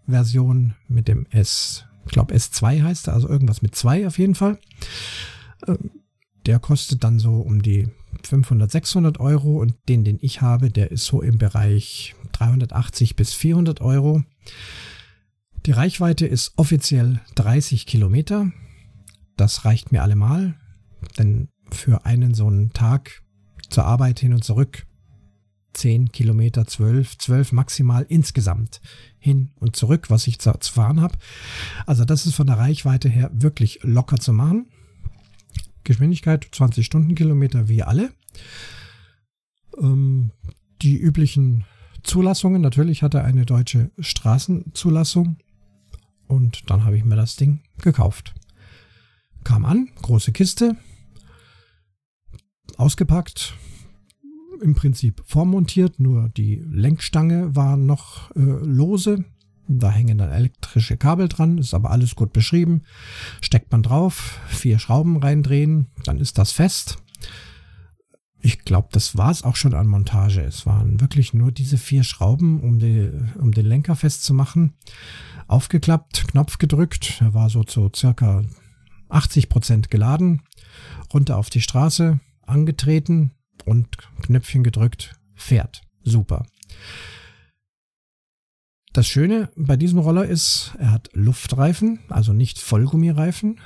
Version 0.07 0.75
mit 0.89 1.09
dem 1.09 1.27
S, 1.31 1.85
ich 2.05 2.13
glaube 2.13 2.35
S2 2.35 2.83
heißt 2.83 3.09
er, 3.09 3.15
also 3.15 3.29
irgendwas 3.29 3.63
mit 3.63 3.75
2 3.75 4.07
auf 4.07 4.19
jeden 4.19 4.35
Fall. 4.35 4.59
Ähm, 5.67 6.03
der 6.47 6.59
kostet 6.59 7.05
dann 7.05 7.19
so 7.19 7.35
um 7.37 7.63
die 7.63 7.89
500, 8.27 8.71
600 8.71 9.21
Euro 9.21 9.59
und 9.61 9.75
den, 9.89 10.05
den 10.05 10.19
ich 10.21 10.41
habe, 10.41 10.71
der 10.71 10.91
ist 10.91 11.05
so 11.05 11.23
im 11.23 11.39
Bereich 11.39 12.15
380 12.33 13.17
bis 13.17 13.35
400 13.35 13.81
Euro. 13.81 14.23
Die 15.67 15.73
Reichweite 15.73 16.27
ist 16.27 16.53
offiziell 16.57 17.21
30 17.37 17.87
Kilometer. 17.87 18.51
Das 19.37 19.65
reicht 19.65 19.93
mir 19.93 20.03
allemal, 20.03 20.55
denn 21.19 21.49
für 21.71 22.05
einen 22.05 22.35
so 22.35 22.47
einen 22.47 22.73
Tag 22.73 23.23
zur 23.71 23.85
Arbeit 23.85 24.21
hin 24.21 24.35
und 24.35 24.45
zurück 24.45 24.87
10 25.75 26.13
Kilometer, 26.13 26.67
12, 26.67 27.19
12 27.19 27.53
maximal 27.53 28.05
insgesamt 28.09 28.81
hin 29.19 29.53
und 29.59 29.77
zurück, 29.77 30.11
was 30.11 30.27
ich 30.27 30.39
zu 30.39 30.53
fahren 30.61 31.01
habe. 31.01 31.17
Also 31.87 32.05
das 32.05 32.27
ist 32.27 32.35
von 32.35 32.47
der 32.47 32.59
Reichweite 32.59 33.09
her 33.09 33.31
wirklich 33.33 33.81
locker 33.83 34.19
zu 34.19 34.33
machen. 34.33 34.67
Geschwindigkeit 35.85 36.47
20 36.51 36.87
Stundenkilometer 36.87 37.69
wie 37.69 37.83
alle. 37.83 38.13
Ähm, 39.79 40.33
die 40.83 40.97
üblichen 40.97 41.65
Zulassungen. 42.03 42.61
Natürlich 42.61 43.03
hat 43.03 43.15
er 43.15 43.25
eine 43.25 43.47
deutsche 43.47 43.91
Straßenzulassung. 43.99 45.37
Und 46.27 46.71
dann 46.71 46.85
habe 46.85 46.97
ich 46.97 47.05
mir 47.05 47.17
das 47.17 47.37
Ding 47.37 47.61
gekauft. 47.79 48.35
Kam 49.45 49.65
an, 49.65 49.89
große 50.01 50.33
Kiste, 50.33 50.77
ausgepackt, 52.77 53.55
im 54.63 54.75
Prinzip 54.75 55.23
vormontiert, 55.27 55.99
nur 55.99 56.29
die 56.31 56.63
Lenkstange 56.71 57.55
war 57.55 57.77
noch 57.77 58.31
äh, 58.37 58.41
lose. 58.41 59.25
Da 59.69 59.91
hängen 59.91 60.19
dann 60.19 60.31
elektrische 60.31 60.97
Kabel 60.97 61.29
dran, 61.29 61.59
ist 61.59 61.75
aber 61.75 61.91
alles 61.91 62.15
gut 62.15 62.33
beschrieben. 62.33 62.83
Steckt 63.41 63.71
man 63.73 63.83
drauf, 63.83 64.41
vier 64.49 64.79
Schrauben 64.79 65.17
reindrehen, 65.17 65.87
dann 66.05 66.19
ist 66.19 66.39
das 66.39 66.53
fest. 66.53 66.99
Ich 68.45 68.65
glaube, 68.65 68.89
das 68.91 69.17
war 69.17 69.31
es 69.31 69.45
auch 69.45 69.55
schon 69.55 69.73
an 69.73 69.87
Montage. 69.87 70.41
Es 70.41 70.67
waren 70.67 71.01
wirklich 71.01 71.33
nur 71.33 71.53
diese 71.53 71.79
vier 71.79 72.03
Schrauben, 72.03 72.61
um, 72.61 72.81
die, 72.81 73.09
um 73.39 73.53
den 73.53 73.67
Lenker 73.67 73.95
festzumachen. 73.95 74.75
Aufgeklappt, 75.47 76.27
Knopf 76.29 76.59
gedrückt. 76.59 77.19
Er 77.21 77.35
war 77.35 77.51
so 77.51 77.63
zu 77.63 77.89
circa 77.95 78.43
80 79.09 79.49
Prozent 79.49 79.91
geladen. 79.91 80.43
Runter 81.15 81.37
auf 81.37 81.51
die 81.51 81.61
Straße, 81.61 82.19
angetreten 82.45 83.31
und 83.65 83.97
Knöpfchen 84.23 84.65
gedrückt. 84.65 85.15
Fährt. 85.37 85.83
Super. 86.03 86.45
Das 88.93 89.07
Schöne 89.07 89.49
bei 89.57 89.79
diesem 89.79 89.99
Roller 89.99 90.27
ist, 90.27 90.73
er 90.79 90.91
hat 90.91 91.09
Luftreifen, 91.15 92.01
also 92.11 92.35
nicht 92.35 92.59
Vollgummireifen, 92.59 93.59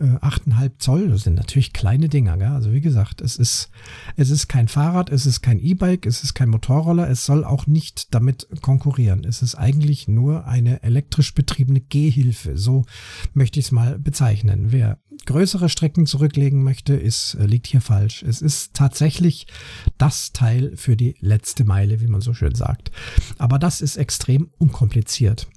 8,5 0.00 0.70
Zoll, 0.78 1.08
das 1.08 1.22
sind 1.22 1.34
natürlich 1.34 1.72
kleine 1.72 2.08
Dinger. 2.08 2.38
Gell? 2.38 2.48
Also 2.48 2.72
wie 2.72 2.80
gesagt, 2.80 3.20
es 3.20 3.36
ist, 3.36 3.70
es 4.16 4.30
ist 4.30 4.48
kein 4.48 4.68
Fahrrad, 4.68 5.10
es 5.10 5.26
ist 5.26 5.42
kein 5.42 5.58
E-Bike, 5.58 6.06
es 6.06 6.22
ist 6.22 6.34
kein 6.34 6.48
Motorroller, 6.48 7.10
es 7.10 7.26
soll 7.26 7.44
auch 7.44 7.66
nicht 7.66 8.14
damit 8.14 8.48
konkurrieren. 8.62 9.24
Es 9.24 9.42
ist 9.42 9.54
eigentlich 9.54 10.08
nur 10.08 10.46
eine 10.46 10.82
elektrisch 10.82 11.34
betriebene 11.34 11.80
Gehhilfe. 11.80 12.56
So 12.56 12.84
möchte 13.34 13.60
ich 13.60 13.66
es 13.66 13.72
mal 13.72 13.98
bezeichnen. 13.98 14.72
Wer 14.72 14.98
größere 15.26 15.68
Strecken 15.68 16.06
zurücklegen 16.06 16.62
möchte, 16.62 16.94
ist, 16.94 17.34
äh, 17.34 17.46
liegt 17.46 17.66
hier 17.66 17.80
falsch. 17.80 18.22
Es 18.22 18.40
ist 18.40 18.74
tatsächlich 18.74 19.46
das 19.98 20.32
Teil 20.32 20.76
für 20.76 20.96
die 20.96 21.14
letzte 21.20 21.64
Meile, 21.64 22.00
wie 22.00 22.08
man 22.08 22.20
so 22.20 22.34
schön 22.34 22.54
sagt. 22.54 22.90
Aber 23.38 23.58
das 23.58 23.80
ist 23.80 23.96
extrem 23.96 24.50
unkompliziert. 24.58 25.48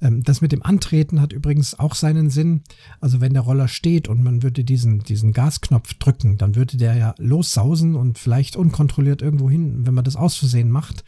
Ähm, 0.00 0.22
das 0.22 0.40
mit 0.40 0.52
dem 0.52 0.62
Antreten 0.62 1.20
hat 1.20 1.32
übrigens 1.32 1.78
auch 1.78 1.94
seinen 1.94 2.30
Sinn. 2.30 2.62
Also 3.00 3.20
wenn 3.20 3.32
der 3.32 3.42
Roller 3.42 3.68
steht 3.68 4.08
und 4.08 4.22
man 4.22 4.42
würde 4.42 4.64
diesen, 4.64 5.00
diesen 5.00 5.32
Gasknopf 5.32 5.94
drücken, 5.94 6.36
dann 6.38 6.54
würde 6.54 6.76
der 6.76 6.96
ja 6.96 7.14
lossausen 7.18 7.94
und 7.94 8.18
vielleicht 8.18 8.56
unkontrolliert 8.56 9.22
irgendwo 9.22 9.50
hin, 9.50 9.86
wenn 9.86 9.94
man 9.94 10.04
das 10.04 10.16
aus 10.16 10.36
Versehen 10.36 10.70
macht. 10.70 11.04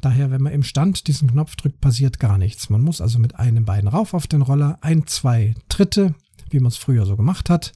Daher, 0.00 0.30
wenn 0.30 0.42
man 0.42 0.52
im 0.52 0.62
Stand 0.62 1.06
diesen 1.06 1.30
Knopf 1.30 1.56
drückt, 1.56 1.80
passiert 1.80 2.18
gar 2.18 2.38
nichts. 2.38 2.70
Man 2.70 2.82
muss 2.82 3.00
also 3.00 3.18
mit 3.18 3.36
einem 3.36 3.64
Bein 3.64 3.86
rauf 3.86 4.14
auf 4.14 4.26
den 4.26 4.42
Roller, 4.42 4.78
ein, 4.80 5.06
zwei 5.06 5.54
Tritte, 5.68 6.14
wie 6.50 6.60
man 6.60 6.68
es 6.68 6.76
früher 6.76 7.06
so 7.06 7.16
gemacht 7.16 7.50
hat, 7.50 7.72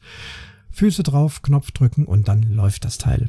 Füße 0.71 1.03
drauf, 1.03 1.43
Knopf 1.43 1.71
drücken 1.71 2.05
und 2.05 2.27
dann 2.27 2.43
läuft 2.43 2.85
das 2.85 2.99
Teil. 2.99 3.29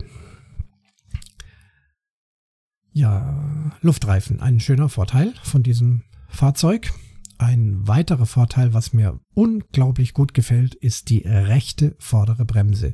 Ja, 2.91 3.43
Luftreifen. 3.81 4.39
Ein 4.39 4.61
schöner 4.61 4.87
Vorteil 4.87 5.33
von 5.43 5.63
diesem 5.63 6.03
Fahrzeug. 6.35 6.91
Ein 7.37 7.87
weiterer 7.87 8.25
Vorteil, 8.25 8.73
was 8.73 8.93
mir 8.93 9.19
unglaublich 9.33 10.13
gut 10.13 10.33
gefällt, 10.33 10.75
ist 10.75 11.09
die 11.09 11.23
rechte 11.25 11.95
vordere 11.99 12.45
Bremse. 12.45 12.93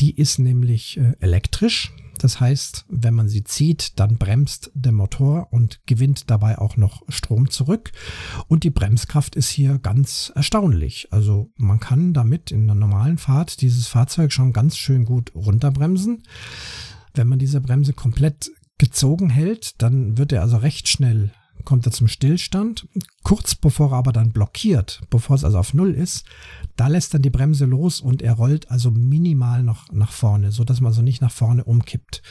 Die 0.00 0.16
ist 0.16 0.38
nämlich 0.38 0.96
äh, 0.96 1.14
elektrisch. 1.20 1.92
Das 2.18 2.38
heißt, 2.38 2.84
wenn 2.88 3.14
man 3.14 3.28
sie 3.28 3.44
zieht, 3.44 3.98
dann 3.98 4.18
bremst 4.18 4.70
der 4.74 4.92
Motor 4.92 5.48
und 5.52 5.80
gewinnt 5.86 6.30
dabei 6.30 6.58
auch 6.58 6.76
noch 6.76 7.02
Strom 7.08 7.48
zurück. 7.48 7.92
Und 8.46 8.64
die 8.64 8.70
Bremskraft 8.70 9.36
ist 9.36 9.48
hier 9.48 9.78
ganz 9.78 10.30
erstaunlich. 10.34 11.08
Also 11.12 11.50
man 11.56 11.80
kann 11.80 12.12
damit 12.12 12.50
in 12.50 12.66
der 12.66 12.76
normalen 12.76 13.16
Fahrt 13.16 13.62
dieses 13.62 13.88
Fahrzeug 13.88 14.32
schon 14.32 14.52
ganz 14.52 14.76
schön 14.76 15.06
gut 15.06 15.34
runterbremsen. 15.34 16.22
Wenn 17.14 17.28
man 17.28 17.38
diese 17.38 17.60
Bremse 17.62 17.94
komplett 17.94 18.50
gezogen 18.76 19.30
hält, 19.30 19.80
dann 19.82 20.18
wird 20.18 20.32
er 20.32 20.42
also 20.42 20.58
recht 20.58 20.88
schnell 20.88 21.32
kommt 21.64 21.86
er 21.86 21.92
zum 21.92 22.08
Stillstand. 22.08 22.88
Kurz 23.22 23.54
bevor 23.54 23.92
er 23.92 23.98
aber 23.98 24.12
dann 24.12 24.32
blockiert, 24.32 25.00
bevor 25.10 25.36
es 25.36 25.44
also 25.44 25.58
auf 25.58 25.74
Null 25.74 25.94
ist, 25.94 26.24
da 26.76 26.88
lässt 26.88 27.14
dann 27.14 27.22
die 27.22 27.30
Bremse 27.30 27.64
los 27.64 28.00
und 28.00 28.22
er 28.22 28.34
rollt 28.34 28.70
also 28.70 28.90
minimal 28.90 29.62
noch 29.62 29.90
nach 29.92 30.12
vorne, 30.12 30.52
so 30.52 30.64
dass 30.64 30.80
man 30.80 30.90
also 30.90 31.02
nicht 31.02 31.20
nach 31.20 31.32
vorne 31.32 31.64
umkippt. 31.64 32.22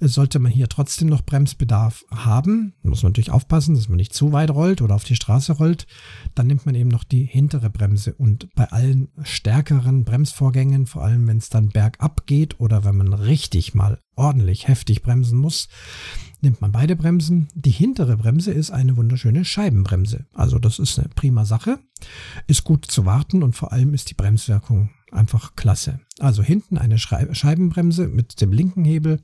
Sollte 0.00 0.38
man 0.38 0.52
hier 0.52 0.68
trotzdem 0.68 1.08
noch 1.08 1.22
Bremsbedarf 1.22 2.04
haben, 2.10 2.74
muss 2.82 3.02
man 3.02 3.10
natürlich 3.10 3.30
aufpassen, 3.30 3.74
dass 3.74 3.88
man 3.88 3.96
nicht 3.96 4.14
zu 4.14 4.32
weit 4.32 4.50
rollt 4.50 4.82
oder 4.82 4.94
auf 4.94 5.04
die 5.04 5.16
Straße 5.16 5.52
rollt, 5.52 5.86
dann 6.34 6.46
nimmt 6.46 6.66
man 6.66 6.74
eben 6.74 6.90
noch 6.90 7.04
die 7.04 7.24
hintere 7.24 7.70
Bremse 7.70 8.14
und 8.14 8.48
bei 8.54 8.70
allen 8.70 9.08
stärkeren 9.22 10.04
Bremsvorgängen, 10.04 10.86
vor 10.86 11.04
allem 11.04 11.26
wenn 11.26 11.38
es 11.38 11.48
dann 11.48 11.68
bergab 11.68 12.26
geht 12.26 12.60
oder 12.60 12.84
wenn 12.84 12.96
man 12.96 13.12
richtig 13.12 13.74
mal 13.74 14.00
ordentlich 14.16 14.68
heftig 14.68 15.02
bremsen 15.02 15.38
muss, 15.38 15.68
nimmt 16.40 16.60
man 16.60 16.72
beide 16.72 16.96
Bremsen. 16.96 17.48
Die 17.54 17.70
hintere 17.70 18.16
Bremse 18.16 18.52
ist 18.52 18.70
eine 18.70 18.96
wunderschöne 18.96 19.44
Scheibenbremse. 19.44 20.26
Also 20.32 20.58
das 20.58 20.78
ist 20.78 20.98
eine 20.98 21.08
prima 21.08 21.44
Sache, 21.44 21.78
ist 22.46 22.64
gut 22.64 22.84
zu 22.86 23.06
warten 23.06 23.42
und 23.42 23.54
vor 23.54 23.72
allem 23.72 23.94
ist 23.94 24.10
die 24.10 24.14
Bremswirkung 24.14 24.90
einfach 25.14 25.56
klasse. 25.56 26.00
Also 26.18 26.42
hinten 26.42 26.78
eine 26.78 26.98
Scheibenbremse 26.98 28.08
mit 28.08 28.40
dem 28.40 28.52
linken 28.52 28.84
Hebel 28.84 29.20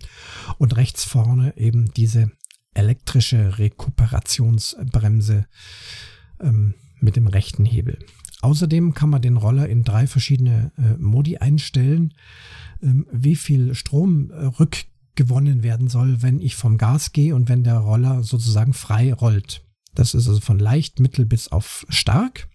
und 0.58 0.76
rechts 0.76 1.04
vorne 1.04 1.56
eben 1.56 1.92
diese 1.92 2.30
elektrische 2.74 3.58
Rekuperationsbremse 3.58 5.46
ähm, 6.40 6.74
mit 7.00 7.16
dem 7.16 7.26
rechten 7.26 7.64
Hebel. 7.64 7.98
Außerdem 8.42 8.94
kann 8.94 9.10
man 9.10 9.22
den 9.22 9.36
Roller 9.36 9.68
in 9.68 9.82
drei 9.82 10.06
verschiedene 10.06 10.72
äh, 10.78 10.96
Modi 10.98 11.38
einstellen, 11.38 12.14
ähm, 12.82 13.06
wie 13.12 13.36
viel 13.36 13.74
Strom 13.74 14.30
äh, 14.30 14.46
rück 14.46 14.84
gewonnen 15.14 15.62
werden 15.62 15.88
soll, 15.88 16.22
wenn 16.22 16.40
ich 16.40 16.56
vom 16.56 16.78
Gas 16.78 17.12
gehe 17.12 17.34
und 17.34 17.48
wenn 17.48 17.64
der 17.64 17.78
Roller 17.78 18.22
sozusagen 18.22 18.72
frei 18.72 19.12
rollt. 19.12 19.62
Das 19.94 20.14
ist 20.14 20.28
also 20.28 20.40
von 20.40 20.58
leicht, 20.58 21.00
mittel 21.00 21.26
bis 21.26 21.48
auf 21.48 21.84
stark. 21.88 22.48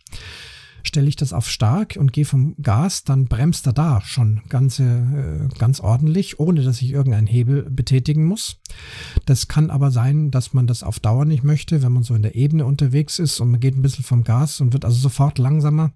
Stelle 0.85 1.07
ich 1.07 1.15
das 1.15 1.33
auf 1.33 1.49
stark 1.49 1.97
und 1.99 2.13
gehe 2.13 2.25
vom 2.25 2.55
Gas, 2.61 3.03
dann 3.03 3.25
bremst 3.25 3.67
er 3.67 3.73
da 3.73 4.01
schon 4.01 4.41
ganz, 4.49 4.79
äh, 4.79 5.47
ganz 5.57 5.79
ordentlich, 5.79 6.39
ohne 6.39 6.63
dass 6.63 6.81
ich 6.81 6.91
irgendeinen 6.91 7.27
Hebel 7.27 7.69
betätigen 7.69 8.25
muss. 8.25 8.59
Das 9.25 9.47
kann 9.47 9.69
aber 9.69 9.91
sein, 9.91 10.31
dass 10.31 10.53
man 10.53 10.67
das 10.67 10.83
auf 10.83 10.99
Dauer 10.99 11.25
nicht 11.25 11.43
möchte, 11.43 11.81
wenn 11.81 11.91
man 11.91 12.03
so 12.03 12.15
in 12.15 12.21
der 12.21 12.35
Ebene 12.35 12.65
unterwegs 12.65 13.19
ist 13.19 13.39
und 13.39 13.51
man 13.51 13.59
geht 13.59 13.75
ein 13.75 13.81
bisschen 13.81 14.05
vom 14.05 14.23
Gas 14.23 14.61
und 14.61 14.73
wird 14.73 14.85
also 14.85 14.97
sofort 14.97 15.37
langsamer. 15.37 15.91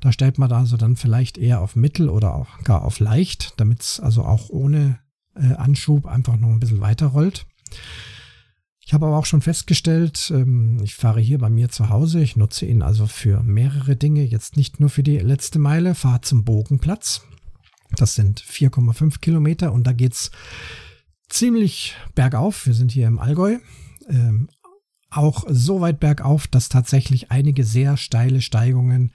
Da 0.00 0.12
stellt 0.12 0.38
man 0.38 0.48
da 0.48 0.58
also 0.58 0.76
dann 0.76 0.96
vielleicht 0.96 1.38
eher 1.38 1.60
auf 1.60 1.76
mittel 1.76 2.08
oder 2.08 2.34
auch 2.34 2.62
gar 2.64 2.84
auf 2.84 3.00
leicht, 3.00 3.54
damit 3.56 3.82
es 3.82 4.00
also 4.00 4.24
auch 4.24 4.48
ohne 4.48 4.98
äh, 5.34 5.54
Anschub 5.54 6.06
einfach 6.06 6.36
noch 6.36 6.48
ein 6.48 6.60
bisschen 6.60 6.80
weiter 6.80 7.06
rollt. 7.06 7.46
Ich 8.90 8.94
habe 8.94 9.06
aber 9.06 9.18
auch 9.18 9.24
schon 9.24 9.40
festgestellt, 9.40 10.32
ähm, 10.34 10.80
ich 10.82 10.96
fahre 10.96 11.20
hier 11.20 11.38
bei 11.38 11.48
mir 11.48 11.68
zu 11.68 11.90
Hause, 11.90 12.20
ich 12.20 12.34
nutze 12.34 12.66
ihn 12.66 12.82
also 12.82 13.06
für 13.06 13.40
mehrere 13.44 13.94
Dinge, 13.94 14.24
jetzt 14.24 14.56
nicht 14.56 14.80
nur 14.80 14.90
für 14.90 15.04
die 15.04 15.18
letzte 15.18 15.60
Meile, 15.60 15.94
fahre 15.94 16.22
zum 16.22 16.42
Bogenplatz. 16.42 17.22
Das 17.94 18.16
sind 18.16 18.42
4,5 18.42 19.20
Kilometer 19.20 19.72
und 19.72 19.86
da 19.86 19.92
geht's 19.92 20.32
ziemlich 21.28 21.94
bergauf. 22.16 22.66
Wir 22.66 22.74
sind 22.74 22.90
hier 22.90 23.06
im 23.06 23.20
Allgäu. 23.20 23.58
Auch 25.10 25.44
so 25.48 25.80
weit 25.80 25.98
bergauf, 25.98 26.46
dass 26.46 26.68
tatsächlich 26.68 27.30
einige 27.30 27.64
sehr 27.64 27.96
steile 27.96 28.40
Steigungen 28.40 29.12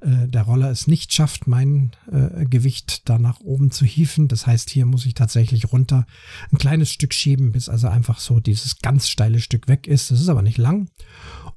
äh, 0.00 0.26
der 0.26 0.42
Roller 0.42 0.70
es 0.70 0.86
nicht 0.86 1.12
schafft, 1.12 1.46
mein 1.46 1.92
äh, 2.10 2.46
Gewicht 2.46 3.08
da 3.08 3.18
nach 3.18 3.40
oben 3.40 3.70
zu 3.70 3.84
hieven. 3.84 4.28
Das 4.28 4.46
heißt, 4.46 4.70
hier 4.70 4.86
muss 4.86 5.04
ich 5.04 5.14
tatsächlich 5.14 5.70
runter 5.70 6.06
ein 6.50 6.58
kleines 6.58 6.90
Stück 6.90 7.12
schieben, 7.12 7.52
bis 7.52 7.68
also 7.68 7.88
einfach 7.88 8.20
so 8.20 8.40
dieses 8.40 8.78
ganz 8.78 9.08
steile 9.08 9.40
Stück 9.40 9.68
weg 9.68 9.86
ist. 9.86 10.10
Das 10.10 10.20
ist 10.20 10.28
aber 10.30 10.42
nicht 10.42 10.58
lang 10.58 10.88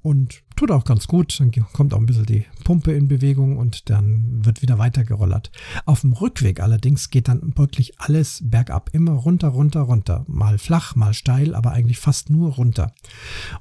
und 0.02 0.44
tut 0.58 0.72
auch 0.72 0.84
ganz 0.84 1.08
gut. 1.08 1.40
Dann 1.40 1.52
kommt 1.52 1.94
auch 1.94 2.00
ein 2.00 2.06
bisschen 2.06 2.26
die 2.26 2.46
Pumpe 2.66 2.92
in 2.92 3.08
Bewegung 3.08 3.58
und 3.58 3.90
dann 3.90 4.44
wird 4.46 4.62
wieder 4.62 4.78
weitergerollert. 4.78 5.52
Auf 5.86 6.02
dem 6.02 6.12
Rückweg 6.12 6.60
allerdings 6.60 7.10
geht 7.10 7.30
dann 7.30 7.54
wirklich 7.56 8.00
alles 8.00 8.42
bergab, 8.44 8.90
immer 8.92 9.14
runter, 9.14 9.48
runter, 9.48 9.82
runter. 9.82 10.26
Mal 10.28 10.58
flach, 10.58 10.96
mal 10.96 11.14
steil, 11.14 11.56
aber 11.56 11.72
eigentlich 11.72 12.00
fast 12.00 12.30
nur 12.30 12.56
runter. 12.56 12.92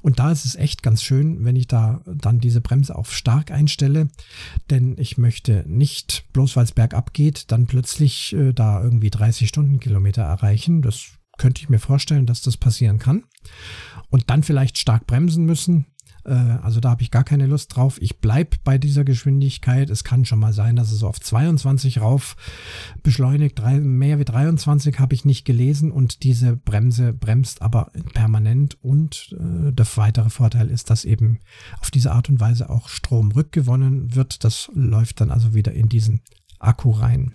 Und 0.01 0.19
da 0.19 0.31
ist 0.31 0.45
es 0.45 0.55
echt 0.55 0.83
ganz 0.83 1.03
schön, 1.03 1.45
wenn 1.45 1.55
ich 1.55 1.67
da 1.67 2.01
dann 2.05 2.39
diese 2.39 2.59
Bremse 2.59 2.95
auf 2.95 3.13
stark 3.13 3.51
einstelle, 3.51 4.09
denn 4.69 4.95
ich 4.97 5.17
möchte 5.17 5.63
nicht, 5.67 6.25
bloß 6.33 6.55
weil 6.55 6.65
es 6.65 6.71
bergab 6.71 7.13
geht, 7.13 7.51
dann 7.51 7.67
plötzlich 7.67 8.33
äh, 8.33 8.53
da 8.53 8.83
irgendwie 8.83 9.11
30 9.11 9.47
Stundenkilometer 9.47 10.23
erreichen. 10.23 10.81
Das 10.81 11.11
könnte 11.37 11.61
ich 11.61 11.69
mir 11.69 11.79
vorstellen, 11.79 12.25
dass 12.25 12.41
das 12.41 12.57
passieren 12.57 12.97
kann. 12.97 13.23
Und 14.09 14.29
dann 14.29 14.41
vielleicht 14.41 14.77
stark 14.77 15.05
bremsen 15.05 15.45
müssen, 15.45 15.85
also 16.33 16.79
da 16.79 16.89
habe 16.89 17.01
ich 17.01 17.11
gar 17.11 17.23
keine 17.23 17.45
Lust 17.45 17.75
drauf. 17.75 18.01
Ich 18.01 18.19
bleibe 18.19 18.57
bei 18.63 18.77
dieser 18.77 19.03
Geschwindigkeit. 19.03 19.89
Es 19.89 20.03
kann 20.03 20.25
schon 20.25 20.39
mal 20.39 20.53
sein, 20.53 20.75
dass 20.75 20.91
es 20.91 21.03
auf 21.03 21.19
22 21.19 22.01
rauf 22.01 22.35
beschleunigt. 23.03 23.61
Mehr 23.61 24.19
wie 24.19 24.25
23 24.25 24.99
habe 24.99 25.15
ich 25.15 25.25
nicht 25.25 25.45
gelesen 25.45 25.91
und 25.91 26.23
diese 26.23 26.55
Bremse 26.55 27.13
bremst 27.13 27.61
aber 27.61 27.91
permanent 28.13 28.77
und 28.83 29.35
äh, 29.39 29.71
der 29.71 29.87
weitere 29.95 30.29
Vorteil 30.29 30.69
ist, 30.69 30.89
dass 30.89 31.05
eben 31.05 31.39
auf 31.79 31.91
diese 31.91 32.11
Art 32.11 32.29
und 32.29 32.39
Weise 32.39 32.69
auch 32.69 32.89
Strom 32.89 33.31
rückgewonnen 33.31 34.15
wird. 34.15 34.43
Das 34.43 34.69
läuft 34.73 35.21
dann 35.21 35.31
also 35.31 35.53
wieder 35.53 35.73
in 35.73 35.89
diesen 35.89 36.21
Akku 36.59 36.91
rein. 36.91 37.33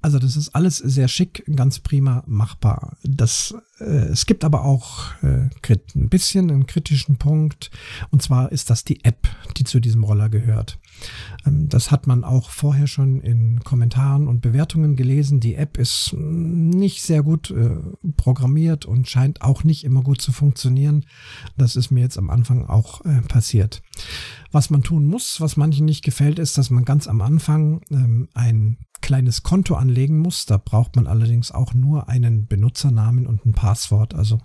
Also 0.00 0.20
das 0.20 0.36
ist 0.36 0.50
alles 0.50 0.76
sehr 0.76 1.08
schick, 1.08 1.44
ganz 1.54 1.80
prima 1.80 2.22
machbar. 2.26 2.96
Das, 3.02 3.54
äh, 3.80 3.84
es 3.84 4.26
gibt 4.26 4.44
aber 4.44 4.64
auch 4.64 5.12
äh, 5.22 5.48
ein 5.96 6.08
bisschen 6.08 6.50
einen 6.50 6.66
kritischen 6.66 7.16
Punkt. 7.16 7.70
Und 8.10 8.22
zwar 8.22 8.52
ist 8.52 8.70
das 8.70 8.84
die 8.84 9.04
App, 9.04 9.28
die 9.56 9.64
zu 9.64 9.80
diesem 9.80 10.04
Roller 10.04 10.28
gehört. 10.28 10.78
Ähm, 11.44 11.68
das 11.68 11.90
hat 11.90 12.06
man 12.06 12.22
auch 12.22 12.50
vorher 12.50 12.86
schon 12.86 13.20
in 13.20 13.58
Kommentaren 13.64 14.28
und 14.28 14.40
Bewertungen 14.40 14.94
gelesen. 14.94 15.40
Die 15.40 15.56
App 15.56 15.76
ist 15.78 16.14
nicht 16.16 17.02
sehr 17.02 17.24
gut 17.24 17.50
äh, 17.50 17.78
programmiert 18.16 18.86
und 18.86 19.08
scheint 19.08 19.42
auch 19.42 19.64
nicht 19.64 19.82
immer 19.82 20.02
gut 20.02 20.22
zu 20.22 20.30
funktionieren. 20.30 21.06
Das 21.56 21.74
ist 21.74 21.90
mir 21.90 22.00
jetzt 22.00 22.18
am 22.18 22.30
Anfang 22.30 22.66
auch 22.66 23.04
äh, 23.04 23.20
passiert. 23.22 23.82
Was 24.52 24.70
man 24.70 24.84
tun 24.84 25.06
muss, 25.06 25.40
was 25.40 25.56
manchen 25.56 25.86
nicht 25.86 26.04
gefällt, 26.04 26.38
ist, 26.38 26.56
dass 26.56 26.70
man 26.70 26.84
ganz 26.84 27.08
am 27.08 27.20
Anfang 27.20 27.82
ähm, 27.90 28.28
ein 28.32 28.78
kleines 29.00 29.42
Konto 29.42 29.74
anlegen 29.74 30.18
muss. 30.18 30.46
Da 30.46 30.56
braucht 30.56 30.96
man 30.96 31.06
allerdings 31.06 31.52
auch 31.52 31.74
nur 31.74 32.08
einen 32.08 32.46
Benutzernamen 32.46 33.26
und 33.26 33.46
ein 33.46 33.52
Passwort. 33.52 34.14
Also 34.14 34.40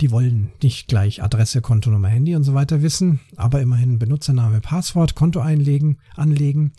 die 0.00 0.10
wollen 0.10 0.52
nicht 0.62 0.88
gleich 0.88 1.22
Adresse, 1.22 1.62
Kontonummer, 1.62 2.08
Handy 2.08 2.36
und 2.36 2.44
so 2.44 2.52
weiter 2.52 2.82
wissen, 2.82 3.20
aber 3.36 3.62
immerhin 3.62 3.98
Benutzername, 3.98 4.60
Passwort, 4.60 5.14
Konto 5.14 5.40
einlegen, 5.40 5.98
anlegen 6.16 6.72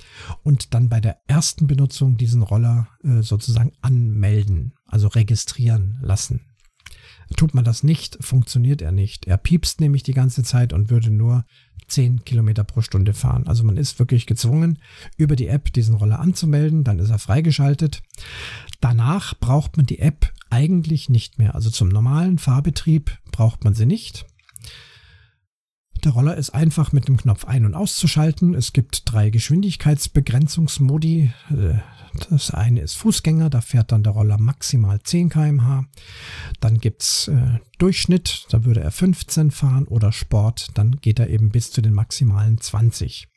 und 0.44 0.74
dann 0.76 0.88
bei 0.88 1.00
der 1.00 1.18
ersten 1.28 1.66
Benutzung 1.66 2.18
diesen 2.18 2.44
Roller 2.44 2.88
äh, 3.04 3.22
sozusagen 3.22 3.72
anmelden, 3.82 4.74
also 4.86 5.08
registrieren 5.08 5.98
lassen. 6.02 6.42
Tut 7.36 7.54
man 7.54 7.66
das 7.66 7.84
nicht, 7.84 8.18
funktioniert 8.22 8.82
er 8.82 8.92
nicht. 8.92 9.28
Er 9.28 9.38
piepst 9.38 9.82
nämlich 9.82 10.04
die 10.04 10.14
ganze 10.14 10.44
Zeit 10.44 10.72
und 10.72 10.90
würde 10.90 11.12
nur 11.12 11.44
10 11.88 12.26
Kilometer 12.26 12.64
pro 12.64 12.82
Stunde 12.82 13.14
fahren. 13.14 13.48
Also 13.48 13.64
man 13.64 13.78
ist 13.78 14.00
wirklich 14.00 14.26
gezwungen, 14.26 14.80
über 15.18 15.36
die 15.36 15.48
App 15.48 15.72
diesen 15.74 15.96
Roller 15.96 16.20
anzumelden, 16.20 16.84
dann 16.84 17.00
ist 17.00 17.10
er 17.10 17.20
freigeschaltet. 17.20 18.02
Danach 18.82 19.34
braucht 19.40 19.78
man 19.78 19.86
die 19.86 20.00
App 20.00 20.34
eigentlich 20.50 21.10
nicht 21.10 21.40
mehr. 21.40 21.56
Also 21.56 21.70
zum 21.70 21.90
normalen 21.90 22.38
Fahrbetrieb 22.38 23.18
braucht 23.32 23.64
man 23.64 23.74
sie 23.74 23.86
nicht. 23.86 24.26
Der 26.04 26.12
Roller 26.12 26.38
ist 26.38 26.52
einfach 26.52 26.92
mit 26.92 27.08
dem 27.08 27.18
Knopf 27.18 27.46
ein- 27.46 27.66
und 27.66 27.74
auszuschalten. 27.74 28.54
Es 28.54 28.74
gibt 28.74 29.12
drei 29.12 29.30
Geschwindigkeitsbegrenzungsmodi. 29.30 31.32
Äh, 31.50 31.80
das 32.30 32.52
eine 32.52 32.82
ist 32.82 32.96
Fußgänger, 32.96 33.50
da 33.50 33.62
fährt 33.62 33.92
dann 33.92 34.04
der 34.04 34.14
Roller 34.14 34.40
maximal 34.40 35.00
10 35.02 35.30
km/h. 35.30 35.86
Dann 36.60 36.80
gibt's 36.80 37.28
äh, 37.28 37.60
Durchschnitt, 37.78 38.48
da 38.50 38.66
würde 38.66 38.82
er 38.82 38.92
15 38.92 39.52
fahren 39.52 39.86
oder 39.86 40.12
Sport, 40.12 40.70
dann 40.74 40.98
geht 41.02 41.20
er 41.20 41.30
eben 41.30 41.52
bis 41.52 41.72
zu 41.72 41.82
den 41.82 41.94
maximalen 41.94 42.60
20. 42.60 43.28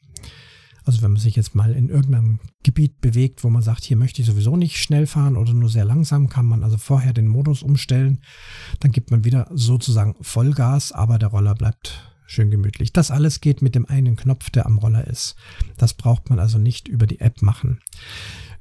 Also 0.85 1.03
wenn 1.03 1.13
man 1.13 1.21
sich 1.21 1.37
jetzt 1.37 1.55
mal 1.55 1.73
in 1.73 1.89
irgendeinem 1.89 2.41
Gebiet 2.63 3.01
bewegt, 3.01 3.45
wo 3.45 3.51
man 3.51 3.63
sagt, 3.63 3.85
hier 3.85 3.97
möchte 3.97 4.23
ich 4.23 4.27
sowieso 4.27 4.57
nicht 4.57 4.79
schnell 4.79 5.07
fahren 5.07 5.37
oder 5.37 5.53
nur 5.53 5.69
sehr 5.69 5.85
langsam, 5.85 6.29
kann 6.29 6.47
man 6.47 6.65
also 6.65 6.79
vorher 6.79 7.13
den 7.13 7.29
Modus 7.29 7.63
umstellen. 7.63 8.21
Dann 8.81 8.91
gibt 8.91 9.11
man 9.11 9.25
wieder 9.25 9.49
sozusagen 9.53 10.17
Vollgas, 10.23 10.93
aber 10.93 11.19
der 11.19 11.29
Roller 11.29 11.55
bleibt 11.55 12.10
schön 12.31 12.51
gemütlich. 12.51 12.93
Das 12.93 13.11
alles 13.11 13.41
geht 13.41 13.61
mit 13.61 13.75
dem 13.75 13.87
einen 13.87 14.17
Knopf, 14.17 14.51
der 14.51 14.67
am 14.67 14.79
Roller 14.79 15.07
ist. 15.07 15.35
Das 15.77 15.95
braucht 15.95 16.31
man 16.31 16.39
also 16.39 16.59
nicht 16.59 16.87
über 16.87 17.07
die 17.07 17.21
App 17.21 17.43
machen. 17.43 17.81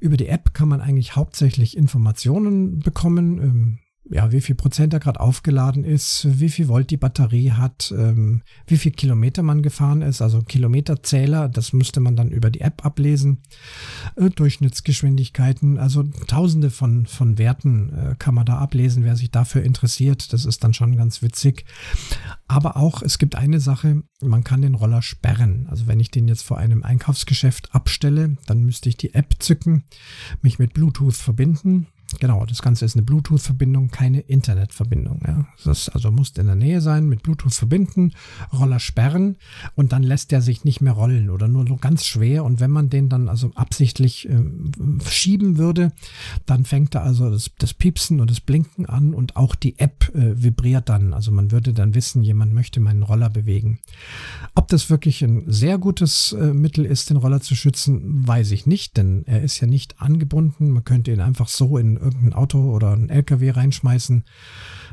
Über 0.00 0.16
die 0.16 0.26
App 0.26 0.54
kann 0.54 0.68
man 0.68 0.80
eigentlich 0.80 1.14
hauptsächlich 1.14 1.76
Informationen 1.76 2.80
bekommen. 2.80 3.78
Ja, 4.08 4.32
wie 4.32 4.40
viel 4.40 4.54
Prozent 4.54 4.94
er 4.94 4.98
gerade 4.98 5.20
aufgeladen 5.20 5.84
ist, 5.84 6.26
wie 6.40 6.48
viel 6.48 6.68
Volt 6.68 6.90
die 6.90 6.96
Batterie 6.96 7.52
hat, 7.52 7.92
ähm, 7.96 8.42
wie 8.66 8.78
viel 8.78 8.92
Kilometer 8.92 9.42
man 9.42 9.62
gefahren 9.62 10.00
ist, 10.00 10.22
also 10.22 10.40
Kilometerzähler, 10.40 11.50
das 11.50 11.74
müsste 11.74 12.00
man 12.00 12.16
dann 12.16 12.30
über 12.30 12.50
die 12.50 12.62
App 12.62 12.84
ablesen, 12.84 13.42
äh, 14.16 14.30
Durchschnittsgeschwindigkeiten, 14.30 15.78
also 15.78 16.02
tausende 16.26 16.70
von, 16.70 17.04
von 17.04 17.36
Werten 17.36 17.92
äh, 17.92 18.16
kann 18.18 18.34
man 18.34 18.46
da 18.46 18.58
ablesen, 18.58 19.04
wer 19.04 19.16
sich 19.16 19.30
dafür 19.30 19.62
interessiert, 19.62 20.32
das 20.32 20.46
ist 20.46 20.64
dann 20.64 20.72
schon 20.72 20.96
ganz 20.96 21.20
witzig. 21.20 21.66
Aber 22.48 22.78
auch, 22.78 23.02
es 23.02 23.18
gibt 23.18 23.36
eine 23.36 23.60
Sache, 23.60 24.02
man 24.22 24.44
kann 24.44 24.62
den 24.62 24.74
Roller 24.74 25.02
sperren. 25.02 25.68
Also 25.70 25.86
wenn 25.86 26.00
ich 26.00 26.10
den 26.10 26.26
jetzt 26.26 26.42
vor 26.42 26.58
einem 26.58 26.82
Einkaufsgeschäft 26.82 27.74
abstelle, 27.74 28.38
dann 28.46 28.64
müsste 28.64 28.88
ich 28.88 28.96
die 28.96 29.14
App 29.14 29.34
zücken, 29.40 29.84
mich 30.40 30.58
mit 30.58 30.72
Bluetooth 30.72 31.14
verbinden 31.14 31.86
Genau, 32.18 32.44
das 32.44 32.62
Ganze 32.62 32.84
ist 32.84 32.96
eine 32.96 33.04
Bluetooth-Verbindung, 33.04 33.88
keine 33.90 34.20
Internetverbindung. 34.20 35.20
Ja. 35.26 35.46
Das 35.64 35.88
also 35.88 36.10
muss 36.10 36.30
in 36.30 36.46
der 36.46 36.56
Nähe 36.56 36.80
sein, 36.80 37.08
mit 37.08 37.22
Bluetooth 37.22 37.54
verbinden, 37.54 38.12
Roller 38.52 38.80
sperren 38.80 39.36
und 39.76 39.92
dann 39.92 40.02
lässt 40.02 40.32
der 40.32 40.42
sich 40.42 40.64
nicht 40.64 40.80
mehr 40.80 40.92
rollen 40.92 41.30
oder 41.30 41.46
nur 41.46 41.66
so 41.66 41.76
ganz 41.76 42.04
schwer. 42.04 42.44
Und 42.44 42.60
wenn 42.60 42.70
man 42.70 42.90
den 42.90 43.08
dann 43.08 43.28
also 43.28 43.52
absichtlich 43.54 44.28
äh, 44.28 44.42
schieben 45.08 45.58
würde, 45.58 45.92
dann 46.46 46.64
fängt 46.64 46.94
er 46.94 47.02
also 47.02 47.30
das, 47.30 47.50
das, 47.58 47.74
Piepsen 47.74 48.20
und 48.20 48.30
das 48.30 48.40
Blinken 48.40 48.86
an 48.86 49.14
und 49.14 49.36
auch 49.36 49.54
die 49.54 49.78
App 49.78 50.12
äh, 50.14 50.42
vibriert 50.42 50.88
dann. 50.88 51.14
Also 51.14 51.30
man 51.30 51.52
würde 51.52 51.72
dann 51.72 51.94
wissen, 51.94 52.24
jemand 52.24 52.52
möchte 52.52 52.80
meinen 52.80 53.02
Roller 53.02 53.30
bewegen. 53.30 53.78
Ob 54.54 54.68
das 54.68 54.90
wirklich 54.90 55.22
ein 55.22 55.44
sehr 55.46 55.78
gutes 55.78 56.32
äh, 56.32 56.52
Mittel 56.52 56.84
ist, 56.84 57.10
den 57.10 57.16
Roller 57.16 57.40
zu 57.40 57.54
schützen, 57.54 58.26
weiß 58.26 58.50
ich 58.50 58.66
nicht, 58.66 58.96
denn 58.96 59.24
er 59.26 59.42
ist 59.42 59.60
ja 59.60 59.66
nicht 59.66 60.00
angebunden. 60.00 60.70
Man 60.70 60.84
könnte 60.84 61.12
ihn 61.12 61.20
einfach 61.20 61.48
so 61.48 61.78
in 61.78 61.99
irgendein 62.00 62.32
Auto 62.32 62.70
oder 62.70 62.92
ein 62.92 63.08
LKW 63.08 63.50
reinschmeißen 63.50 64.24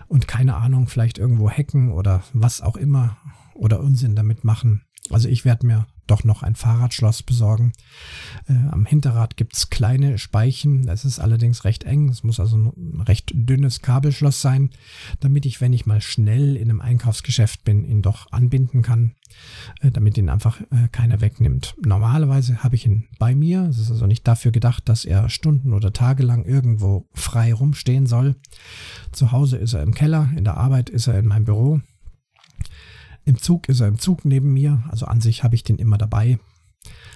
und 0.07 0.27
keine 0.27 0.55
Ahnung, 0.55 0.87
vielleicht 0.87 1.17
irgendwo 1.17 1.49
hacken 1.49 1.91
oder 1.91 2.23
was 2.33 2.61
auch 2.61 2.77
immer 2.77 3.17
oder 3.53 3.79
Unsinn 3.79 4.15
damit 4.15 4.43
machen. 4.43 4.83
Also 5.09 5.29
ich 5.29 5.45
werde 5.45 5.65
mir 5.67 5.87
doch 6.07 6.23
noch 6.23 6.43
ein 6.43 6.55
Fahrradschloss 6.55 7.23
besorgen. 7.23 7.73
Äh, 8.47 8.53
am 8.71 8.85
Hinterrad 8.85 9.37
gibt's 9.37 9.69
kleine 9.69 10.17
Speichen. 10.17 10.85
Das 10.85 11.05
ist 11.05 11.19
allerdings 11.19 11.63
recht 11.63 11.83
eng. 11.83 12.09
Es 12.09 12.23
muss 12.23 12.39
also 12.39 12.57
ein 12.57 13.01
recht 13.01 13.31
dünnes 13.33 13.81
Kabelschloss 13.81 14.41
sein, 14.41 14.71
damit 15.19 15.45
ich, 15.45 15.61
wenn 15.61 15.73
ich 15.73 15.85
mal 15.85 16.01
schnell 16.01 16.55
in 16.55 16.69
einem 16.69 16.81
Einkaufsgeschäft 16.81 17.63
bin, 17.63 17.85
ihn 17.85 18.01
doch 18.01 18.31
anbinden 18.31 18.81
kann, 18.81 19.15
äh, 19.81 19.91
damit 19.91 20.17
ihn 20.17 20.29
einfach 20.29 20.61
äh, 20.61 20.87
keiner 20.91 21.21
wegnimmt. 21.21 21.75
Normalerweise 21.85 22.63
habe 22.63 22.75
ich 22.75 22.85
ihn 22.85 23.07
bei 23.19 23.35
mir. 23.35 23.63
Es 23.69 23.79
ist 23.79 23.91
also 23.91 24.07
nicht 24.07 24.27
dafür 24.27 24.51
gedacht, 24.51 24.89
dass 24.89 25.05
er 25.05 25.29
Stunden 25.29 25.73
oder 25.73 25.93
Tage 25.93 26.23
lang 26.23 26.45
irgendwo 26.45 27.07
frei 27.13 27.53
rumstehen 27.53 28.07
soll. 28.07 28.35
Zu 29.11 29.31
Hause 29.31 29.57
ist 29.57 29.73
er 29.73 29.83
im 29.83 29.93
Keller, 29.93 30.29
in 30.35 30.43
der 30.43 30.57
Arbeit 30.57 30.89
ist 30.89 31.07
er 31.07 31.19
in 31.19 31.27
meinem 31.27 31.45
Büro. 31.45 31.81
Im 33.27 33.37
Zug 33.37 33.67
ist 33.67 33.81
er 33.81 33.89
im 33.89 33.99
Zug 33.99 34.23
neben 34.23 34.53
mir, 34.53 34.85
also 34.87 35.05
an 35.05 35.19
sich 35.19 35.43
habe 35.43 35.53
ich 35.53 35.63
den 35.65 35.79
immer 35.79 35.97
dabei. 35.97 36.39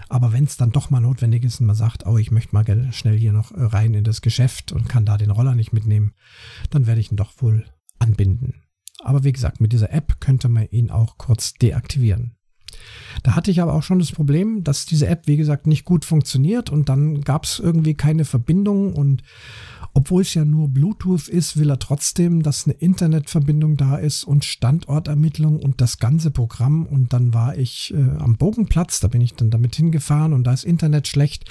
Aber 0.10 0.34
wenn 0.34 0.44
es 0.44 0.58
dann 0.58 0.74
doch 0.74 0.90
mal 0.90 1.00
notwendig 1.00 1.46
ist 1.46 1.62
und 1.62 1.68
man 1.68 1.76
sagt, 1.78 2.06
oh, 2.06 2.18
ich 2.18 2.32
möchte 2.32 2.54
mal 2.54 2.66
schnell 2.92 3.18
hier 3.18 3.32
noch 3.32 3.52
äh, 3.54 3.64
rein 3.64 3.94
in 3.94 4.04
das 4.04 4.20
Geschäft 4.20 4.74
und 4.74 4.90
kann 4.90 5.06
da 5.06 5.16
den 5.16 5.32
Roller 5.32 5.56
nicht 5.56 5.72
mitnehmen, 5.72 6.14
dann 6.70 6.86
werde 6.86 7.00
ich 7.00 7.14
ihn 7.14 7.16
doch 7.16 7.32
wohl 7.38 7.64
anbinden. 7.98 8.56
Aber 9.02 9.24
wie 9.24 9.32
gesagt, 9.32 9.62
mit 9.62 9.72
dieser 9.72 9.94
App 9.94 10.20
könnte 10.20 10.50
man 10.50 10.68
ihn 10.68 10.92
auch 10.92 11.18
kurz 11.18 11.54
deaktivieren. 11.54 12.36
Da 13.24 13.36
hatte 13.36 13.50
ich 13.50 13.62
aber 13.62 13.74
auch 13.74 13.84
schon 13.84 14.00
das 14.00 14.12
Problem, 14.12 14.66
dass 14.66 14.86
diese 14.86 15.08
App, 15.08 15.28
wie 15.28 15.38
gesagt, 15.38 15.66
nicht 15.66 15.86
gut 15.86 16.04
funktioniert 16.04 16.70
und 16.70 16.90
dann 16.90 17.22
gab 17.22 17.46
es 17.46 17.60
irgendwie 17.60 17.94
keine 17.94 18.26
Verbindung 18.26 18.94
und 18.94 19.24
obwohl 19.94 20.22
es 20.22 20.34
ja 20.34 20.46
nur 20.46 20.70
Bluetooth 20.70 21.28
ist, 21.28 21.58
will 21.58 21.70
er 21.70 21.80
trotzdem, 21.80 22.44
dass 22.44 22.66
eine 22.66 22.76
Internetverbindung 22.76 23.76
da 23.76 23.98
ist 23.98 24.24
und 24.24 24.46
Standortermittlung 24.46 25.60
und 25.60 25.82
das 25.82 26.00
ganze 26.00 26.32
Programm. 26.32 26.86
Und 26.86 27.12
dann 27.12 27.34
war 27.34 27.58
ich 27.58 27.94
äh, 27.94 28.18
am 28.20 28.38
Bogenplatz, 28.38 29.02
da 29.02 29.10
bin 29.10 29.20
ich 29.20 29.34
dann 29.34 29.50
damit 29.50 29.76
hingefahren 29.76 30.32
und 30.32 30.46
da 30.46 30.54
ist 30.54 30.64
Internet 30.64 31.08
schlecht 31.08 31.46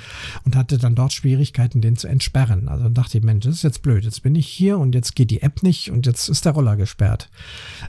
und 0.45 0.57
hatte 0.57 0.78
dann 0.78 0.95
dort 0.95 1.12
Schwierigkeiten, 1.12 1.82
den 1.82 1.97
zu 1.97 2.09
entsperren. 2.09 2.68
Also 2.68 2.88
dachte 2.88 3.18
ich, 3.18 3.24
Mensch, 3.24 3.45
das 3.45 3.57
ist 3.57 3.62
jetzt 3.62 3.82
blöd. 3.82 4.05
Jetzt 4.05 4.22
bin 4.22 4.34
ich 4.34 4.47
hier 4.47 4.78
und 4.78 4.95
jetzt 4.95 5.14
geht 5.14 5.30
die 5.30 5.43
App 5.43 5.62
nicht 5.62 5.91
und 5.91 6.07
jetzt 6.07 6.28
ist 6.28 6.47
der 6.47 6.53
Roller 6.53 6.76
gesperrt. 6.76 7.28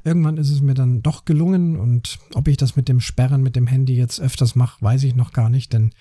Irgendwann 0.03 0.37
ist 0.37 0.51
es 0.51 0.61
mir 0.61 0.73
dann 0.73 1.01
doch 1.01 1.23
gelungen 1.23 1.77
und 1.77 2.19
ob 2.33 2.49
ich 2.49 2.57
das 2.57 2.75
mit 2.75 2.89
dem 2.89 2.99
Sperren 2.99 3.41
mit 3.41 3.55
dem 3.55 3.67
Handy 3.67 3.95
jetzt 3.95 4.19
öfters 4.19 4.55
mache, 4.55 4.81
weiß 4.83 5.03
ich 5.03 5.15
noch 5.15 5.31
gar 5.31 5.49
nicht, 5.49 5.71
denn 5.71 5.91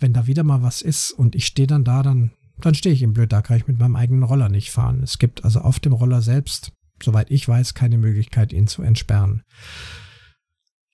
wenn 0.00 0.12
da 0.12 0.26
wieder 0.26 0.42
mal 0.42 0.62
was 0.62 0.82
ist 0.82 1.12
und 1.12 1.36
ich 1.36 1.46
stehe 1.46 1.68
dann 1.68 1.84
da, 1.84 2.02
dann 2.02 2.32
dann 2.60 2.74
stehe 2.74 2.94
ich 2.94 3.02
im 3.02 3.12
blöd, 3.12 3.32
da 3.32 3.42
kann 3.42 3.56
ich 3.56 3.66
mit 3.66 3.78
meinem 3.78 3.96
eigenen 3.96 4.22
Roller 4.22 4.48
nicht 4.48 4.70
fahren. 4.70 5.02
Es 5.02 5.18
gibt 5.18 5.44
also 5.44 5.60
auf 5.60 5.80
dem 5.80 5.92
Roller 5.92 6.22
selbst, 6.22 6.72
soweit 7.02 7.30
ich 7.30 7.46
weiß, 7.46 7.74
keine 7.74 7.98
Möglichkeit, 7.98 8.52
ihn 8.52 8.66
zu 8.66 8.82
entsperren. 8.82 9.42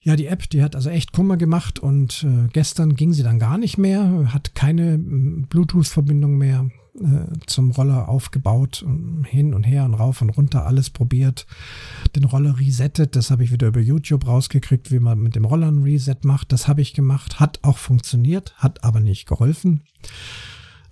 Ja, 0.01 0.17
die 0.17 0.27
App, 0.27 0.49
die 0.49 0.63
hat 0.63 0.77
also 0.77 0.91
echt 0.91 1.13
Kummer 1.13 1.37
gemacht 1.37 1.81
und 1.81 2.25
äh, 2.25 2.49
gestern 2.53 2.95
ging 2.95 3.13
sie 3.13 3.25
dann 3.25 3.39
gar 3.39 3.59
nicht 3.59 3.79
mehr, 3.79 4.33
hat 4.33 4.55
keine 4.55 4.97
Bluetooth-Verbindung 4.99 6.39
mehr 6.39 6.71
äh, 7.01 7.27
zum 7.47 7.73
Roller 7.73 8.09
aufgebaut, 8.09 8.85
hin 9.27 9.55
und 9.55 9.65
her 9.65 9.85
und 9.85 9.95
rauf 9.95 10.23
und 10.23 10.31
runter 10.31 10.67
alles 10.67 10.91
probiert, 10.91 11.47
den 12.17 12.25
Roller 12.25 12.59
resettet, 12.59 13.17
das 13.17 13.31
habe 13.31 13.45
ich 13.45 13.53
wieder 13.53 13.69
über 13.69 13.81
YouTube 13.81 14.27
rausgekriegt, 14.27 14.91
wie 14.91 14.99
man 14.99 15.21
mit 15.21 15.35
dem 15.35 15.45
Roller 15.45 15.69
ein 15.69 15.83
Reset 15.83 16.17
macht, 16.23 16.53
das 16.53 16.69
habe 16.69 16.81
ich 16.81 16.95
gemacht, 16.95 17.39
hat 17.39 17.59
auch 17.63 17.79
funktioniert, 17.79 18.55
hat 18.57 18.85
aber 18.85 19.01
nicht 19.01 19.27
geholfen. 19.27 19.83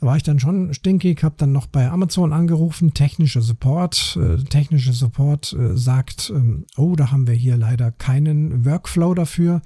War 0.06 0.16
ich 0.16 0.22
dann 0.22 0.38
schon 0.38 0.72
stinkig, 0.72 1.24
habe 1.24 1.34
dann 1.36 1.50
noch 1.50 1.66
bei 1.66 1.90
Amazon 1.90 2.32
angerufen, 2.32 2.94
technischer 2.94 3.40
Support. 3.40 4.16
Äh, 4.16 4.36
technischer 4.44 4.92
Support 4.92 5.52
äh, 5.52 5.76
sagt, 5.76 6.30
ähm, 6.30 6.64
oh, 6.76 6.94
da 6.94 7.10
haben 7.10 7.26
wir 7.26 7.34
hier 7.34 7.56
leider 7.56 7.90
keinen 7.90 8.64
Workflow 8.64 9.14
dafür. 9.14 9.62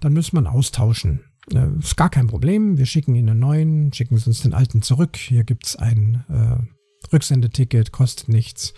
Dann 0.00 0.12
müssen 0.12 0.36
wir 0.36 0.52
austauschen. 0.52 1.20
Äh, 1.54 1.68
ist 1.78 1.96
gar 1.96 2.10
kein 2.10 2.26
Problem. 2.26 2.76
Wir 2.76 2.84
schicken 2.84 3.14
Ihnen 3.14 3.30
einen 3.30 3.40
neuen, 3.40 3.92
schicken 3.94 4.18
Sie 4.18 4.26
uns 4.26 4.42
den 4.42 4.52
alten 4.52 4.82
zurück. 4.82 5.16
Hier 5.16 5.44
gibt's 5.44 5.74
ein 5.74 6.22
äh, 6.28 7.10
Rücksendeticket, 7.10 7.90
kostet 7.90 8.28
nichts. 8.28 8.74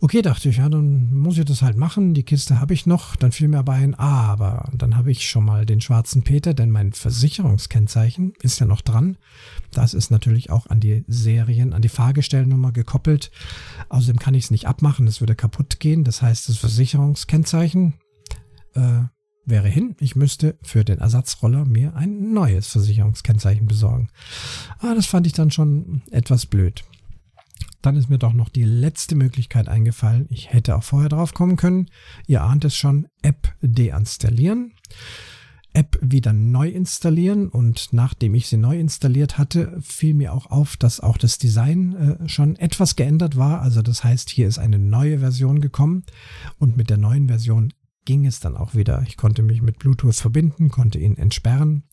Okay, 0.00 0.22
dachte 0.22 0.48
ich, 0.48 0.58
ja, 0.58 0.68
dann 0.68 1.12
muss 1.12 1.38
ich 1.38 1.44
das 1.44 1.62
halt 1.62 1.76
machen. 1.76 2.14
Die 2.14 2.22
Kiste 2.22 2.60
habe 2.60 2.72
ich 2.72 2.86
noch. 2.86 3.16
Dann 3.16 3.32
fiel 3.32 3.48
mir 3.48 3.58
aber 3.58 3.72
ein, 3.72 3.98
ah, 3.98 4.26
aber 4.26 4.70
dann 4.72 4.96
habe 4.96 5.10
ich 5.10 5.28
schon 5.28 5.44
mal 5.44 5.66
den 5.66 5.80
schwarzen 5.80 6.22
Peter, 6.22 6.54
denn 6.54 6.70
mein 6.70 6.92
Versicherungskennzeichen 6.92 8.34
ist 8.40 8.60
ja 8.60 8.66
noch 8.66 8.80
dran. 8.80 9.18
Das 9.72 9.94
ist 9.94 10.10
natürlich 10.10 10.50
auch 10.50 10.66
an 10.66 10.78
die 10.78 11.04
Serien, 11.08 11.72
an 11.72 11.82
die 11.82 11.88
Fahrgestellnummer 11.88 12.70
gekoppelt. 12.70 13.32
Außerdem 13.88 14.20
kann 14.20 14.34
ich 14.34 14.44
es 14.44 14.50
nicht 14.52 14.68
abmachen, 14.68 15.08
es 15.08 15.20
würde 15.20 15.34
kaputt 15.34 15.80
gehen. 15.80 16.04
Das 16.04 16.22
heißt, 16.22 16.48
das 16.48 16.58
Versicherungskennzeichen 16.58 17.94
äh, 18.74 19.00
wäre 19.46 19.68
hin. 19.68 19.96
Ich 19.98 20.14
müsste 20.14 20.56
für 20.62 20.84
den 20.84 20.98
Ersatzroller 21.00 21.64
mir 21.64 21.96
ein 21.96 22.32
neues 22.32 22.68
Versicherungskennzeichen 22.68 23.66
besorgen. 23.66 24.10
Ah, 24.78 24.94
das 24.94 25.06
fand 25.06 25.26
ich 25.26 25.32
dann 25.32 25.50
schon 25.50 26.02
etwas 26.12 26.46
blöd. 26.46 26.84
Dann 27.82 27.96
ist 27.96 28.10
mir 28.10 28.18
doch 28.18 28.32
noch 28.32 28.48
die 28.48 28.64
letzte 28.64 29.14
Möglichkeit 29.14 29.68
eingefallen. 29.68 30.26
Ich 30.30 30.52
hätte 30.52 30.76
auch 30.76 30.82
vorher 30.82 31.08
drauf 31.08 31.34
kommen 31.34 31.56
können. 31.56 31.86
Ihr 32.26 32.42
ahnt 32.42 32.64
es 32.64 32.76
schon, 32.76 33.06
App 33.22 33.54
deinstallieren. 33.60 34.72
App 35.74 35.98
wieder 36.00 36.32
neu 36.32 36.68
installieren 36.68 37.48
und 37.48 37.92
nachdem 37.92 38.34
ich 38.34 38.48
sie 38.48 38.56
neu 38.56 38.78
installiert 38.80 39.38
hatte, 39.38 39.78
fiel 39.80 40.14
mir 40.14 40.32
auch 40.32 40.46
auf, 40.46 40.76
dass 40.76 40.98
auch 40.98 41.18
das 41.18 41.38
Design 41.38 41.94
äh, 41.94 42.28
schon 42.28 42.56
etwas 42.56 42.96
geändert 42.96 43.36
war. 43.36 43.60
Also 43.60 43.82
das 43.82 44.02
heißt, 44.02 44.30
hier 44.30 44.48
ist 44.48 44.58
eine 44.58 44.78
neue 44.78 45.20
Version 45.20 45.60
gekommen 45.60 46.04
und 46.58 46.76
mit 46.76 46.90
der 46.90 46.96
neuen 46.96 47.28
Version 47.28 47.72
ging 48.06 48.26
es 48.26 48.40
dann 48.40 48.56
auch 48.56 48.74
wieder. 48.74 49.02
Ich 49.06 49.16
konnte 49.16 49.42
mich 49.42 49.60
mit 49.62 49.78
Bluetooth 49.78 50.16
verbinden, 50.16 50.70
konnte 50.70 50.98
ihn 50.98 51.16
entsperren 51.16 51.84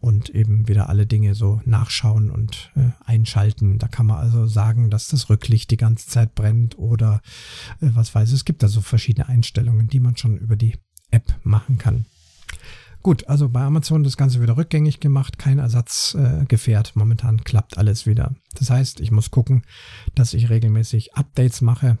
und 0.00 0.30
eben 0.30 0.66
wieder 0.66 0.88
alle 0.88 1.06
Dinge 1.06 1.34
so 1.34 1.60
nachschauen 1.64 2.30
und 2.30 2.72
äh, 2.74 2.90
einschalten. 3.04 3.78
Da 3.78 3.86
kann 3.86 4.06
man 4.06 4.18
also 4.18 4.46
sagen, 4.46 4.90
dass 4.90 5.08
das 5.08 5.28
Rücklicht 5.28 5.70
die 5.70 5.76
ganze 5.76 6.08
Zeit 6.08 6.34
brennt 6.34 6.78
oder 6.78 7.20
äh, 7.80 7.90
was 7.92 8.14
weiß 8.14 8.30
ich. 8.30 8.36
Es 8.36 8.44
gibt 8.44 8.62
da 8.62 8.68
so 8.68 8.80
verschiedene 8.80 9.28
Einstellungen, 9.28 9.88
die 9.88 10.00
man 10.00 10.16
schon 10.16 10.38
über 10.38 10.56
die 10.56 10.76
App 11.10 11.34
machen 11.42 11.78
kann. 11.78 12.06
Gut, 13.02 13.28
also 13.28 13.48
bei 13.48 13.62
Amazon 13.62 14.04
das 14.04 14.18
Ganze 14.18 14.42
wieder 14.42 14.58
rückgängig 14.58 15.00
gemacht, 15.00 15.38
kein 15.38 15.58
Ersatzgefährt. 15.58 16.88
Äh, 16.88 16.98
Momentan 16.98 17.44
klappt 17.44 17.78
alles 17.78 18.06
wieder. 18.06 18.34
Das 18.54 18.70
heißt, 18.70 19.00
ich 19.00 19.10
muss 19.10 19.30
gucken, 19.30 19.62
dass 20.14 20.34
ich 20.34 20.50
regelmäßig 20.50 21.14
Updates 21.14 21.62
mache 21.62 21.98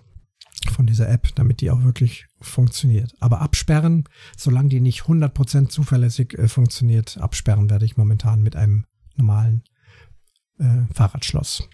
von 0.68 0.86
dieser 0.86 1.08
App, 1.08 1.28
damit 1.34 1.60
die 1.60 1.70
auch 1.70 1.82
wirklich 1.82 2.26
funktioniert. 2.40 3.14
Aber 3.20 3.40
absperren, 3.40 4.04
solange 4.36 4.68
die 4.68 4.80
nicht 4.80 5.02
100% 5.02 5.68
zuverlässig 5.68 6.38
äh, 6.38 6.48
funktioniert, 6.48 7.18
absperren 7.18 7.70
werde 7.70 7.84
ich 7.84 7.96
momentan 7.96 8.42
mit 8.42 8.56
einem 8.56 8.84
normalen 9.16 9.62
äh, 10.58 10.82
Fahrradschloss. 10.92 11.68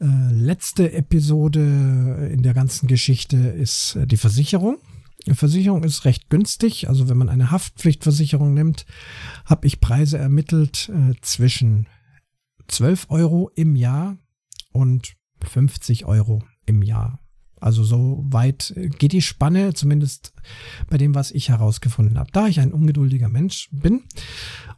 Äh, 0.00 0.32
letzte 0.32 0.92
Episode 0.92 2.30
in 2.32 2.42
der 2.42 2.54
ganzen 2.54 2.86
Geschichte 2.86 3.36
ist 3.36 3.96
äh, 3.96 4.06
die 4.06 4.16
Versicherung. 4.16 4.78
Die 5.26 5.34
Versicherung 5.34 5.84
ist 5.84 6.04
recht 6.04 6.30
günstig. 6.30 6.88
Also 6.88 7.08
wenn 7.08 7.16
man 7.16 7.28
eine 7.28 7.50
Haftpflichtversicherung 7.50 8.54
nimmt, 8.54 8.86
habe 9.44 9.66
ich 9.66 9.80
Preise 9.80 10.18
ermittelt 10.18 10.90
äh, 10.94 11.14
zwischen 11.20 11.86
12 12.68 13.06
Euro 13.08 13.50
im 13.54 13.76
Jahr 13.76 14.16
und 14.72 15.14
50 15.44 16.04
Euro 16.04 16.44
im 16.66 16.82
Jahr. 16.82 17.20
Also 17.60 17.84
so 17.84 18.24
weit 18.28 18.74
geht 18.98 19.12
die 19.12 19.22
Spanne, 19.22 19.74
zumindest 19.74 20.32
bei 20.88 20.98
dem, 20.98 21.14
was 21.14 21.30
ich 21.30 21.48
herausgefunden 21.48 22.18
habe. 22.18 22.30
Da 22.32 22.46
ich 22.46 22.60
ein 22.60 22.72
ungeduldiger 22.72 23.28
Mensch 23.28 23.68
bin 23.72 24.04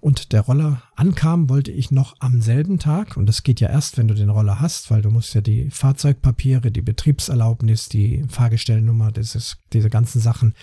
und 0.01 0.33
der 0.33 0.43
Roller 0.43 0.83
ankam, 0.97 1.49
wollte 1.49 1.71
ich 1.71 1.91
noch 1.91 2.17
am 2.19 2.41
selben 2.41 2.79
Tag, 2.79 3.17
und 3.17 3.27
das 3.27 3.43
geht 3.43 3.61
ja 3.61 3.69
erst, 3.69 3.99
wenn 3.99 4.09
du 4.09 4.15
den 4.15 4.31
Roller 4.31 4.61
hast, 4.61 4.91
weil 4.91 5.03
du 5.03 5.11
musst 5.11 5.35
ja 5.35 5.41
die 5.41 5.71
Fahrzeugpapiere, 5.71 6.71
die 6.71 6.83
Betriebserlaubnis, 6.83 7.89
die 7.89 8.25
Fahrgestellnummer, 8.29 9.13
dieses, 9.13 9.59
diese 9.73 9.91
ganzen 9.91 10.21
Sachen 10.21 10.55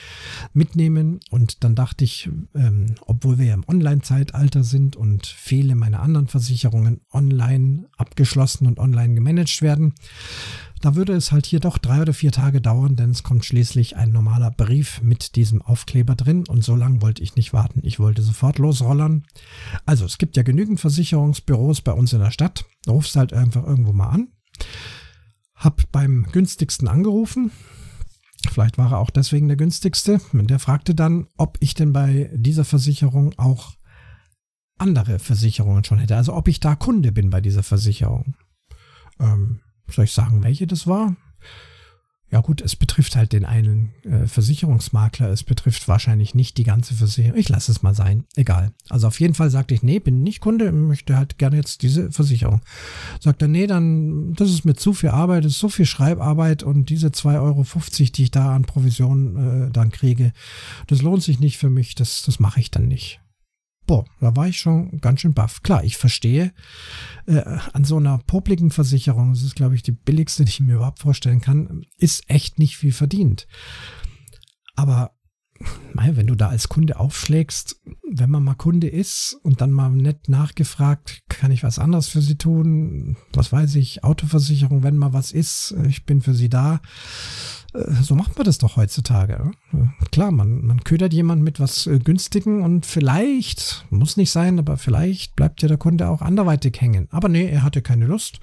mitnehmen. 0.54 1.20
Und 1.30 1.64
dann 1.64 1.76
dachte 1.76 2.04
ich, 2.04 2.30
ähm, 2.56 2.96
obwohl 3.02 3.38
wir 3.38 3.46
ja 3.46 3.54
im 3.54 3.68
Online-Zeitalter 3.68 4.64
sind 4.64 4.96
und 4.96 5.28
viele 5.28 5.76
meiner 5.76 6.02
anderen 6.02 6.28
Versicherungen 6.28 7.02
online 7.12 7.88
abgeschlossen 7.98 8.68
und 8.68 8.80
online 8.80 9.14
gemanagt 9.14 9.62
werden, 9.62 9.94
da 10.82 10.96
würde 10.96 11.14
es 11.14 11.32
halt 11.32 11.46
hier 11.46 11.60
doch 11.60 11.78
drei 11.78 12.02
oder 12.02 12.14
vier 12.14 12.32
Tage 12.32 12.62
dauern, 12.62 12.96
denn 12.96 13.10
es 13.10 13.24
kommt 13.24 13.46
schließlich 13.46 13.96
ein 13.96 14.12
normaler 14.12 14.52
Brief 14.52 15.02
mit 15.02 15.36
diesem 15.36 15.62
Aufkleber 15.62 16.16
drin 16.16 16.44
und 16.48 16.64
so 16.64 16.76
lange 16.76 17.02
wollte 17.02 17.24
ich 17.24 17.36
nicht 17.36 17.52
warten. 17.52 17.80
Ich 17.84 18.00
wollte 18.00 18.22
sofort 18.22 18.60
losrollern. 18.60 19.24
Also 19.86 20.06
es 20.06 20.18
gibt 20.18 20.38
ja 20.38 20.44
genügend 20.44 20.80
Versicherungsbüros 20.80 21.82
bei 21.82 21.92
uns 21.92 22.14
in 22.14 22.20
der 22.20 22.32
Stadt. 22.32 22.66
Rufst 22.88 23.16
halt 23.16 23.34
einfach 23.34 23.66
irgendwo 23.66 23.94
mal 23.94 24.10
an. 24.10 24.30
Hab 25.56 25.92
beim 25.92 26.28
günstigsten 26.32 26.88
angerufen. 26.88 27.52
Vielleicht 28.52 28.78
war 28.78 28.92
er 28.92 29.00
auch 29.00 29.10
deswegen 29.10 29.48
der 29.48 29.58
günstigste. 29.58 30.22
Der 30.34 30.60
fragte 30.60 30.96
dann, 30.96 31.28
ob 31.38 31.58
ich 31.60 31.74
denn 31.74 31.94
bei 31.94 32.30
dieser 32.34 32.66
Versicherung 32.66 33.34
auch 33.38 33.76
andere 34.78 35.20
Versicherungen 35.20 35.84
schon 35.84 36.00
hätte. 36.00 36.16
Also 36.16 36.34
ob 36.34 36.48
ich 36.48 36.60
da 36.60 36.76
Kunde 36.76 37.12
bin 37.12 37.30
bei 37.30 37.42
dieser 37.42 37.64
Versicherung. 37.64 38.36
Ähm, 39.20 39.62
soll 39.90 40.06
ich 40.06 40.12
sagen, 40.12 40.44
welche 40.44 40.68
das 40.68 40.86
war? 40.86 41.16
Ja 42.30 42.42
gut, 42.42 42.60
es 42.60 42.76
betrifft 42.76 43.16
halt 43.16 43.32
den 43.32 43.46
einen 43.46 43.94
äh, 44.04 44.28
Versicherungsmakler, 44.28 45.30
es 45.30 45.44
betrifft 45.44 45.88
wahrscheinlich 45.88 46.36
nicht 46.36 46.58
die 46.58 46.66
ganze 46.66 46.94
Versicherung. 46.94 47.38
Ich 47.38 47.48
lasse 47.48 47.72
es 47.72 47.84
mal 47.84 47.94
sein, 47.94 48.26
egal. 48.36 48.74
Also 48.90 49.08
auf 49.08 49.20
jeden 49.22 49.34
Fall 49.34 49.50
sagte 49.50 49.74
ich, 49.74 49.82
nee, 49.82 50.00
bin 50.00 50.24
nicht 50.24 50.42
Kunde, 50.42 50.74
möchte 50.74 51.16
halt 51.16 51.38
gerne 51.38 51.56
jetzt 51.56 51.84
diese 51.84 52.12
Versicherung. 52.12 52.60
Sagt 53.22 53.42
er, 53.42 53.48
nee, 53.48 53.66
dann, 53.66 54.34
das 54.34 54.50
ist 54.50 54.66
mir 54.66 54.76
zu 54.76 54.92
viel 54.92 55.10
Arbeit, 55.10 55.46
das 55.46 55.54
ist 55.54 55.60
so 55.60 55.70
viel 55.70 55.86
Schreibarbeit 55.86 56.64
und 56.64 56.90
diese 56.90 57.08
2,50 57.08 57.42
Euro, 57.42 57.66
die 58.18 58.24
ich 58.24 58.32
da 58.32 58.54
an 58.54 58.66
Provision 58.66 59.68
äh, 59.68 59.72
dann 59.72 59.90
kriege, 59.92 60.34
das 60.88 61.02
lohnt 61.02 61.24
sich 61.24 61.40
nicht 61.40 61.58
für 61.58 61.70
mich, 61.70 61.96
das, 61.96 62.24
das 62.24 62.42
mache 62.42 62.60
ich 62.60 62.72
dann 62.72 62.90
nicht. 62.90 63.22
Boah, 63.88 64.06
da 64.20 64.36
war 64.36 64.48
ich 64.48 64.60
schon 64.60 65.00
ganz 65.00 65.22
schön 65.22 65.34
baff. 65.34 65.64
Klar, 65.64 65.84
ich 65.86 65.96
verstehe, 65.96 66.54
äh, 67.26 67.42
an 67.72 67.86
so 67.86 67.98
einer 67.98 68.18
popligen 68.20 68.70
Versicherung, 68.70 69.34
das 69.34 69.44
ist, 69.44 69.56
glaube 69.56 69.76
ich, 69.76 69.82
die 69.82 69.94
billigste, 69.94 70.44
die 70.44 70.50
ich 70.50 70.60
mir 70.60 70.76
überhaupt 70.76 71.00
vorstellen 71.00 71.40
kann, 71.40 71.86
ist 71.98 72.30
echt 72.30 72.60
nicht 72.60 72.78
viel 72.78 72.92
verdient. 72.92 73.48
Aber 74.76 75.14
wenn 75.94 76.28
du 76.28 76.36
da 76.36 76.50
als 76.50 76.70
Kunde 76.70 77.00
aufschlägst, 77.00 77.82
wenn 78.12 78.30
man 78.30 78.44
mal 78.44 78.56
Kunde 78.56 78.88
ist 78.88 79.40
und 79.42 79.62
dann 79.62 79.72
mal 79.72 79.90
nett 79.90 80.30
nachgefragt, 80.30 81.24
kann 81.30 81.52
ich 81.52 81.64
was 81.64 81.80
anderes 81.80 82.08
für 82.08 82.22
sie 82.22 82.38
tun? 82.38 83.18
Was 83.34 83.52
weiß 83.52 83.76
ich, 83.76 84.04
Autoversicherung, 84.04 84.84
wenn 84.84 84.98
mal 84.98 85.14
was 85.14 85.32
ist, 85.32 85.76
ich 85.88 86.06
bin 86.06 86.22
für 86.22 86.34
sie 86.34 86.50
da. 86.50 86.82
Äh, 87.74 87.92
so 88.02 88.16
macht 88.16 88.38
man 88.38 88.46
das 88.46 88.58
doch 88.58 88.78
heutzutage. 88.78 89.52
Klar, 90.12 90.32
man, 90.32 90.66
man 90.66 90.84
ködert 90.84 91.14
jemand 91.14 91.44
mit 91.44 91.60
was 91.60 91.88
äh, 91.88 92.00
Günstigen 92.00 92.62
und 92.62 92.86
vielleicht, 92.86 93.86
muss 93.90 94.18
nicht 94.18 94.32
sein, 94.32 94.60
aber 94.60 94.78
vielleicht 94.78 95.36
bleibt 95.36 95.62
ja 95.62 95.68
der 95.68 95.78
Kunde 95.78 96.10
auch 96.10 96.22
anderweitig 96.22 96.80
hängen. 96.82 97.08
Aber 97.12 97.30
nee, 97.30 97.50
er 97.50 97.64
hatte 97.64 97.82
keine 97.82 98.06
Lust. 98.06 98.40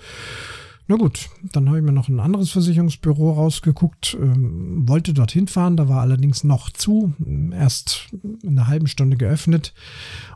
Na 0.87 0.97
gut, 0.97 1.31
dann 1.43 1.69
habe 1.69 1.79
ich 1.79 1.85
mir 1.85 1.93
noch 1.93 2.11
ein 2.11 2.21
anderes 2.21 2.51
Versicherungsbüro 2.51 3.33
rausgeguckt, 3.33 4.19
ähm, 4.21 4.87
wollte 4.87 5.15
dorthin 5.15 5.47
fahren, 5.47 5.79
da 5.79 5.89
war 5.89 6.03
allerdings 6.03 6.45
noch 6.45 6.69
zu, 6.69 7.15
erst 7.53 8.09
in 8.43 8.51
einer 8.51 8.67
halben 8.67 8.87
Stunde 8.87 9.17
geöffnet. 9.17 9.73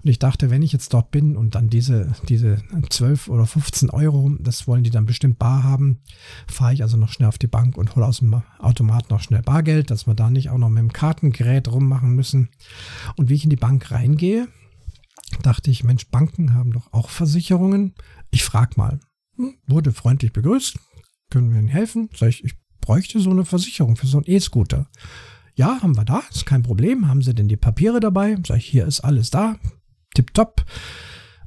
Und 0.03 0.09
ich 0.09 0.18
dachte, 0.18 0.49
wenn 0.49 0.62
ich 0.62 0.72
jetzt 0.72 0.94
dort 0.94 1.11
bin 1.11 1.36
und 1.36 1.55
dann 1.55 1.68
diese, 1.68 2.14
diese 2.30 2.62
12 2.88 3.28
oder 3.28 3.44
15 3.44 3.90
Euro, 3.90 4.30
das 4.40 4.66
wollen 4.66 4.84
die 4.84 4.90
dann 4.90 5.05
bestimmt 5.05 5.38
bar 5.38 5.64
haben, 5.64 5.99
fahre 6.51 6.72
ich 6.72 6.82
also 6.82 6.96
noch 6.96 7.12
schnell 7.12 7.28
auf 7.28 7.38
die 7.38 7.46
Bank 7.46 7.76
und 7.76 7.94
hole 7.94 8.07
aus 8.07 8.20
dem 8.20 8.42
Automat 8.59 9.11
noch 9.11 9.20
schnell 9.20 9.42
Bargeld, 9.42 9.90
dass 9.90 10.07
wir 10.07 10.14
da 10.14 10.30
nicht 10.30 10.49
auch 10.49 10.59
noch 10.59 10.70
mit 10.70 10.78
dem 10.78 10.94
Kartengerät 10.94 11.70
rummachen 11.70 12.14
müssen. 12.14 12.49
Und 13.16 13.28
wie 13.28 13.34
ich 13.34 13.44
in 13.44 13.51
die 13.51 13.57
Bank 13.57 13.90
reingehe, 13.90 14.49
dachte 15.42 15.70
ich, 15.70 15.84
Mensch, 15.84 16.09
Banken 16.09 16.55
haben 16.55 16.72
doch 16.72 16.90
auch 16.94 17.11
Versicherungen. 17.11 17.92
Ich 18.30 18.44
frage 18.44 18.72
mal 18.76 18.99
wurde 19.66 19.93
freundlich 19.93 20.32
begrüßt. 20.32 20.78
Können 21.30 21.53
wir 21.53 21.59
Ihnen 21.59 21.68
helfen? 21.68 22.09
Sag 22.14 22.28
ich, 22.28 22.45
ich 22.45 22.55
bräuchte 22.80 23.20
so 23.20 23.30
eine 23.30 23.45
Versicherung 23.45 23.97
für 23.97 24.07
so 24.07 24.18
einen 24.18 24.26
E-Scooter. 24.26 24.89
Ja, 25.55 25.82
haben 25.82 25.97
wir 25.97 26.05
da, 26.05 26.22
ist 26.30 26.47
kein 26.47 26.62
Problem. 26.62 27.09
Haben 27.09 27.22
Sie 27.22 27.34
denn 27.34 27.49
die 27.49 27.57
Papiere 27.57 28.01
dabei? 28.01 28.36
Sag 28.47 28.59
ich, 28.59 28.66
hier 28.66 28.86
ist 28.86 29.01
alles 29.01 29.30
da. 29.30 29.57
Tipptopp. 30.14 30.64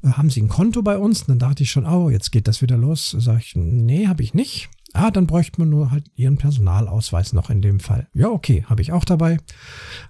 Äh, 0.04 0.10
haben 0.10 0.30
Sie 0.30 0.42
ein 0.42 0.50
Konto 0.50 0.82
bei 0.82 0.98
uns? 0.98 1.22
Und 1.22 1.30
dann 1.30 1.40
dachte 1.40 1.64
ich 1.64 1.72
schon, 1.72 1.86
oh, 1.86 2.10
jetzt 2.10 2.32
geht 2.32 2.48
das 2.48 2.62
wieder 2.62 2.78
los. 2.78 3.16
Sag 3.18 3.40
ich, 3.40 3.56
nee, 3.56 4.08
habe 4.08 4.24
ich 4.24 4.34
nicht. 4.34 4.70
Ah, 4.94 5.12
dann 5.12 5.28
bräuchte 5.28 5.62
man 5.62 5.70
nur 5.70 5.92
halt 5.92 6.12
Ihren 6.16 6.38
Personalausweis 6.38 7.32
noch 7.34 7.50
in 7.50 7.62
dem 7.62 7.80
Fall. 7.80 8.10
Ja, 8.14 8.30
okay, 8.30 8.66
habe 8.68 8.82
ich 8.82 8.92
auch 8.92 9.06
dabei. 9.06 9.38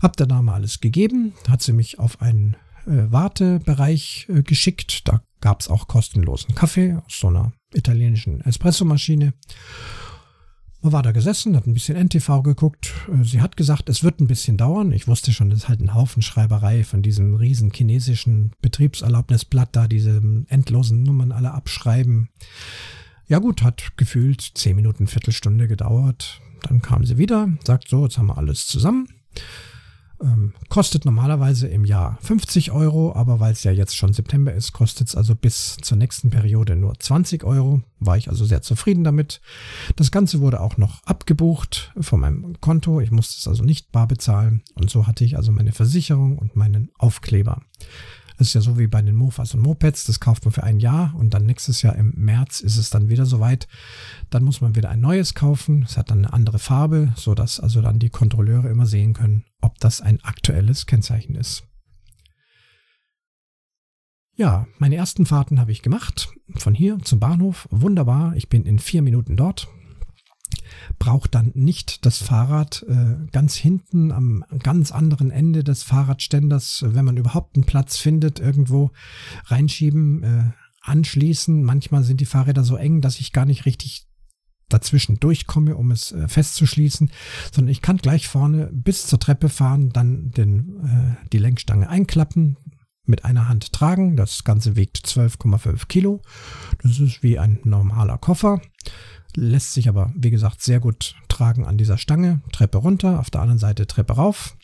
Hab 0.01 0.17
der 0.17 0.25
Dame 0.25 0.53
alles 0.53 0.79
gegeben. 0.79 1.33
Hat 1.47 1.61
sie 1.61 1.73
mich 1.73 1.99
auf 1.99 2.21
einen 2.21 2.57
Wartebereich 2.85 4.27
äh, 4.29 4.43
geschickt. 4.43 5.07
Da 5.07 5.21
gab 5.39 5.61
es 5.61 5.67
auch 5.67 5.87
kostenlosen 5.87 6.55
Kaffee 6.55 6.95
aus 7.05 7.19
so 7.19 7.27
einer 7.27 7.53
italienischen 7.73 8.41
Espressomaschine. 8.41 9.33
Man 10.83 10.93
war 10.93 11.03
da 11.03 11.11
gesessen, 11.11 11.55
hat 11.55 11.67
ein 11.67 11.75
bisschen 11.75 11.95
NTV 11.95 12.41
geguckt. 12.41 12.91
Äh, 13.07 13.23
sie 13.23 13.41
hat 13.41 13.55
gesagt, 13.55 13.87
es 13.89 14.03
wird 14.03 14.19
ein 14.19 14.27
bisschen 14.27 14.57
dauern. 14.57 14.91
Ich 14.91 15.07
wusste 15.07 15.31
schon, 15.31 15.49
das 15.49 15.59
ist 15.59 15.69
halt 15.69 15.79
ein 15.79 15.93
Haufen 15.93 16.21
Schreiberei 16.21 16.83
von 16.83 17.01
diesem 17.01 17.35
riesen 17.35 17.71
chinesischen 17.71 18.51
Betriebserlaubnisblatt 18.61 19.75
da, 19.75 19.87
diese 19.87 20.21
endlosen 20.47 21.03
Nummern 21.03 21.31
alle 21.31 21.51
abschreiben. 21.51 22.29
Ja 23.27 23.39
gut, 23.39 23.63
hat 23.63 23.95
gefühlt 23.95 24.41
zehn 24.41 24.75
Minuten, 24.75 25.07
Viertelstunde 25.07 25.67
gedauert. 25.67 26.41
Dann 26.63 26.81
kam 26.81 27.05
sie 27.05 27.17
wieder, 27.17 27.49
sagt 27.63 27.87
so, 27.87 28.03
jetzt 28.03 28.17
haben 28.17 28.27
wir 28.27 28.37
alles 28.37 28.67
zusammen. 28.67 29.07
Ähm, 30.21 30.53
kostet 30.69 31.05
normalerweise 31.05 31.67
im 31.67 31.83
Jahr 31.83 32.17
50 32.21 32.71
Euro, 32.71 33.13
aber 33.15 33.39
weil 33.39 33.53
es 33.53 33.63
ja 33.63 33.71
jetzt 33.71 33.95
schon 33.95 34.13
September 34.13 34.53
ist, 34.53 34.71
kostet 34.71 35.07
es 35.07 35.15
also 35.15 35.35
bis 35.35 35.77
zur 35.81 35.97
nächsten 35.97 36.29
Periode 36.29 36.75
nur 36.75 36.99
20 36.99 37.43
Euro. 37.43 37.81
War 37.99 38.17
ich 38.17 38.29
also 38.29 38.45
sehr 38.45 38.61
zufrieden 38.61 39.03
damit. 39.03 39.41
Das 39.95 40.11
Ganze 40.11 40.39
wurde 40.39 40.59
auch 40.59 40.77
noch 40.77 41.03
abgebucht 41.05 41.91
von 41.99 42.19
meinem 42.19 42.59
Konto. 42.61 43.01
Ich 43.01 43.11
musste 43.11 43.39
es 43.39 43.47
also 43.47 43.63
nicht 43.63 43.91
bar 43.91 44.07
bezahlen. 44.07 44.61
Und 44.75 44.89
so 44.89 45.07
hatte 45.07 45.23
ich 45.23 45.37
also 45.37 45.51
meine 45.51 45.71
Versicherung 45.71 46.37
und 46.37 46.55
meinen 46.55 46.91
Aufkleber. 46.97 47.61
Das 48.41 48.47
ist 48.47 48.53
ja 48.55 48.61
so 48.61 48.79
wie 48.79 48.87
bei 48.87 49.03
den 49.03 49.13
Mofas 49.13 49.53
und 49.53 49.59
Mopeds, 49.59 50.05
das 50.05 50.19
kauft 50.19 50.45
man 50.45 50.51
für 50.51 50.63
ein 50.63 50.79
Jahr 50.79 51.13
und 51.15 51.31
dann 51.31 51.45
nächstes 51.45 51.83
Jahr 51.83 51.95
im 51.95 52.11
März 52.15 52.61
ist 52.61 52.77
es 52.77 52.89
dann 52.89 53.07
wieder 53.07 53.27
soweit. 53.27 53.67
Dann 54.31 54.43
muss 54.43 54.61
man 54.61 54.75
wieder 54.75 54.89
ein 54.89 54.99
neues 54.99 55.35
kaufen. 55.35 55.83
Es 55.83 55.95
hat 55.95 56.09
dann 56.09 56.25
eine 56.25 56.33
andere 56.33 56.57
Farbe, 56.57 57.13
sodass 57.15 57.59
also 57.59 57.83
dann 57.83 57.99
die 57.99 58.09
Kontrolleure 58.09 58.69
immer 58.69 58.87
sehen 58.87 59.13
können, 59.13 59.45
ob 59.61 59.77
das 59.77 60.01
ein 60.01 60.19
aktuelles 60.23 60.87
Kennzeichen 60.87 61.35
ist. 61.35 61.67
Ja, 64.33 64.65
meine 64.79 64.95
ersten 64.95 65.27
Fahrten 65.27 65.59
habe 65.59 65.71
ich 65.71 65.83
gemacht. 65.83 66.33
Von 66.55 66.73
hier 66.73 66.97
zum 66.97 67.19
Bahnhof. 67.19 67.67
Wunderbar. 67.69 68.35
Ich 68.35 68.49
bin 68.49 68.65
in 68.65 68.79
vier 68.79 69.03
Minuten 69.03 69.37
dort 69.37 69.67
braucht 70.99 71.35
dann 71.35 71.51
nicht 71.53 72.05
das 72.05 72.17
Fahrrad 72.17 72.85
äh, 72.87 73.15
ganz 73.31 73.55
hinten 73.55 74.11
am 74.11 74.43
ganz 74.59 74.91
anderen 74.91 75.31
Ende 75.31 75.63
des 75.63 75.83
Fahrradständers, 75.83 76.85
wenn 76.87 77.05
man 77.05 77.17
überhaupt 77.17 77.55
einen 77.55 77.65
Platz 77.65 77.97
findet, 77.97 78.39
irgendwo 78.39 78.91
reinschieben, 79.45 80.23
äh, 80.23 80.43
anschließen. 80.81 81.63
Manchmal 81.63 82.03
sind 82.03 82.21
die 82.21 82.25
Fahrräder 82.25 82.63
so 82.63 82.75
eng, 82.75 83.01
dass 83.01 83.19
ich 83.19 83.33
gar 83.33 83.45
nicht 83.45 83.65
richtig 83.65 84.07
dazwischen 84.69 85.19
durchkomme, 85.19 85.75
um 85.75 85.91
es 85.91 86.11
äh, 86.11 86.27
festzuschließen, 86.27 87.11
sondern 87.51 87.71
ich 87.71 87.81
kann 87.81 87.97
gleich 87.97 88.27
vorne 88.27 88.69
bis 88.71 89.07
zur 89.07 89.19
Treppe 89.19 89.49
fahren, 89.49 89.89
dann 89.89 90.31
den, 90.31 90.79
äh, 90.83 91.27
die 91.31 91.39
Lenkstange 91.39 91.89
einklappen, 91.89 92.57
mit 93.05 93.25
einer 93.25 93.47
Hand 93.47 93.73
tragen. 93.73 94.15
Das 94.15 94.43
Ganze 94.43 94.75
wiegt 94.75 94.97
12,5 94.97 95.87
Kilo. 95.87 96.21
Das 96.81 96.99
ist 96.99 97.23
wie 97.23 97.39
ein 97.39 97.59
normaler 97.63 98.17
Koffer. 98.17 98.61
Lässt 99.35 99.73
sich 99.73 99.87
aber, 99.87 100.11
wie 100.15 100.29
gesagt, 100.29 100.61
sehr 100.61 100.79
gut 100.79 101.15
tragen 101.27 101.65
an 101.65 101.77
dieser 101.77 101.97
Stange. 101.97 102.41
Treppe 102.51 102.77
runter, 102.77 103.19
auf 103.19 103.29
der 103.29 103.41
anderen 103.41 103.59
Seite 103.59 103.87
Treppe 103.87 104.13
rauf. 104.13 104.57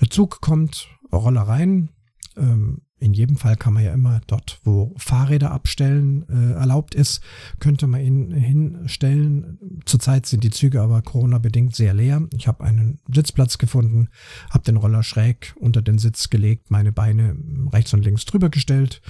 Der 0.00 0.10
Zug 0.10 0.40
kommt, 0.40 0.88
Roller 1.12 1.42
rein. 1.42 1.90
Ähm, 2.36 2.82
in 3.00 3.14
jedem 3.14 3.36
Fall 3.36 3.56
kann 3.56 3.74
man 3.74 3.84
ja 3.84 3.92
immer 3.92 4.20
dort, 4.26 4.60
wo 4.64 4.94
Fahrräder 4.96 5.50
abstellen 5.50 6.28
äh, 6.28 6.54
erlaubt 6.54 6.94
ist, 6.94 7.20
könnte 7.60 7.86
man 7.86 8.00
ihn 8.00 8.32
hinstellen. 8.32 9.58
Zurzeit 9.84 10.26
sind 10.26 10.44
die 10.44 10.50
Züge 10.50 10.82
aber 10.82 11.02
Corona-bedingt 11.02 11.74
sehr 11.74 11.94
leer. 11.94 12.22
Ich 12.32 12.48
habe 12.48 12.64
einen 12.64 12.98
Sitzplatz 13.12 13.58
gefunden, 13.58 14.08
habe 14.50 14.64
den 14.64 14.76
Roller 14.76 15.02
schräg 15.02 15.54
unter 15.60 15.82
den 15.82 15.98
Sitz 15.98 16.30
gelegt, 16.30 16.70
meine 16.70 16.92
Beine 16.92 17.36
rechts 17.72 17.94
und 17.94 18.04
links 18.04 18.24
drüber 18.24 18.48
gestellt. 18.48 19.00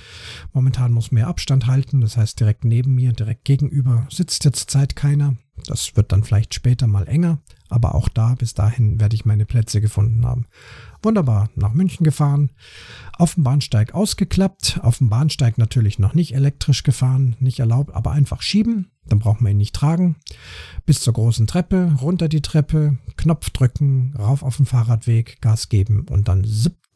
Momentan 0.53 0.93
muss 0.93 1.11
mehr 1.13 1.29
Abstand 1.29 1.67
halten, 1.67 2.01
das 2.01 2.17
heißt 2.17 2.39
direkt 2.39 2.65
neben 2.65 2.95
mir, 2.95 3.13
direkt 3.13 3.45
gegenüber 3.45 4.07
sitzt 4.11 4.45
ja 4.45 4.53
zurzeit 4.53 4.97
keiner. 4.97 5.37
Das 5.67 5.97
wird 5.97 6.13
dann 6.13 6.23
vielleicht 6.23 6.55
später 6.55 6.87
mal 6.87 7.09
enger, 7.09 7.39
aber 7.69 7.95
auch 7.95 8.09
da, 8.09 8.35
bis 8.35 8.55
dahin 8.55 9.01
werde 9.01 9.17
ich 9.17 9.25
meine 9.25 9.47
Plätze 9.47 9.81
gefunden 9.81 10.25
haben. 10.25 10.47
Wunderbar, 11.03 11.51
nach 11.55 11.73
München 11.73 12.03
gefahren, 12.05 12.51
auf 13.17 13.35
dem 13.35 13.45
Bahnsteig 13.45 13.95
ausgeklappt, 13.95 14.81
auf 14.83 14.99
dem 14.99 15.09
Bahnsteig 15.09 15.57
natürlich 15.57 15.99
noch 15.99 16.15
nicht 16.15 16.35
elektrisch 16.35 16.83
gefahren, 16.83 17.37
nicht 17.39 17.61
erlaubt, 17.61 17.95
aber 17.95 18.11
einfach 18.11 18.43
schieben, 18.43 18.91
dann 19.07 19.21
braucht 19.21 19.41
man 19.41 19.53
ihn 19.53 19.59
nicht 19.59 19.75
tragen. 19.75 20.17
Bis 20.87 21.01
zur 21.01 21.13
großen 21.13 21.47
Treppe, 21.47 21.97
runter 22.01 22.29
die 22.29 22.43
Treppe, 22.43 22.99
Knopf 23.17 23.51
drücken, 23.51 24.15
rauf 24.19 24.43
auf 24.43 24.57
den 24.57 24.67
Fahrradweg, 24.67 25.41
Gas 25.41 25.69
geben 25.69 26.07
und 26.11 26.27
dann 26.27 26.45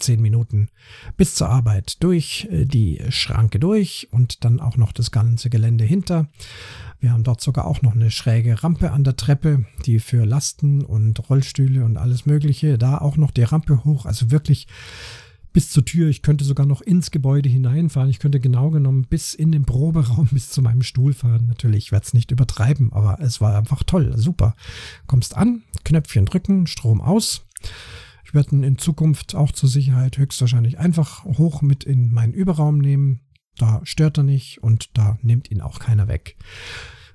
17 0.03 0.21
Minuten 0.21 0.69
bis 1.17 1.37
zur 1.37 1.49
Arbeit 1.49 2.03
durch 2.03 2.49
äh, 2.51 2.65
die 2.67 3.01
Schranke 3.11 3.61
durch 3.61 4.09
und 4.11 4.45
dann 4.45 4.61
auch 4.61 4.77
noch 4.77 4.93
das 4.93 5.13
ganze 5.13 5.49
Gelände 5.49 5.85
hinter. 5.85 6.27
Wir 6.99 7.13
haben 7.13 7.23
dort 7.23 7.41
sogar 7.41 7.67
auch 7.67 7.83
noch 7.83 7.95
eine 7.95 8.11
schräge 8.11 8.63
Rampe 8.63 8.91
an 8.91 9.05
der 9.05 9.17
Treppe, 9.17 9.65
die 9.87 10.01
für 10.01 10.25
Lasten 10.25 10.85
und 10.85 11.29
Rollstühle 11.29 11.85
und 11.85 11.97
alles 11.97 12.27
Mögliche, 12.27 12.79
da 12.79 12.99
auch 12.99 13.17
noch 13.17 13.31
die 13.31 13.45
Rampe 13.45 13.85
hoch, 13.85 14.07
also 14.07 14.31
wirklich 14.31 14.67
bis 15.53 15.71
zur 15.71 15.85
Tür. 15.85 16.09
Ich 16.09 16.23
könnte 16.23 16.45
sogar 16.45 16.67
noch 16.67 16.81
ins 16.81 17.11
Gebäude 17.11 17.49
hineinfahren. 17.49 18.11
Ich 18.11 18.19
könnte 18.19 18.41
genau 18.41 18.71
genommen 18.71 19.07
bis 19.09 19.35
in 19.35 19.53
den 19.53 19.65
Proberaum, 19.65 20.29
bis 20.33 20.51
zu 20.51 20.63
meinem 20.63 20.83
Stuhl 20.83 21.13
fahren. 21.13 21.47
Natürlich, 21.47 21.87
ich 21.87 21.93
werde 21.93 22.07
es 22.07 22.15
nicht 22.15 22.31
übertreiben, 22.31 22.93
aber 22.93 23.21
es 23.21 23.41
war 23.41 23.57
einfach 23.57 23.83
toll, 23.85 24.15
super. 24.17 24.57
Kommst 25.07 25.37
an, 25.37 25.63
Knöpfchen 25.85 26.27
drücken, 26.27 26.67
Strom 26.67 27.01
aus. 27.01 27.45
Ich 28.33 28.35
werde 28.35 28.57
ihn 28.57 28.63
in 28.63 28.79
Zukunft 28.79 29.35
auch 29.35 29.53
zur 29.53 29.69
Sicherheit 29.69 30.17
höchstwahrscheinlich 30.17 30.79
einfach 30.79 31.25
hoch 31.25 31.61
mit 31.61 31.85
in 31.85 32.11
meinen 32.15 32.33
Überraum 32.33 32.79
nehmen. 32.79 33.21
Da 33.59 33.83
stört 33.85 34.17
er 34.17 34.23
nicht 34.23 34.63
und 34.63 34.97
da 34.97 35.19
nimmt 35.21 35.51
ihn 35.51 35.61
auch 35.61 35.81
keiner 35.81 36.09
weg. 36.09 36.39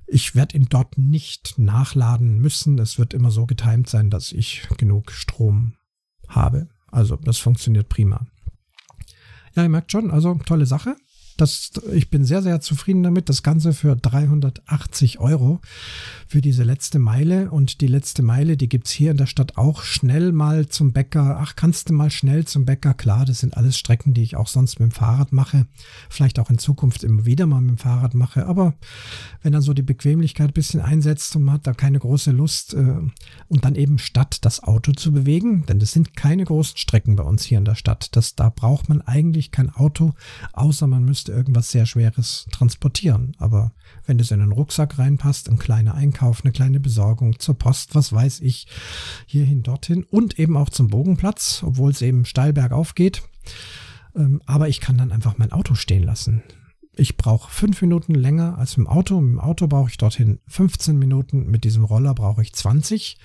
Ich 0.06 0.36
werde 0.36 0.56
ihn 0.56 0.68
dort 0.70 1.00
nicht 1.00 1.58
nachladen 1.58 2.38
müssen. 2.38 2.78
Es 2.78 3.00
wird 3.00 3.16
immer 3.16 3.32
so 3.32 3.48
getimt 3.48 3.90
sein, 3.90 4.12
dass 4.12 4.32
ich 4.32 4.68
genug 4.78 5.12
Strom 5.12 5.74
habe. 6.28 6.70
Also 6.92 7.16
das 7.16 7.40
funktioniert 7.40 7.90
prima. 7.90 8.28
Ja, 9.56 9.64
ihr 9.64 9.70
merkt 9.70 9.92
schon, 9.92 10.12
also 10.12 10.36
tolle 10.46 10.68
Sache. 10.68 10.98
Das, 11.38 11.72
ich 11.94 12.10
bin 12.10 12.26
sehr, 12.26 12.42
sehr 12.42 12.60
zufrieden 12.62 13.04
damit. 13.04 13.30
Das 13.30 13.44
Ganze 13.44 13.74
für 13.74 13.96
380 13.96 15.20
Euro 15.20 15.62
für 16.28 16.42
diese 16.42 16.64
letzte 16.64 17.00
Meile. 17.00 17.52
Und 17.52 17.82
die 17.82 17.88
letzte 17.88 18.24
Meile, 18.24 18.58
die 18.58 18.70
gibt's 18.70 18.92
hier 18.92 19.12
in 19.12 19.18
der 19.18 19.28
Stadt 19.28 19.58
auch 19.58 19.84
schnell 19.84 20.32
mal 20.32 20.68
zum 20.68 20.92
Bäcker. 20.94 21.38
Ach, 21.40 21.56
kannst 21.56 21.90
du 21.90 21.94
mal 21.94 22.10
schnell 22.10 22.46
zum 22.46 22.66
Bäcker? 22.66 22.94
Klar, 22.94 23.26
das 23.26 23.40
sind 23.40 23.56
alles 23.56 23.78
Strecken, 23.78 24.14
die 24.14 24.24
ich 24.24 24.36
auch 24.36 24.48
sonst 24.48 24.80
mit 24.80 24.92
dem 24.92 24.96
Fahrrad 24.96 25.32
mache. 25.32 25.68
Vielleicht 26.10 26.40
auch 26.40 26.50
in 26.50 26.58
Zukunft 26.58 27.04
immer 27.04 27.26
wieder 27.26 27.46
mal 27.46 27.62
mit 27.62 27.70
dem 27.70 27.78
Fahrrad 27.78 28.14
mache. 28.14 28.46
Aber 28.46 28.74
wenn 29.42 29.54
dann 29.54 29.62
so 29.62 29.74
die 29.74 29.82
Bequemlichkeit 29.82 30.50
ein 30.50 30.54
bisschen 30.54 30.82
einsetzt 30.82 31.36
und 31.36 31.44
man 31.44 31.56
hat 31.56 31.68
da 31.68 31.74
keine 31.74 32.00
große 32.00 32.32
Lust 32.32 32.74
äh, 32.74 32.98
und 33.48 33.66
dann 33.66 33.76
eben 33.76 34.00
statt 34.00 34.40
das 34.42 34.64
Auto 34.64 34.92
zu 34.92 35.12
bewegen, 35.12 35.66
denn 35.68 35.80
das 35.80 35.92
sind 35.92 36.16
keine 36.16 36.44
großen 36.44 36.78
Strecken 36.78 37.16
bei 37.16 37.24
uns 37.24 37.44
hier 37.44 37.58
in 37.58 37.66
der 37.66 37.76
Stadt. 37.76 38.16
Das, 38.16 38.36
da 38.36 38.50
braucht 38.50 38.90
man 38.90 39.02
eigentlich 39.02 39.52
kein 39.52 39.70
Auto, 39.70 40.14
außer 40.54 40.88
man 40.88 41.06
müsste 41.06 41.27
irgendwas 41.30 41.72
sehr 41.72 41.86
Schweres 41.86 42.48
transportieren. 42.52 43.36
Aber 43.38 43.72
wenn 44.06 44.20
es 44.20 44.32
in 44.32 44.42
einen 44.42 44.52
Rucksack 44.52 44.98
reinpasst, 44.98 45.50
ein 45.50 45.58
kleiner 45.58 45.94
Einkauf, 45.96 46.44
eine 46.44 46.52
kleine 46.52 46.80
Besorgung 46.80 47.40
zur 47.40 47.58
Post, 47.58 47.96
was 47.96 48.12
weiß 48.14 48.42
ich, 48.42 48.68
hierhin, 49.26 49.64
dorthin 49.64 50.04
und 50.04 50.40
eben 50.40 50.58
auch 50.58 50.70
zum 50.70 50.88
Bogenplatz, 50.88 51.64
obwohl 51.64 51.92
es 51.92 52.02
eben 52.02 52.26
steil 52.26 52.54
bergauf 52.54 52.96
geht. 52.96 53.24
Ähm, 54.16 54.42
aber 54.46 54.68
ich 54.70 54.82
kann 54.82 54.98
dann 54.98 55.12
einfach 55.12 55.38
mein 55.38 55.52
Auto 55.52 55.76
stehen 55.76 56.04
lassen. 56.04 56.44
Ich 57.00 57.16
brauche 57.16 57.52
fünf 57.52 57.82
Minuten 57.82 58.16
länger 58.16 58.58
als 58.58 58.76
im 58.76 58.88
Auto. 58.88 59.20
Im 59.20 59.40
Auto 59.40 59.68
brauche 59.68 59.90
ich 59.90 59.98
dorthin 59.98 60.40
15 60.48 60.98
Minuten. 60.98 61.46
Mit 61.46 61.64
diesem 61.64 61.84
Roller 61.84 62.16
brauche 62.16 62.42
ich 62.42 62.54
20. 62.54 63.18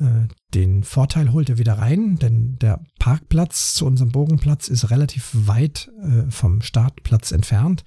Äh, 0.00 0.28
den 0.54 0.82
Vorteil 0.82 1.32
holt 1.32 1.48
er 1.48 1.58
wieder 1.58 1.74
rein, 1.74 2.16
denn 2.16 2.58
der 2.58 2.84
Parkplatz 2.98 3.74
zu 3.74 3.86
unserem 3.86 4.10
Bogenplatz 4.10 4.66
ist 4.68 4.90
relativ 4.90 5.30
weit 5.32 5.90
äh, 6.02 6.28
vom 6.30 6.62
Startplatz 6.62 7.30
entfernt. 7.30 7.84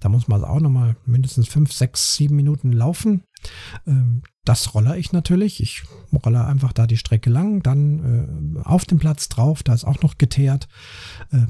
Da 0.00 0.08
muss 0.08 0.28
man 0.28 0.42
also 0.42 0.46
auch 0.46 0.60
nochmal 0.60 0.96
mindestens 1.04 1.48
fünf, 1.48 1.72
sechs, 1.72 2.14
sieben 2.14 2.36
Minuten 2.36 2.72
laufen. 2.72 3.24
Ähm, 3.86 4.22
das 4.44 4.74
roller 4.74 4.96
ich 4.96 5.12
natürlich. 5.12 5.60
Ich 5.60 5.82
rolle 6.24 6.44
einfach 6.46 6.72
da 6.72 6.86
die 6.86 6.96
Strecke 6.96 7.30
lang, 7.30 7.62
dann 7.62 8.56
äh, 8.56 8.60
auf 8.62 8.84
dem 8.84 8.98
Platz 8.98 9.28
drauf, 9.28 9.62
da 9.62 9.74
ist 9.74 9.84
auch 9.84 10.00
noch 10.02 10.18
geteert, 10.18 10.68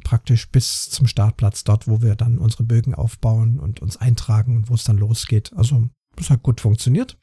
praktisch 0.02 0.50
bis 0.50 0.88
zum 0.88 1.06
Startplatz, 1.06 1.62
dort, 1.62 1.86
wo 1.86 2.00
wir 2.00 2.16
dann 2.16 2.38
unsere 2.38 2.64
Bögen 2.64 2.94
aufbauen 2.94 3.60
und 3.60 3.80
uns 3.80 3.98
eintragen 3.98 4.56
und 4.56 4.70
wo 4.70 4.74
es 4.74 4.84
dann 4.84 4.96
losgeht. 4.96 5.52
Also, 5.54 5.88
das 6.16 6.30
hat 6.30 6.42
gut 6.42 6.62
funktioniert. 6.62 7.18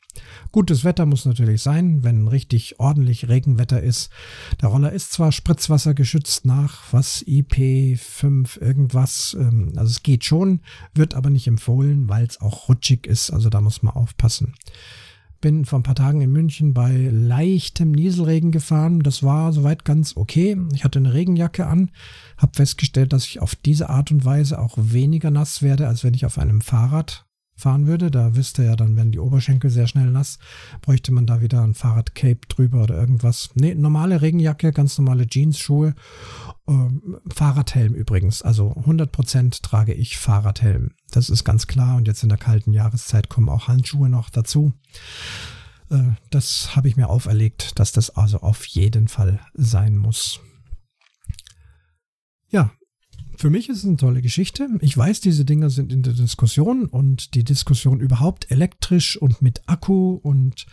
Gutes 0.51 0.83
Wetter 0.83 1.05
muss 1.05 1.25
natürlich 1.25 1.61
sein, 1.61 2.03
wenn 2.03 2.27
richtig 2.27 2.79
ordentlich 2.79 3.27
Regenwetter 3.27 3.81
ist. 3.81 4.11
Der 4.61 4.69
Roller 4.69 4.91
ist 4.91 5.11
zwar 5.11 5.31
spritzwassergeschützt 5.31 6.45
nach 6.45 6.81
was 6.91 7.25
IP5 7.25 8.61
irgendwas, 8.61 9.35
ähm, 9.39 9.73
also 9.75 9.89
es 9.89 10.03
geht 10.03 10.25
schon, 10.25 10.61
wird 10.93 11.15
aber 11.15 11.29
nicht 11.29 11.47
empfohlen, 11.47 12.07
weil 12.07 12.25
es 12.25 12.39
auch 12.39 12.69
rutschig 12.69 13.07
ist, 13.07 13.31
also 13.31 13.49
da 13.49 13.61
muss 13.61 13.81
man 13.81 13.95
aufpassen. 13.95 14.53
Bin 15.41 15.65
vor 15.65 15.79
ein 15.79 15.83
paar 15.83 15.95
Tagen 15.95 16.21
in 16.21 16.31
München 16.31 16.73
bei 16.73 17.09
leichtem 17.11 17.91
Nieselregen 17.91 18.53
gefahren. 18.53 19.01
Das 19.01 19.23
war 19.23 19.51
soweit 19.51 19.83
ganz 19.83 20.15
okay. 20.15 20.57
Ich 20.73 20.85
hatte 20.85 20.99
eine 20.99 21.13
Regenjacke 21.13 21.67
an, 21.67 21.91
habe 22.37 22.53
festgestellt, 22.55 23.11
dass 23.11 23.25
ich 23.25 23.41
auf 23.41 23.53
diese 23.55 23.89
Art 23.89 24.09
und 24.11 24.23
Weise 24.23 24.57
auch 24.57 24.75
weniger 24.77 25.31
nass 25.31 25.61
werde, 25.61 25.89
als 25.89 26.05
wenn 26.05 26.13
ich 26.13 26.25
auf 26.25 26.37
einem 26.37 26.61
Fahrrad 26.61 27.25
fahren 27.55 27.87
würde. 27.87 28.11
Da 28.11 28.35
wüsste 28.35 28.63
ja 28.63 28.75
dann, 28.75 28.95
wenn 28.95 29.11
die 29.11 29.19
Oberschenkel 29.19 29.69
sehr 29.69 29.87
schnell 29.87 30.09
nass, 30.11 30.39
bräuchte 30.81 31.11
man 31.11 31.25
da 31.25 31.41
wieder 31.41 31.61
ein 31.61 31.73
Fahrradcape 31.73 32.47
drüber 32.47 32.83
oder 32.83 32.95
irgendwas. 32.95 33.49
Nee, 33.55 33.75
normale 33.75 34.21
Regenjacke, 34.21 34.71
ganz 34.71 34.97
normale 34.97 35.27
Jeansschuhe. 35.27 35.95
Ähm, 36.67 37.17
Fahrradhelm 37.33 37.93
übrigens. 37.93 38.41
Also 38.41 38.71
100% 38.71 39.61
trage 39.61 39.93
ich 39.93 40.17
Fahrradhelm. 40.17 40.91
Das 41.11 41.29
ist 41.29 41.43
ganz 41.43 41.67
klar. 41.67 41.97
Und 41.97 42.07
jetzt 42.07 42.23
in 42.23 42.29
der 42.29 42.37
kalten 42.37 42.73
Jahreszeit 42.73 43.29
kommen 43.29 43.49
auch 43.49 43.67
Handschuhe 43.67 44.09
noch 44.09 44.29
dazu. 44.29 44.73
Äh, 45.89 46.13
das 46.31 46.75
habe 46.75 46.87
ich 46.87 46.97
mir 46.97 47.09
auferlegt, 47.09 47.79
dass 47.79 47.91
das 47.91 48.09
also 48.09 48.39
auf 48.39 48.65
jeden 48.65 49.07
Fall 49.07 49.39
sein 49.53 49.97
muss. 49.97 50.39
Ja, 52.49 52.71
für 53.37 53.49
mich 53.49 53.69
ist 53.69 53.79
es 53.79 53.85
eine 53.85 53.97
tolle 53.97 54.21
Geschichte. 54.21 54.67
Ich 54.81 54.97
weiß, 54.97 55.21
diese 55.21 55.45
Dinger 55.45 55.69
sind 55.69 55.91
in 55.91 56.03
der 56.03 56.13
Diskussion 56.13 56.85
und 56.85 57.33
die 57.35 57.43
Diskussion 57.43 57.99
überhaupt 57.99 58.51
elektrisch 58.51 59.17
und 59.17 59.41
mit 59.41 59.61
Akku 59.67 60.19
und 60.21 60.65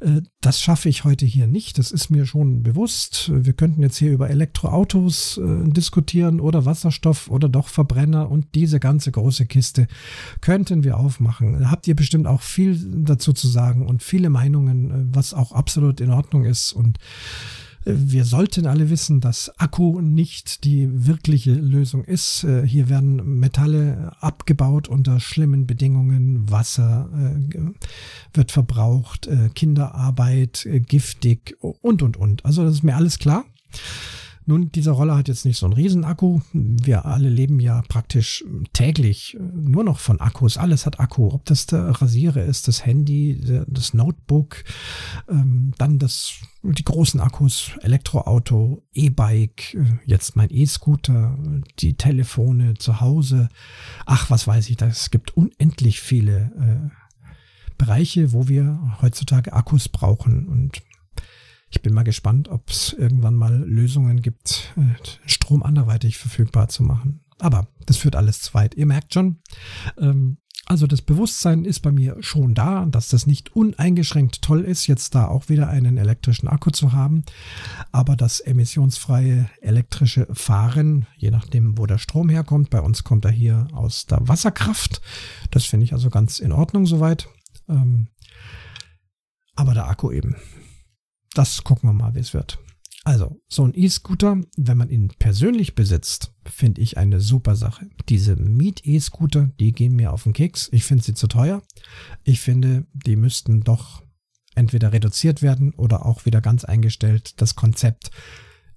äh, 0.00 0.22
das 0.40 0.60
schaffe 0.60 0.88
ich 0.88 1.04
heute 1.04 1.26
hier 1.26 1.46
nicht. 1.46 1.78
Das 1.78 1.90
ist 1.90 2.10
mir 2.10 2.26
schon 2.26 2.62
bewusst. 2.62 3.30
Wir 3.34 3.52
könnten 3.52 3.82
jetzt 3.82 3.96
hier 3.96 4.12
über 4.12 4.30
Elektroautos 4.30 5.38
äh, 5.38 5.70
diskutieren 5.70 6.40
oder 6.40 6.64
Wasserstoff 6.64 7.28
oder 7.28 7.48
doch 7.48 7.68
Verbrenner 7.68 8.30
und 8.30 8.54
diese 8.54 8.80
ganze 8.80 9.12
große 9.12 9.46
Kiste 9.46 9.88
könnten 10.40 10.84
wir 10.84 10.98
aufmachen. 10.98 11.60
Da 11.60 11.70
habt 11.70 11.86
ihr 11.88 11.96
bestimmt 11.96 12.26
auch 12.26 12.42
viel 12.42 12.78
dazu 13.04 13.32
zu 13.32 13.48
sagen 13.48 13.86
und 13.86 14.02
viele 14.02 14.30
Meinungen, 14.30 14.90
äh, 14.90 15.16
was 15.16 15.34
auch 15.34 15.52
absolut 15.52 16.00
in 16.00 16.10
Ordnung 16.10 16.44
ist 16.44 16.72
und 16.72 16.98
wir 17.90 18.24
sollten 18.24 18.66
alle 18.66 18.90
wissen, 18.90 19.20
dass 19.20 19.50
Akku 19.58 20.00
nicht 20.00 20.64
die 20.64 21.06
wirkliche 21.06 21.52
Lösung 21.54 22.04
ist. 22.04 22.44
Äh, 22.44 22.66
hier 22.66 22.88
werden 22.88 23.38
Metalle 23.38 24.12
abgebaut 24.20 24.88
unter 24.88 25.20
schlimmen 25.20 25.66
Bedingungen. 25.66 26.50
Wasser 26.50 27.08
äh, 27.14 27.58
wird 28.34 28.52
verbraucht, 28.52 29.26
äh, 29.26 29.48
Kinderarbeit, 29.54 30.68
giftig 30.88 31.56
und, 31.60 32.02
und, 32.02 32.16
und. 32.16 32.44
Also 32.44 32.64
das 32.64 32.74
ist 32.74 32.82
mir 32.82 32.96
alles 32.96 33.18
klar. 33.18 33.44
Nun, 34.48 34.72
dieser 34.72 34.92
Roller 34.92 35.14
hat 35.14 35.28
jetzt 35.28 35.44
nicht 35.44 35.58
so 35.58 35.66
einen 35.66 35.74
Riesenakku. 35.74 36.40
Wir 36.54 37.04
alle 37.04 37.28
leben 37.28 37.60
ja 37.60 37.82
praktisch 37.86 38.42
täglich 38.72 39.36
nur 39.38 39.84
noch 39.84 39.98
von 39.98 40.22
Akkus. 40.22 40.56
Alles 40.56 40.86
hat 40.86 40.98
Akku. 41.00 41.28
Ob 41.34 41.44
das 41.44 41.66
der 41.66 41.90
Rasierer 41.90 42.42
ist, 42.42 42.66
das 42.66 42.86
Handy, 42.86 43.38
das 43.66 43.92
Notebook, 43.92 44.64
ähm, 45.28 45.74
dann 45.76 45.98
das, 45.98 46.40
die 46.62 46.82
großen 46.82 47.20
Akkus, 47.20 47.72
Elektroauto, 47.82 48.82
E-Bike, 48.94 49.76
jetzt 50.06 50.34
mein 50.34 50.48
E-Scooter, 50.50 51.36
die 51.80 51.98
Telefone 51.98 52.72
zu 52.72 53.02
Hause. 53.02 53.50
Ach, 54.06 54.30
was 54.30 54.46
weiß 54.46 54.70
ich, 54.70 54.80
es 54.80 55.10
gibt 55.10 55.36
unendlich 55.36 56.00
viele 56.00 56.90
äh, 56.90 57.74
Bereiche, 57.76 58.32
wo 58.32 58.48
wir 58.48 58.96
heutzutage 59.02 59.52
Akkus 59.52 59.90
brauchen. 59.90 60.48
Und 60.48 60.80
ich 61.70 61.82
bin 61.82 61.92
mal 61.92 62.04
gespannt, 62.04 62.48
ob 62.48 62.70
es 62.70 62.92
irgendwann 62.92 63.34
mal 63.34 63.54
Lösungen 63.54 64.22
gibt, 64.22 64.72
äh, 64.76 65.28
Strom 65.28 65.62
anderweitig 65.62 66.18
verfügbar 66.18 66.68
zu 66.68 66.82
machen. 66.82 67.20
Aber 67.38 67.68
das 67.86 67.98
führt 67.98 68.16
alles 68.16 68.40
zu 68.40 68.54
weit. 68.54 68.74
Ihr 68.74 68.86
merkt 68.86 69.14
schon, 69.14 69.38
ähm, 69.98 70.38
also 70.68 70.86
das 70.86 71.00
Bewusstsein 71.00 71.64
ist 71.64 71.80
bei 71.80 71.92
mir 71.92 72.16
schon 72.20 72.54
da, 72.54 72.84
dass 72.84 73.08
das 73.08 73.26
nicht 73.26 73.56
uneingeschränkt 73.56 74.42
toll 74.42 74.64
ist, 74.64 74.86
jetzt 74.86 75.14
da 75.14 75.26
auch 75.26 75.48
wieder 75.48 75.68
einen 75.68 75.96
elektrischen 75.96 76.46
Akku 76.46 76.70
zu 76.70 76.92
haben. 76.92 77.24
Aber 77.90 78.16
das 78.16 78.40
emissionsfreie 78.40 79.48
elektrische 79.62 80.28
Fahren, 80.32 81.06
je 81.16 81.30
nachdem, 81.30 81.78
wo 81.78 81.86
der 81.86 81.96
Strom 81.96 82.28
herkommt, 82.28 82.68
bei 82.68 82.82
uns 82.82 83.02
kommt 83.02 83.24
er 83.24 83.30
hier 83.30 83.68
aus 83.72 84.04
der 84.04 84.28
Wasserkraft. 84.28 85.00
Das 85.50 85.64
finde 85.64 85.84
ich 85.84 85.94
also 85.94 86.10
ganz 86.10 86.38
in 86.38 86.52
Ordnung 86.52 86.84
soweit. 86.84 87.28
Ähm, 87.66 88.08
aber 89.56 89.72
der 89.72 89.88
Akku 89.88 90.12
eben. 90.12 90.36
Das 91.38 91.62
gucken 91.62 91.88
wir 91.88 91.92
mal, 91.92 92.16
wie 92.16 92.18
es 92.18 92.34
wird. 92.34 92.58
Also, 93.04 93.40
so 93.46 93.64
ein 93.64 93.72
E-Scooter, 93.72 94.38
wenn 94.56 94.76
man 94.76 94.90
ihn 94.90 95.12
persönlich 95.20 95.76
besitzt, 95.76 96.34
finde 96.44 96.80
ich 96.80 96.98
eine 96.98 97.20
super 97.20 97.54
Sache. 97.54 97.88
Diese 98.08 98.34
Miet-E-Scooter, 98.34 99.52
die 99.60 99.70
gehen 99.70 99.94
mir 99.94 100.12
auf 100.12 100.24
den 100.24 100.32
Keks. 100.32 100.68
Ich 100.72 100.82
finde 100.82 101.04
sie 101.04 101.14
zu 101.14 101.28
teuer. 101.28 101.62
Ich 102.24 102.40
finde, 102.40 102.88
die 102.92 103.14
müssten 103.14 103.60
doch 103.60 104.02
entweder 104.56 104.92
reduziert 104.92 105.40
werden 105.40 105.74
oder 105.74 106.04
auch 106.06 106.26
wieder 106.26 106.40
ganz 106.40 106.64
eingestellt. 106.64 107.40
Das 107.40 107.54
Konzept 107.54 108.10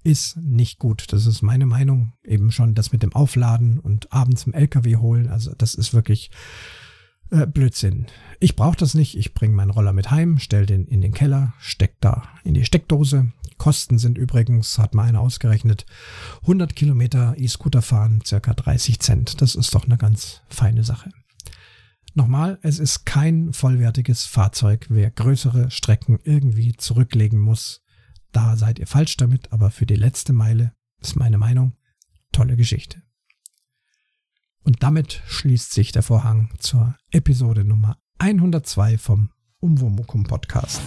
ist 0.04 0.38
nicht 0.38 0.78
gut. 0.78 1.12
Das 1.14 1.26
ist 1.26 1.42
meine 1.42 1.66
Meinung. 1.66 2.14
Eben 2.24 2.52
schon 2.52 2.76
das 2.76 2.92
mit 2.92 3.02
dem 3.02 3.14
Aufladen 3.14 3.80
und 3.80 4.14
abends 4.14 4.44
im 4.44 4.54
LKW 4.54 4.98
holen. 4.98 5.30
Also 5.30 5.52
das 5.58 5.74
ist 5.74 5.96
wirklich 5.96 6.30
äh, 7.32 7.48
Blödsinn. 7.48 8.08
Ich 8.40 8.56
brauche 8.56 8.78
das 8.78 8.94
nicht. 8.94 9.18
Ich 9.18 9.34
bringe 9.34 9.56
meinen 9.56 9.72
Roller 9.72 9.94
mit 9.94 10.12
heim, 10.12 10.38
stelle 10.38 10.66
den 10.66 10.86
in 10.86 11.02
den 11.02 11.14
Keller, 11.14 11.54
steck 11.60 11.96
da 12.02 12.28
in 12.44 12.54
die 12.54 12.66
Steckdose. 12.66 13.32
Kosten 13.58 13.98
sind 14.00 14.18
übrigens, 14.18 14.78
hat 14.78 14.96
mal 14.96 15.08
einer 15.08 15.22
ausgerechnet, 15.22 15.86
100 16.42 16.76
Kilometer 16.76 17.36
E-Scooter 17.38 17.82
fahren, 17.82 18.22
circa 18.26 18.54
30 18.54 19.00
Cent. 19.00 19.42
Das 19.42 19.56
ist 19.56 19.74
doch 19.76 19.86
eine 19.86 19.98
ganz 19.98 20.42
feine 20.50 20.84
Sache. 20.84 21.12
Nochmal, 22.14 22.60
es 22.62 22.80
ist 22.80 23.06
kein 23.06 23.54
vollwertiges 23.54 24.26
Fahrzeug. 24.26 24.88
Wer 24.90 25.12
größere 25.12 25.72
Strecken 25.72 26.20
irgendwie 26.24 26.74
zurücklegen 26.76 27.40
muss, 27.40 27.84
da 28.32 28.58
seid 28.58 28.80
ihr 28.80 28.88
falsch 28.88 29.18
damit, 29.18 29.52
aber 29.54 29.72
für 29.72 29.86
die 29.86 29.96
letzte 29.96 30.34
Meile 30.34 30.74
ist 31.00 31.16
meine 31.16 31.38
Meinung 31.38 31.74
tolle 32.32 32.56
Geschichte. 32.56 33.02
Und 34.64 34.84
damit 34.84 35.22
schließt 35.28 35.74
sich 35.74 35.92
der 35.92 36.04
Vorhang 36.04 36.50
zur 36.60 36.96
Episode 37.12 37.66
Nummer 37.66 37.98
102 38.20 38.98
vom 38.98 39.30
Umwomukum 39.60 40.24
Podcast. 40.24 40.82